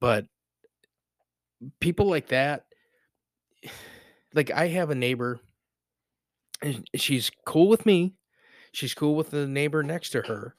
[0.00, 0.26] But
[1.80, 2.66] people like that,
[4.34, 5.40] like I have a neighbor,
[6.62, 8.14] and she's cool with me.
[8.72, 10.56] She's cool with the neighbor next to her.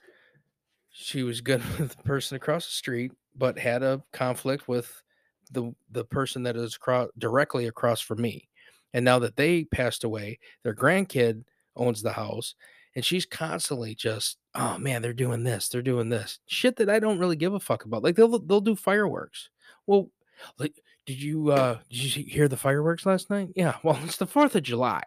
[0.91, 5.03] She was good with the person across the street, but had a conflict with
[5.51, 8.49] the the person that is across, directly across from me.
[8.93, 11.43] And now that they passed away, their grandkid
[11.75, 12.55] owns the house,
[12.95, 16.99] and she's constantly just, oh man, they're doing this, they're doing this shit that I
[16.99, 18.03] don't really give a fuck about.
[18.03, 19.49] Like they'll they'll do fireworks.
[19.85, 20.09] Well,
[20.57, 23.49] like, did you uh did you hear the fireworks last night?
[23.55, 23.77] Yeah.
[23.83, 25.03] Well, it's the Fourth of July.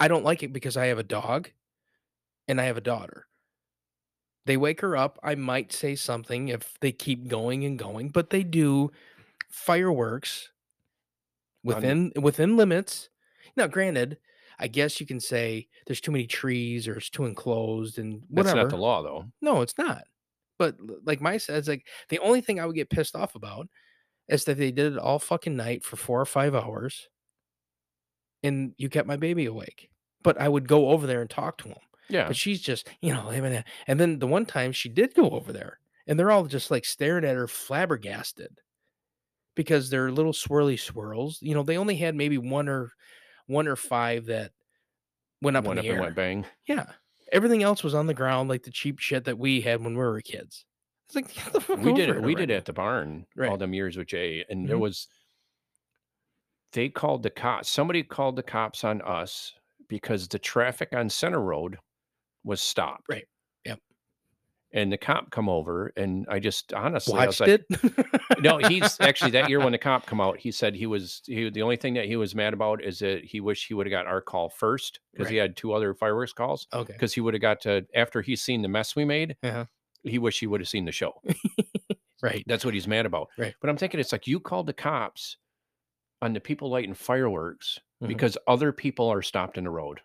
[0.00, 1.50] I don't like it because I have a dog,
[2.48, 3.26] and I have a daughter.
[4.44, 5.18] They wake her up.
[5.22, 8.90] I might say something if they keep going and going, but they do
[9.50, 10.50] fireworks
[11.62, 13.08] within within limits.
[13.56, 14.18] Now, granted,
[14.58, 18.48] I guess you can say there's too many trees or it's too enclosed and that's
[18.48, 18.56] whatever.
[18.56, 19.26] not the law, though.
[19.40, 20.04] No, it's not.
[20.58, 23.68] But like my says, like the only thing I would get pissed off about
[24.28, 27.08] is that they did it all fucking night for four or five hours,
[28.42, 29.90] and you kept my baby awake.
[30.22, 31.78] But I would go over there and talk to him.
[32.08, 33.30] Yeah, But she's just, you know.
[33.86, 36.84] And then the one time she did go over there, and they're all just like
[36.84, 38.58] staring at her, flabbergasted,
[39.54, 41.38] because they're little swirly swirls.
[41.40, 42.92] You know, they only had maybe one or
[43.46, 44.52] one or five that
[45.40, 46.02] went up went in up the and air.
[46.02, 46.46] went bang.
[46.66, 46.86] Yeah,
[47.30, 49.98] everything else was on the ground, like the cheap shit that we had when we
[49.98, 50.64] were kids.
[51.06, 52.22] It's like get the fuck we did it.
[52.22, 54.80] We did it at the barn All them years with Jay, and there Mhm.
[54.80, 55.08] was
[56.72, 57.68] they called the cops.
[57.68, 59.54] Somebody called the cops on us
[59.88, 61.76] because the traffic on Center Road
[62.44, 63.04] was stopped.
[63.08, 63.24] Right.
[63.64, 63.78] Yep.
[64.72, 68.06] and the cop come over, and I just honestly I was Watched like, it.
[68.40, 71.50] no, he's actually that year when the cop come out, he said he was he
[71.50, 73.90] the only thing that he was mad about is that he wished he would have
[73.92, 76.92] got our call first because he had two other fireworks calls okay.
[76.92, 79.36] because he would have got to after he's seen the mess we made.
[79.42, 79.66] Uh-huh.
[80.04, 81.12] He wished he would have seen the show.
[82.22, 82.44] Right.
[82.46, 83.30] That's what he's mad about.
[83.36, 83.52] Right.
[83.60, 85.38] But I'm thinking it's like you called the cops
[86.22, 88.06] on the people lighting fireworks Mhm.
[88.06, 89.98] because other people are stopped in the road.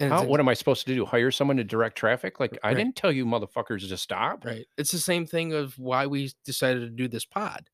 [0.00, 1.04] And How, what am I supposed to do?
[1.04, 2.40] Hire someone to direct traffic?
[2.40, 4.44] Like I didn't tell you motherfuckers to stop.
[4.44, 4.66] Right.
[4.76, 7.70] It's the same thing of why we decided to do this pod.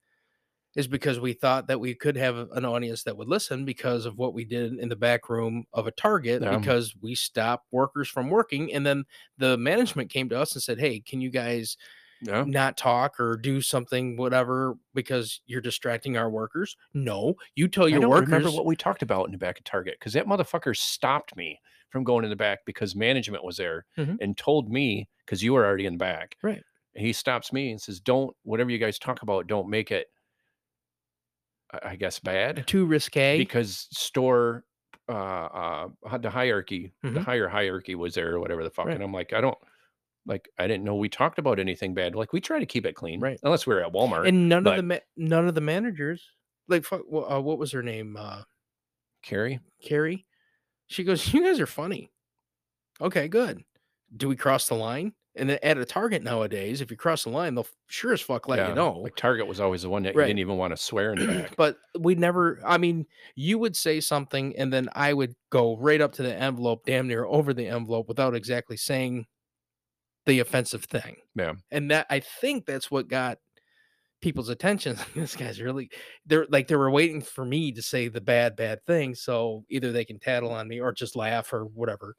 [0.77, 4.19] Is because we thought that we could have an audience that would listen because of
[4.19, 8.31] what we did in the back room of a Target because we stopped workers from
[8.31, 9.05] working and then
[9.37, 11.77] the management came to us and said, "Hey, can you guys
[12.23, 12.45] Yeah.
[12.47, 17.89] not talk or do something whatever because you're distracting our workers?" No, you tell I
[17.89, 20.27] your don't workers remember what we talked about in the back of Target because that
[20.27, 21.61] motherfucker stopped me
[21.91, 24.19] from going in the back because management was there Mhm.
[24.21, 26.37] and told me because you were already in the back.
[26.43, 26.63] Right.
[26.95, 30.09] He stops me and says, "Don't whatever you guys talk about, don't make it,
[31.73, 33.39] I- I guess, bad too risque.
[33.39, 34.65] because store."
[35.09, 37.25] Uh, uh, the hierarchy, the Mhm.
[37.25, 38.95] higher hierarchy was there or whatever the fuck, Right.
[38.95, 39.59] and I'm like, I don't,
[40.27, 42.15] like, I didn't know we talked about anything bad.
[42.15, 43.39] Like, we try to keep it clean, Right.
[43.43, 44.29] Unless we are at Walmart.
[44.29, 46.23] and none but- of the ma- none of the managers
[46.69, 48.17] like fuck, uh, what was her name?
[48.19, 48.43] Uh
[49.23, 50.27] Carrie, Carrie.
[50.87, 52.11] She goes, "You guys are funny."
[53.01, 53.63] Okay, good.
[54.17, 55.13] Do we cross the line?
[55.37, 58.49] And then at a Target nowadays, if you cross the line, they'll sure as fuck
[58.49, 58.99] let yeah, you know.
[58.99, 60.25] like Target was always the one that Right.
[60.25, 61.57] you didn't even want to swear in the back.
[61.57, 62.61] but we never.
[62.65, 63.07] I mean,
[63.37, 67.07] you would say something, and then I would go right up to the envelope, damn
[67.07, 69.27] near over the envelope, without exactly saying
[70.31, 71.17] the offensive thing.
[71.35, 71.55] Yeah.
[71.73, 73.39] And that I think that's what got
[74.23, 74.97] people's attention.
[75.17, 75.91] this guy's really
[76.25, 79.17] they're like they were waiting for me to say the bad, bad thing.
[79.17, 82.15] So either they can tattle on me or just laugh or whatever.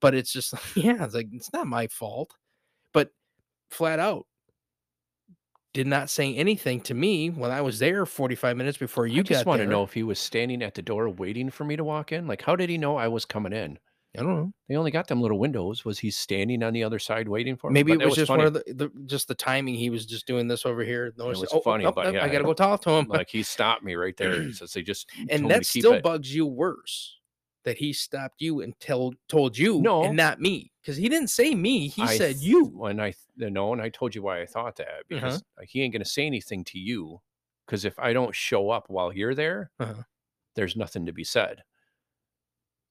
[0.00, 2.34] But it's just yeah, it's like it's not my fault.
[2.94, 3.10] But
[3.70, 4.26] flat out
[5.72, 9.22] did not say anything to me when I was there 45 minutes before you I
[9.22, 11.84] just want to know if he was standing at the door waiting for me to
[11.84, 12.26] walk in.
[12.26, 13.78] Like, how did he know I was coming in?
[14.18, 14.52] I don't know.
[14.68, 15.84] They only got them little windows.
[15.84, 17.74] Was he standing on the other side waiting for me?
[17.74, 18.38] Maybe But it was, just funny.
[18.44, 19.74] one of the, the just the timing.
[19.76, 21.12] He was just doing this over here.
[21.16, 23.06] No, was funny, but I yeah, gotta go talk to him.
[23.06, 24.42] like he stopped me right there.
[24.42, 26.02] He says they just and that still it.
[26.02, 27.18] bugs you worse
[27.64, 30.02] that he stopped you and told told you No.
[30.02, 31.86] and not me because he didn't say me.
[31.88, 32.64] He I said you.
[32.66, 35.64] When I no, and I told you why I thought that because Uh-huh.
[35.68, 37.20] he ain't gonna say anything to you.
[37.66, 40.02] Because if I don't show up while you're there, Uh-huh.
[40.56, 41.62] there's nothing to be said.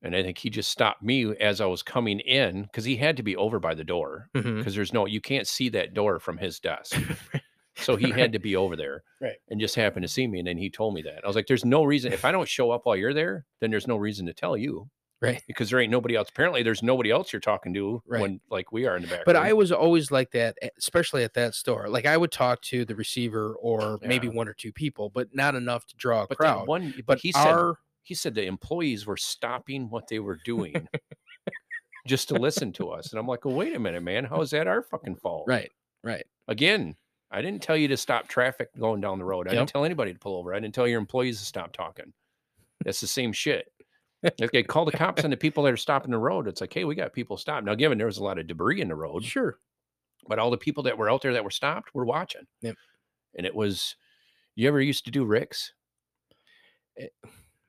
[0.02, 3.18] And I think he just stopped me as I was coming in because he had
[3.18, 4.58] to be over by the door mm-hmm.
[4.58, 6.98] because there's no you can't see that door from his desk.
[7.82, 9.04] So he had to be over there.
[9.22, 9.38] Right.
[9.50, 10.40] And just happened to see me.
[10.40, 11.24] And then he told me that.
[11.24, 12.14] I was like, there's no reason.
[12.14, 14.90] If I don't show up while you're there, then there's no reason to tell you.
[15.22, 15.42] Right.
[15.48, 16.30] Because there ain't nobody else.
[16.30, 18.22] Apparently, there's nobody else you're talking to Right.
[18.22, 19.26] when like we are in the back.
[19.26, 19.44] But room.
[19.44, 21.90] I was always like that, especially at that store.
[21.90, 25.56] Like I would talk to the receiver or maybe one or two people, but not
[25.56, 26.68] enough to draw a but crowd.
[26.68, 27.80] one but, but he said our
[28.10, 30.88] he said the employees were stopping what they were doing
[32.08, 33.12] just to listen to us.
[33.12, 34.26] And I'm like, well, wait a minute, man.
[34.26, 35.44] How is that our fucking fault?
[35.48, 35.72] right,
[36.04, 36.96] right, Again,
[37.30, 39.48] I didn't tell you to stop traffic going down the road.
[39.48, 39.60] I Yep.
[39.60, 40.56] didn't tell anybody to pull over.
[40.56, 42.12] I didn't tell your employees to stop talking.
[42.84, 43.72] That's the same shit.
[44.42, 46.48] Okay, call the cops on the people that are stopping the road.
[46.48, 47.66] It's like, hey, we got people stopped.
[47.66, 49.60] Now, given there was a lot of debris in the road, sure.
[50.28, 52.42] but all the people that were out there that were stopped were watching.
[52.62, 52.76] Yep.
[53.38, 53.96] And it was,
[54.56, 55.72] you ever used to do Rick's
[57.00, 57.08] Eh,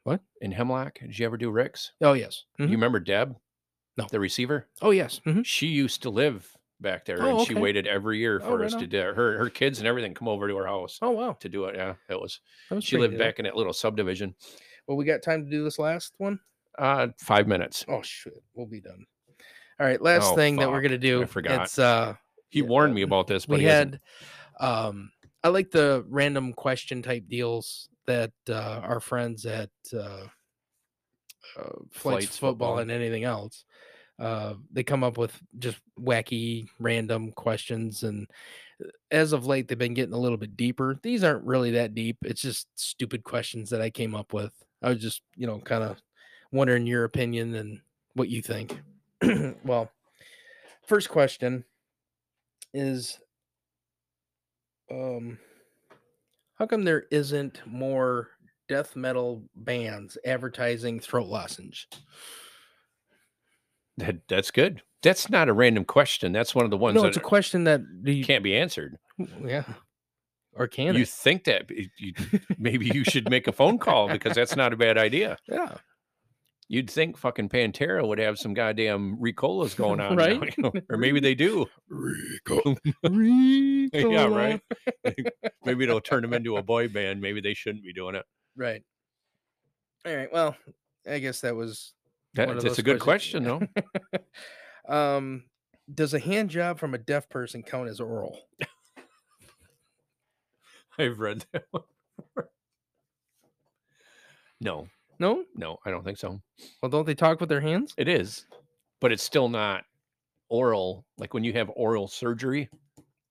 [0.05, 0.21] what?
[0.41, 0.99] in Hemlock?
[1.01, 1.93] Did you ever do Rick's?
[2.01, 2.45] Oh yes.
[2.59, 2.67] Mhm.
[2.69, 3.37] You remember Deb?
[3.97, 4.07] No.
[4.11, 4.69] The receiver?
[4.83, 5.21] Oh yes.
[5.27, 5.45] mhm.
[5.45, 8.67] She used to live back there Oh, and she waited every year Oh, for right
[8.67, 8.89] us to on.
[8.89, 11.33] do her her kids and everything come over to her house Oh wow.
[11.41, 11.77] to do it.
[11.77, 12.41] Yeah, it was
[12.71, 14.35] That was she lived back in that little subdivision.
[14.87, 16.41] Well, we got time to do this last one.
[16.79, 17.85] Uh five minutes.
[17.89, 19.05] Oh shit, we'll be done.
[19.79, 21.23] All right, last Oh, thing that we're gonna do.
[21.23, 21.65] I forgot.
[21.65, 22.15] It's uh
[22.49, 24.01] He Yeah, warned me about this, but we he hasn't.
[24.61, 25.11] had um
[25.45, 30.27] I like the random question type deals that uh our friends at uh, uh
[31.91, 32.79] flights, Flights football, Football.
[32.79, 33.65] and anything else.
[34.19, 38.31] Uh, they come up with just wacky random questions and
[38.85, 41.95] uh, as of late they've been getting a little bit deeper these aren't really that
[41.95, 44.53] deep it's just stupid questions that i came up with
[44.83, 45.97] i was just you know kind of
[46.53, 47.81] wondering your opinion and
[48.13, 48.79] what you think
[49.65, 49.91] well
[50.87, 51.65] first question
[52.75, 53.19] is
[54.91, 55.39] um
[56.61, 58.29] how come there isn't more
[58.69, 61.89] death metal bands advertising throat lozenge
[63.97, 64.83] That, that's good.
[65.03, 66.31] That's not a random question.
[66.33, 68.99] That's one of the ones no that it's a question that you, can't be answered.
[69.19, 69.65] Mm, yeah
[70.53, 72.13] or can you it think that you,
[72.59, 75.37] maybe you should make a phone call because that's not a bad idea.
[75.49, 75.77] yeah
[76.73, 80.41] You'd think fucking Pantera would have some goddamn Ricolas going on, now, Right?
[80.57, 81.67] you know, or maybe they do.
[81.89, 82.77] Rico.
[83.93, 84.61] Yeah, right.
[85.65, 87.21] Maybe it'll turn them into a boy band.
[87.21, 88.25] Maybe they shouldn't be doing it.
[88.57, 88.85] Right.
[90.07, 90.33] All right.
[90.33, 90.57] Well,
[91.11, 91.93] I guess that was
[92.35, 93.45] That, one of that's those a good questions.
[93.49, 93.69] question,
[94.87, 94.95] though.
[94.95, 95.43] um
[95.93, 98.39] does a hand job from a deaf person count as oral?
[100.97, 101.83] I've read that one.
[102.17, 102.51] before.
[104.61, 104.87] No,
[105.21, 105.45] No?
[105.55, 106.41] no, I don't think so.
[106.83, 107.95] Well, don't they talk with their hands?
[107.97, 108.47] It is,
[109.01, 109.85] but it's still not
[110.49, 111.05] oral.
[111.19, 112.69] Like when you have oral surgery,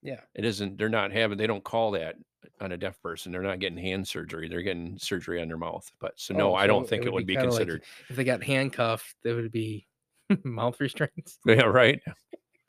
[0.01, 0.21] Yeah.
[0.35, 0.77] it isn't.
[0.77, 1.37] They're not having.
[1.37, 2.15] They don't call that
[2.61, 3.31] on a deaf person.
[3.31, 4.47] They're not getting hand surgery.
[4.47, 5.91] They're getting surgery on their mouth.
[5.99, 7.83] But so no, Oh, I don't think it would would be be kinda like- considered.
[8.09, 9.87] If they got handcuffed, they would be
[10.45, 11.39] mouth restraints.
[11.45, 11.99] Yeah, right.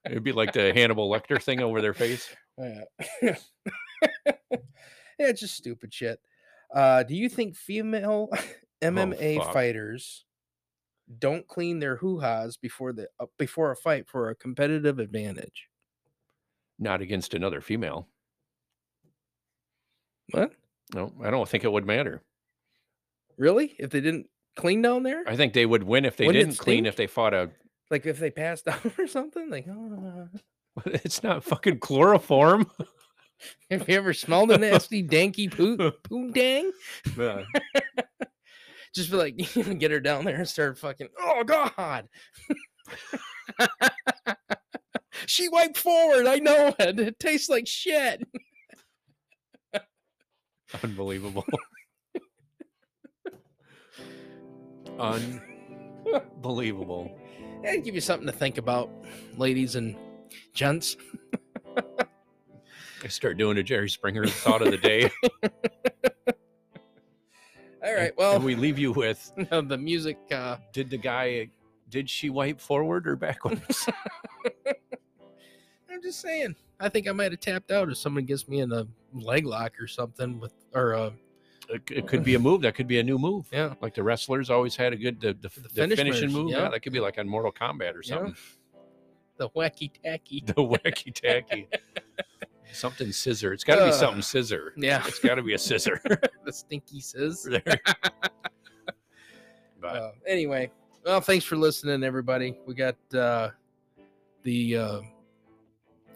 [0.07, 2.29] It'd be like the Hannibal Lecter thing over their face.
[2.59, 2.85] Yeah.
[3.23, 3.37] yeah,
[5.19, 6.21] it's just stupid shit.
[6.75, 8.29] Uh, do you think female
[8.83, 9.53] MMA fuck.
[9.53, 10.25] fighters
[11.19, 15.69] don't clean their hoo-has before the uh, before a fight for a competitive advantage?
[16.79, 18.09] Not against another female.
[20.31, 20.53] What?
[20.95, 22.23] No, I don't think it would matter.
[23.37, 23.75] Really?
[23.79, 24.27] If they didn't
[24.57, 25.25] clean down there?
[25.27, 26.87] I think they would win if they Wouldn't didn't clean.
[26.87, 27.51] If they fought a,
[27.91, 29.51] Like if they passed out or something?
[29.51, 30.29] Like, oh.
[30.87, 32.71] it's not fucking chloroform.
[33.71, 36.73] have you ever smelled a nasty danky poo poo dang?
[37.19, 37.43] Uh,
[38.95, 39.37] Just be like,
[39.79, 41.09] get her down there and start fucking.
[41.19, 42.09] Oh God!
[45.27, 46.27] she wiped forward.
[46.27, 46.99] I know it.
[46.99, 48.23] It tastes like shit.
[50.83, 51.45] Unbelievable.
[56.43, 57.17] Unbelievable.
[57.67, 58.91] I'd give you something to think about,
[59.37, 59.97] ladies and
[60.55, 60.97] gents.
[63.03, 65.11] I start doing a Jerry Springer thought of the day.
[67.85, 68.09] All right.
[68.09, 70.19] and Well, we leave you with the music.
[70.31, 71.49] Uh, did the guy
[71.89, 73.89] did she wipe forward or backwards?
[75.91, 76.55] I'm just saying.
[76.79, 79.73] I think I might have tapped out if someone gets me in a leg lock
[79.81, 81.11] or something with, or uh,
[81.69, 82.63] it, it could be a move.
[82.63, 83.47] That could be a new move.
[83.53, 86.51] yeah, Like the wrestlers always had a good the, the, The the finish finishing move.
[86.51, 86.63] yeah.
[86.65, 88.17] Yeah, that could be like on Mortal Kombat or Yeah.
[88.17, 88.37] something.
[89.37, 90.43] the wacky tacky.
[90.47, 91.69] The wacky tacky.
[92.73, 93.53] something scissor.
[93.53, 94.73] It's got to be Uh, something scissor.
[94.77, 96.01] Yeah, It's got to be a scissor.
[96.45, 97.03] the stinky
[97.45, 97.63] there.
[99.81, 100.71] but Uh, anyway,
[101.05, 102.59] well, thanks for listening, everybody.
[102.67, 103.51] We got uh,
[104.43, 105.01] the uh,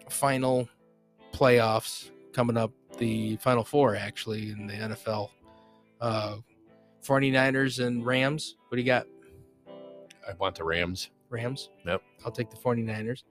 [0.09, 0.69] final
[1.33, 5.31] playoffs coming up, the final four actually in the NFL.
[6.01, 6.37] Uh,
[7.05, 8.57] 49ers and Rams.
[8.69, 9.07] What do you got?
[10.27, 11.11] I want the Rams.
[11.29, 11.71] Rams?
[11.87, 12.03] Yep.
[12.25, 13.25] I'll take the 49ers.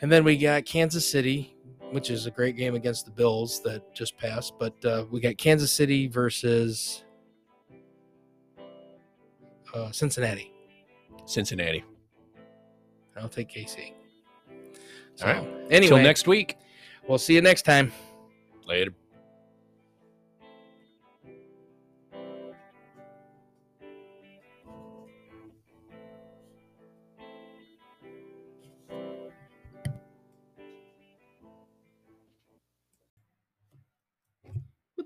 [0.00, 1.54] And then we got Kansas City,
[1.90, 4.54] which is a great game against the Bills that just passed.
[4.58, 7.04] But uh, we got Kansas City versus
[9.74, 10.52] uh, Cincinnati.
[11.26, 11.84] Cincinnati.
[13.16, 13.92] I'll take KC.
[15.16, 15.48] So, All right.
[15.70, 16.56] Anyway, Till next week.
[17.06, 17.92] we'll see you next time.
[18.66, 18.92] Later.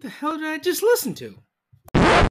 [0.05, 1.35] The hell did I just listen to?